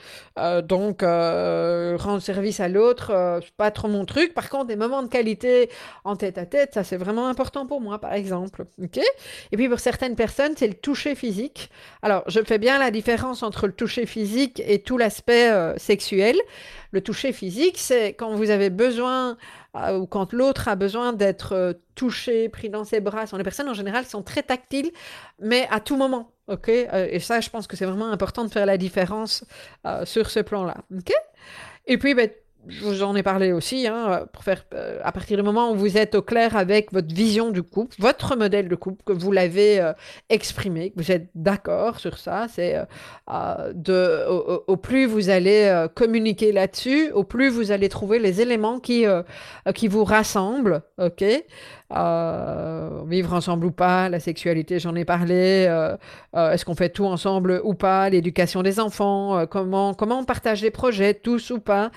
donc 0.65 1.01
rendre 1.01 2.21
service 2.21 2.61
à 2.61 2.69
l'autre, 2.69 3.41
c'est 3.43 3.55
pas 3.55 3.71
trop 3.71 3.89
mon 3.89 4.05
truc. 4.05 4.35
Par 4.35 4.51
contre, 4.51 4.67
des 4.67 4.77
moments 4.77 5.03
de 5.03 5.09
qualité 5.09 5.71
en 6.05 6.17
tête 6.17 6.37
à 6.37 6.45
tête, 6.45 6.75
ça 6.75 6.85
c'est 6.85 6.99
vraiment 6.99 7.29
important 7.29 7.67
pour 7.67 7.81
moi, 7.81 7.99
par 7.99 8.13
exemple. 8.13 8.67
Ok 8.83 8.99
Et 9.51 9.57
puis 9.57 9.69
pour 9.69 9.81
certaines 9.81 10.17
personnes, 10.17 10.53
c'est 10.57 10.69
le 10.69 10.75
toucher 10.75 11.15
physique. 11.15 11.71
Alors, 12.03 12.25
je 12.27 12.41
fais 12.43 12.59
bien 12.59 12.79
la 12.79 12.91
différence 12.91 13.43
entre 13.43 13.67
le 13.67 13.73
toucher 13.73 14.05
physique 14.05 14.63
et 14.67 14.83
tout 14.83 14.99
l'aspect 14.99 15.51
sexuel. 15.79 16.37
Le 16.93 17.01
toucher 17.01 17.33
physique, 17.33 17.79
c'est 17.79 18.15
quand 18.15 18.35
vous 18.35 18.51
avez 18.51 18.71
besoin 18.71 19.37
ou 19.75 20.07
quand 20.07 20.33
l'autre 20.33 20.67
a 20.67 20.75
besoin 20.75 21.13
d'être 21.13 21.79
touché, 21.95 22.49
pris 22.49 22.69
dans 22.69 22.85
ses 22.85 23.01
bras. 23.01 23.25
les 23.37 23.45
personnes 23.45 23.69
en 23.69 23.75
général 23.75 24.05
sont 24.05 24.23
très 24.23 24.43
tactiles, 24.43 24.91
mais 25.39 25.69
à 25.71 25.79
tout 25.79 25.97
moment. 25.97 26.33
Ok, 26.51 26.69
euh, 26.69 27.07
et 27.09 27.21
ça, 27.21 27.41
je 27.41 27.49
pense 27.49 27.69
que 27.69 27.77
c'est 27.77 27.85
vraiment 27.85 28.11
important 28.11 28.45
de 28.45 28.51
faire 28.51 28.67
la 28.67 28.77
différence 28.77 29.45
euh, 29.87 30.05
sur 30.05 30.31
ce 30.31 30.41
plan-là. 30.41 30.79
Ok? 30.93 31.13
Et 31.87 31.97
puis, 31.97 32.13
ben, 32.15 32.29
je 32.69 32.85
vous 32.85 33.03
en 33.03 33.17
ai 33.17 33.23
parlé 33.23 33.53
aussi, 33.53 33.87
hein, 33.87 34.27
pour 34.33 34.45
faire, 34.45 34.65
euh, 34.75 34.99
à 35.03 35.13
partir 35.13 35.37
du 35.37 35.43
moment 35.43 35.73
où 35.73 35.75
vous 35.75 35.97
êtes 35.97 36.15
au 36.15 36.23
clair 36.23 36.57
avec 36.57 36.93
votre 36.93 37.13
vision 37.15 37.51
du 37.51 37.63
couple, 37.63 37.97
votre 37.99 38.37
modèle 38.37 38.69
de 38.69 38.75
couple, 38.75 39.03
que 39.05 39.13
vous 39.13 39.33
l'avez 39.33 39.81
euh, 39.81 39.93
exprimé, 40.29 40.91
que 40.91 40.97
vous 40.97 41.11
êtes 41.11 41.29
d'accord 41.35 41.99
sur 41.99 42.19
ça, 42.19 42.47
c'est 42.49 42.77
euh, 42.77 43.73
de, 43.73 44.27
au, 44.67 44.77
plus 44.77 45.07
vous 45.07 45.31
allez 45.31 45.87
communiquer 45.95 46.53
là-dessus, 46.53 47.11
au 47.13 47.25
plus 47.25 47.49
vous 47.49 47.73
allez 47.73 47.89
trouver 47.89 48.19
les 48.19 48.41
éléments 48.41 48.79
qui, 48.79 49.05
qui 49.75 49.89
vous 49.89 50.05
rassemblent, 50.05 50.83
ok? 50.99 51.25
Vivre 53.09 53.35
ensemble 53.35 53.67
ou 53.67 53.71
pas, 53.73 54.09
la 54.09 54.21
sexualité, 54.21 54.79
j'en 54.79 54.95
ai 54.95 55.05
parlé. 55.05 55.65
Est-ce 56.35 56.65
qu'on 56.65 56.75
fait 56.75 56.91
tout 56.91 57.07
ensemble 57.07 57.61
ou 57.65 57.75
pas 57.75 58.11
L'éducation 58.11 58.63
des 58.63 58.81
enfants, 58.81 59.47
comment 59.47 59.95
comment 59.95 60.21
on 60.21 60.25
partage 60.25 60.63
les 60.63 60.71
projets, 60.71 61.15
tous 61.15 61.51
ou 61.51 61.59
pas 61.59 61.91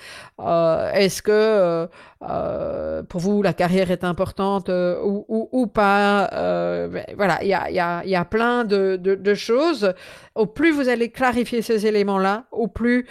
euh, 0.53 0.91
est-ce 0.93 1.21
que 1.21 1.31
euh, 1.31 1.87
euh, 2.29 3.03
pour 3.03 3.19
vous 3.19 3.41
la 3.41 3.53
carrière 3.53 3.91
est 3.91 4.03
importante 4.03 4.69
ou, 4.69 5.67
pas 5.67 6.29
ben, 6.31 7.05
Voilà, 7.17 7.39
il 7.41 7.49
y 7.49 7.53
a, 7.53 7.69
y, 7.69 7.79
a, 7.79 8.05
y 8.05 8.15
a, 8.15 8.25
plein 8.25 8.63
de, 8.63 8.95
de, 8.95 9.33
choses. 9.33 9.93
Au 10.35 10.45
plus 10.45 10.71
vous 10.71 10.87
allez 10.87 11.09
clarifier 11.09 11.61
ces 11.61 11.85
éléments-là, 11.85 12.45
au 12.51 12.67
plus 12.67 13.07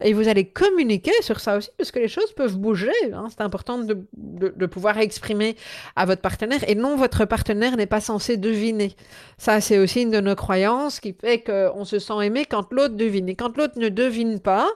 et 0.00 0.12
vous 0.12 0.28
allez 0.28 0.44
communiquer 0.44 1.10
sur 1.22 1.40
ça 1.40 1.56
aussi, 1.56 1.70
parce 1.76 1.90
que 1.90 1.98
les 1.98 2.08
choses 2.08 2.32
peuvent 2.32 2.56
bouger. 2.56 2.92
Hein. 3.12 3.26
C'est 3.30 3.40
important 3.40 3.78
de, 3.78 4.06
de, 4.14 4.66
pouvoir 4.66 4.98
exprimer 4.98 5.56
à 5.96 6.06
votre 6.06 6.22
partenaire, 6.22 6.60
et 6.68 6.76
non, 6.76 6.96
votre 6.96 7.24
partenaire 7.24 7.76
n'est 7.76 7.86
pas 7.86 8.00
censé 8.00 8.36
deviner. 8.36 8.94
Ça, 9.38 9.60
c'est 9.60 9.78
aussi 9.78 10.02
une 10.02 10.12
de 10.12 10.20
nos 10.20 10.36
croyances 10.36 11.00
qui 11.00 11.14
fait 11.20 11.40
qu'on 11.40 11.84
se 11.84 11.98
sent 11.98 12.14
aimé 12.22 12.46
quand 12.48 12.72
l'autre 12.72 12.94
devine. 12.94 13.28
Et 13.28 13.34
quand 13.34 13.56
l'autre 13.56 13.78
ne 13.78 13.88
devine 13.88 14.38
pas, 14.38 14.68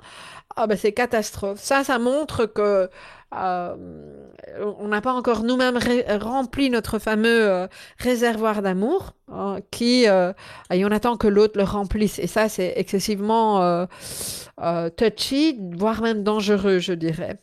ah 0.56 0.66
ben 0.66 0.76
c'est 0.76 0.92
catastrophe. 0.92 1.60
Ça, 1.60 1.84
ça 1.84 1.98
montre 1.98 2.46
que 2.46 2.88
euh, 3.32 3.76
on 4.78 4.88
n'a 4.88 5.00
pas 5.00 5.12
encore 5.12 5.44
nous-mêmes 5.44 5.78
rempli 6.20 6.68
notre 6.68 6.98
fameux 6.98 7.48
euh, 7.48 7.68
réservoir 7.98 8.60
d'amour, 8.60 9.12
hein, 9.28 9.58
qui 9.70 10.08
euh, 10.08 10.32
et 10.72 10.84
on 10.84 10.90
attend 10.90 11.16
que 11.16 11.28
l'autre 11.28 11.56
le 11.56 11.64
remplisse. 11.64 12.18
Et 12.18 12.26
ça, 12.26 12.48
c'est 12.48 12.72
excessivement 12.76 13.86
touchy, 14.96 15.60
voire 15.76 16.02
même 16.02 16.24
dangereux, 16.24 16.78
je 16.78 16.92
dirais. 16.92 17.40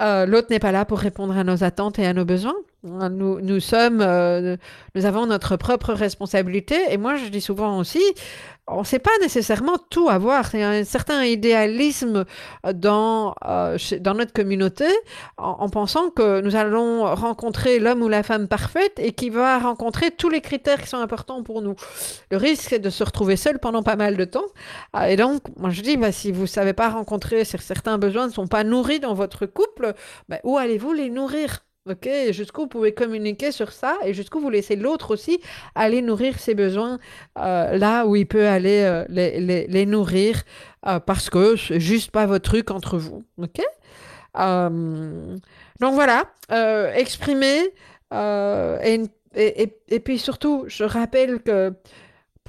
l'autre 0.00 0.48
n'est 0.50 0.58
pas 0.58 0.72
là 0.72 0.84
pour 0.84 0.98
répondre 0.98 1.36
à 1.36 1.44
nos 1.44 1.64
attentes 1.64 1.98
et 1.98 2.06
à 2.06 2.12
nos 2.12 2.24
besoins. 2.24 2.56
Nous, 2.82 3.40
nous 3.40 3.60
sommes, 3.60 3.98
nous 4.94 5.06
avons 5.06 5.26
notre 5.26 5.56
propre 5.56 5.92
responsabilité. 5.92 6.76
Et 6.90 6.96
moi, 6.96 7.16
je 7.16 7.26
dis 7.28 7.40
souvent 7.40 7.78
aussi, 7.78 8.02
on 8.70 8.80
ne 8.80 8.84
sait 8.84 8.98
pas 8.98 9.10
nécessairement 9.20 9.76
tout 9.90 10.08
avoir. 10.08 10.54
Il 10.54 10.60
y 10.60 10.62
a 10.62 10.70
un 10.70 10.84
certain 10.84 11.24
idéalisme 11.24 12.24
dans, 12.72 13.34
euh, 13.44 13.76
dans 14.00 14.14
notre 14.14 14.32
communauté 14.32 14.86
en, 15.36 15.68
pensant 15.68 16.10
que 16.10 16.40
nous 16.40 16.56
allons 16.56 17.14
rencontrer 17.14 17.78
l'homme 17.78 18.02
ou 18.02 18.08
la 18.08 18.22
femme 18.22 18.48
parfaite 18.48 18.98
et 18.98 19.12
qui 19.12 19.30
va 19.30 19.58
rencontrer 19.58 20.10
tous 20.10 20.28
les 20.28 20.40
critères 20.40 20.80
qui 20.80 20.88
sont 20.88 20.98
importants 20.98 21.42
pour 21.42 21.62
nous. 21.62 21.74
Le 22.30 22.36
risque 22.36 22.72
est 22.72 22.78
de 22.78 22.90
se 22.90 23.04
retrouver 23.04 23.36
seul 23.36 23.58
pendant 23.58 23.82
pas 23.82 23.96
mal 23.96 24.16
de 24.16 24.24
temps. 24.24 24.46
Euh, 24.96 25.04
et 25.04 25.16
donc, 25.16 25.42
moi 25.56 25.70
je 25.70 25.82
dis, 25.82 25.96
bah, 25.96 26.12
si 26.12 26.32
vous 26.32 26.42
ne 26.42 26.46
savez 26.46 26.72
pas 26.72 26.88
rencontrer, 26.88 27.44
certains 27.44 27.98
besoins 27.98 28.28
ne 28.28 28.32
sont 28.32 28.46
pas 28.46 28.64
nourris 28.64 29.00
dans 29.00 29.14
votre 29.14 29.46
couple, 29.46 29.94
bah, 30.28 30.38
où 30.44 30.58
allez-vous 30.58 30.92
les 30.92 31.10
nourrir? 31.10 31.60
Ok, 31.90 32.08
jusqu'où 32.30 32.62
vous 32.62 32.68
pouvez 32.68 32.94
communiquer 32.94 33.50
sur 33.50 33.72
ça 33.72 33.98
et 34.04 34.14
jusqu'où 34.14 34.38
vous 34.38 34.50
laissez 34.50 34.76
l'autre 34.76 35.12
aussi 35.12 35.40
aller 35.74 36.02
nourrir 36.02 36.38
ses 36.38 36.54
besoins 36.54 37.00
euh, 37.36 37.76
là 37.76 38.06
où 38.06 38.14
il 38.14 38.26
peut 38.26 38.46
aller 38.46 38.82
euh, 38.82 39.04
les, 39.08 39.86
nourrir 39.86 40.42
euh, 40.86 41.00
parce 41.00 41.30
que 41.30 41.56
c'est 41.56 41.80
juste 41.80 42.12
pas 42.12 42.26
votre 42.26 42.48
truc 42.48 42.70
entre 42.70 42.96
vous. 42.96 43.24
Ok? 43.38 43.60
Donc 44.36 45.94
voilà, 45.94 46.26
exprimer 46.94 47.72
et, 48.12 49.00
et, 49.34 50.00
puis 50.00 50.18
surtout, 50.18 50.64
je 50.68 50.84
rappelle 50.84 51.40
que 51.40 51.72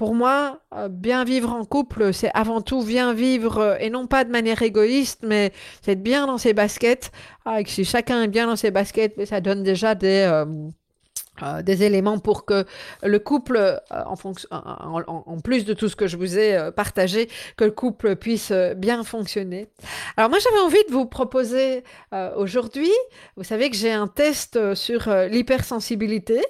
pour 0.02 0.16
moi, 0.16 0.58
euh, 0.74 0.88
bien 0.88 1.22
vivre 1.22 1.52
en 1.52 1.64
couple, 1.64 2.12
c'est 2.12 2.32
avant 2.34 2.60
tout 2.60 2.82
bien 2.84 3.14
vivre, 3.14 3.58
euh, 3.58 3.76
et 3.78 3.88
non 3.88 4.08
pas 4.08 4.24
de 4.24 4.32
manière 4.32 4.60
égoïste, 4.60 5.20
mais 5.22 5.52
c'est 5.80 5.92
être 5.92 6.02
bien 6.02 6.26
dans 6.26 6.38
ses 6.38 6.54
baskets. 6.54 7.12
Ah, 7.44 7.58
si 7.64 7.84
chacun 7.84 8.20
est 8.24 8.26
bien 8.26 8.48
dans 8.48 8.56
ses 8.56 8.72
baskets, 8.72 9.24
ça 9.26 9.40
donne 9.40 9.62
déjà 9.62 9.94
des, 9.94 10.42
euh, 11.42 11.62
des 11.62 11.82
éléments 11.82 12.18
pour 12.18 12.44
que 12.44 12.64
le 13.02 13.18
couple, 13.18 13.56
euh, 13.56 13.78
en, 13.90 14.16
fonction, 14.16 14.48
en, 14.50 15.40
plus 15.40 15.64
de 15.64 15.74
tout 15.74 15.88
ce 15.88 15.96
que 15.96 16.06
je 16.06 16.16
vous 16.16 16.38
ai 16.38 16.56
euh, 16.56 16.70
partagé, 16.70 17.28
que 17.56 17.64
le 17.64 17.70
couple 17.70 18.16
puisse 18.16 18.52
bien 18.76 19.04
fonctionner. 19.04 19.68
Alors 20.16 20.30
moi 20.30 20.38
j'avais 20.38 20.60
envie 20.60 20.84
de 20.88 20.92
vous 20.92 21.06
proposer 21.06 21.84
aujourd'hui, 22.36 22.90
vous 23.36 23.44
savez 23.44 23.70
que 23.70 23.76
j'ai 23.76 23.92
un 23.92 24.06
test 24.06 24.74
sur 24.74 25.08
l'hypersensibilité. 25.30 26.42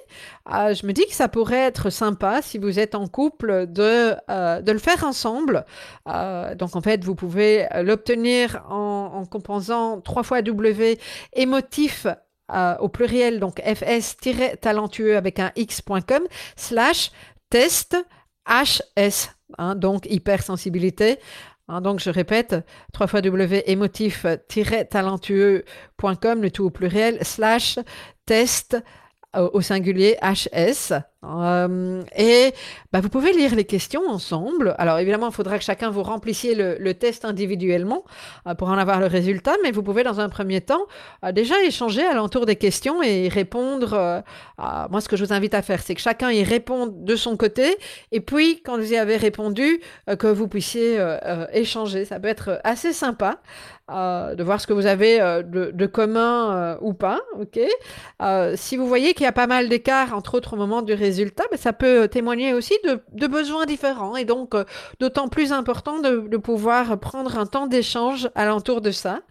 je 0.47 0.85
me 0.85 0.91
dis 0.91 1.05
que 1.05 1.13
ça 1.13 1.27
pourrait 1.27 1.67
être 1.67 1.89
sympa 1.89 2.41
si 2.41 2.57
vous 2.57 2.79
êtes 2.79 2.95
en 2.95 3.07
couple 3.07 3.67
de, 3.67 4.15
de 4.61 4.71
le 4.71 4.79
faire 4.79 5.03
ensemble. 5.03 5.65
donc 6.05 6.75
en 6.75 6.81
fait 6.81 7.03
vous 7.03 7.15
pouvez 7.15 7.67
l'obtenir 7.81 8.63
en, 8.69 9.11
en 9.15 9.25
composant 9.25 10.01
3 10.01 10.23
fois 10.23 10.41
W 10.41 10.99
émotif 11.33 12.07
au 12.49 12.89
pluriel, 12.89 13.39
donc 13.39 13.59
fs-talentueux 13.61 15.17
avec 15.17 15.39
un 15.39 15.51
x.com, 15.55 16.23
slash 16.55 17.11
test 17.49 17.97
HS, 18.47 19.31
hein, 19.57 19.73
donc 19.75 20.05
hypersensibilité. 20.05 21.17
Hein, 21.69 21.79
donc, 21.81 21.99
je 21.99 22.09
répète, 22.09 22.55
3 22.91 23.07
fois 23.07 23.21
W 23.21 23.63
émotif-talentueux.com, 23.67 26.41
le 26.41 26.51
tout 26.51 26.65
au 26.65 26.69
pluriel, 26.69 27.23
slash 27.23 27.79
test 28.25 28.77
au 29.33 29.61
singulier 29.61 30.17
HS. 30.21 30.93
Euh, 31.23 32.03
et 32.17 32.53
bah, 32.91 32.99
vous 32.99 33.09
pouvez 33.09 33.31
lire 33.33 33.55
les 33.55 33.63
questions 33.63 34.07
ensemble. 34.09 34.75
Alors 34.77 34.99
évidemment, 34.99 35.29
il 35.29 35.33
faudra 35.33 35.57
que 35.57 35.63
chacun 35.63 35.89
vous 35.89 36.03
remplissiez 36.03 36.55
le, 36.55 36.93
test 36.93 37.25
individuellement 37.25 38.03
euh, 38.47 38.53
pour 38.53 38.67
en 38.69 38.77
avoir 38.77 38.99
le 38.99 39.07
résultat, 39.07 39.55
mais 39.63 39.71
vous 39.71 39.83
pouvez 39.83 40.03
dans 40.03 40.19
un 40.19 40.29
premier 40.29 40.61
temps 40.61 40.85
euh, 41.23 41.31
déjà 41.31 41.55
échanger 41.63 42.03
alentour 42.03 42.45
des 42.45 42.55
questions 42.55 43.01
et 43.01 43.29
répondre. 43.29 44.23
à... 44.57 44.87
Moi, 44.91 45.01
ce 45.01 45.09
que 45.09 45.15
je 45.15 45.25
vous 45.25 45.33
invite 45.33 45.53
à 45.53 45.61
faire, 45.61 45.81
c'est 45.81 45.95
que 45.95 46.01
chacun 46.01 46.31
y 46.31 46.43
réponde 46.43 47.03
de 47.03 47.15
son 47.15 47.37
côté, 47.37 47.77
et 48.11 48.19
puis 48.19 48.61
quand 48.61 48.77
vous 48.77 48.93
y 48.93 48.97
avez 48.97 49.17
répondu, 49.17 49.81
que 50.19 50.27
vous 50.27 50.47
puissiez 50.47 50.99
échanger. 51.53 52.05
Ça 52.05 52.19
peut 52.19 52.27
être 52.27 52.59
assez 52.63 52.93
sympa. 52.93 53.39
de 53.89 54.43
voir 54.43 54.61
ce 54.61 54.67
que 54.67 54.73
vous 54.73 54.85
avez 54.85 55.19
de, 55.19 55.85
commun 55.85 56.77
ou 56.81 56.93
pas. 56.93 57.21
ok? 57.39 57.59
Si 58.55 58.77
vous 58.77 58.87
voyez 58.87 59.13
qu'il 59.13 59.23
y 59.23 59.27
a 59.27 59.33
pas 59.33 59.47
mal 59.47 59.69
d'écarts 59.69 60.13
entre 60.13 60.35
autres 60.35 60.55
moments 60.55 60.81
du 60.81 60.93
résultat, 60.93 61.12
mais 61.51 61.57
ça 61.57 61.73
peut 61.73 62.07
témoigner 62.07 62.53
aussi 62.53 62.73
de, 62.83 63.27
besoins 63.27 63.65
différents 63.65 64.15
et 64.15 64.25
donc 64.25 64.55
euh, 64.55 64.63
d'autant 64.99 65.27
plus 65.27 65.51
important 65.51 65.99
de, 65.99 66.37
pouvoir 66.37 66.99
prendre 66.99 67.37
un 67.37 67.45
temps 67.45 67.67
d'échange 67.67 68.29
alentour 68.35 68.81
de 68.81 68.91
ça. 68.91 69.21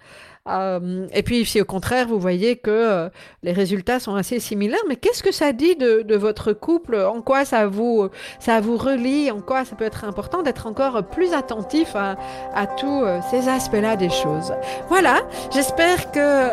Euh, 0.48 1.06
et 1.14 1.22
puis, 1.22 1.44
si 1.44 1.60
au 1.60 1.64
contraire, 1.64 2.08
vous 2.08 2.18
voyez 2.18 2.56
que 2.56 2.70
euh, 2.70 3.08
les 3.44 3.52
résultats 3.52 4.00
sont 4.00 4.16
assez 4.16 4.40
similaires, 4.40 4.82
mais 4.88 4.96
qu'est-ce 4.96 5.22
que 5.22 5.30
ça 5.30 5.52
dit 5.52 5.76
de, 5.76 6.16
votre 6.16 6.52
couple? 6.52 6.96
En 6.96 7.22
quoi 7.22 7.44
ça 7.44 7.68
vous, 7.68 8.08
ça 8.40 8.60
vous 8.60 8.76
relie? 8.76 9.30
En 9.30 9.40
quoi 9.40 9.64
ça 9.64 9.76
peut 9.76 9.84
être 9.84 10.04
important 10.04 10.42
d'être 10.42 10.66
encore 10.66 11.04
plus 11.04 11.32
attentif 11.32 11.94
à, 11.94 12.66
tous 12.76 13.02
euh, 13.04 13.20
ces 13.30 13.48
aspects-là 13.48 13.94
des 13.94 14.10
choses? 14.10 14.52
Voilà, 14.88 15.20
j'espère 15.52 16.10
que 16.10 16.50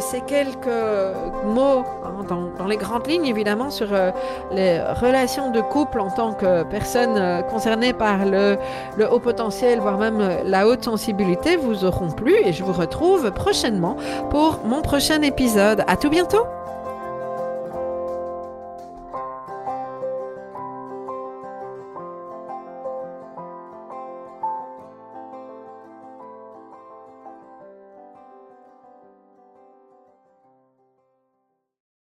ces 0.00 0.20
quelques 0.20 0.66
mots, 1.44 1.84
hein, 2.04 2.24
dans, 2.28 2.66
les 2.66 2.76
grandes 2.76 3.06
lignes 3.06 3.26
évidemment, 3.26 3.70
sur 3.70 3.88
les 4.52 4.80
relations 4.80 5.50
de 5.50 5.60
couple 5.60 6.00
en 6.00 6.10
tant 6.10 6.34
que 6.34 6.62
personne 6.64 7.42
concernée 7.48 7.92
par 7.92 8.26
le, 8.26 8.56
le 8.96 9.10
haut 9.10 9.18
potentiel, 9.18 9.80
voire 9.80 9.98
même 9.98 10.40
la 10.44 10.68
haute 10.68 10.84
sensibilité, 10.84 11.56
vous 11.56 11.84
auront 11.84 12.10
plu 12.10 12.34
et 12.44 12.52
je 12.52 12.62
vous 12.62 12.72
retrouve 12.72 13.29
prochainement 13.30 13.96
pour 14.30 14.60
mon 14.64 14.82
prochain 14.82 15.22
épisode. 15.22 15.84
À 15.86 15.96
tout 15.96 16.10
bientôt! 16.10 16.46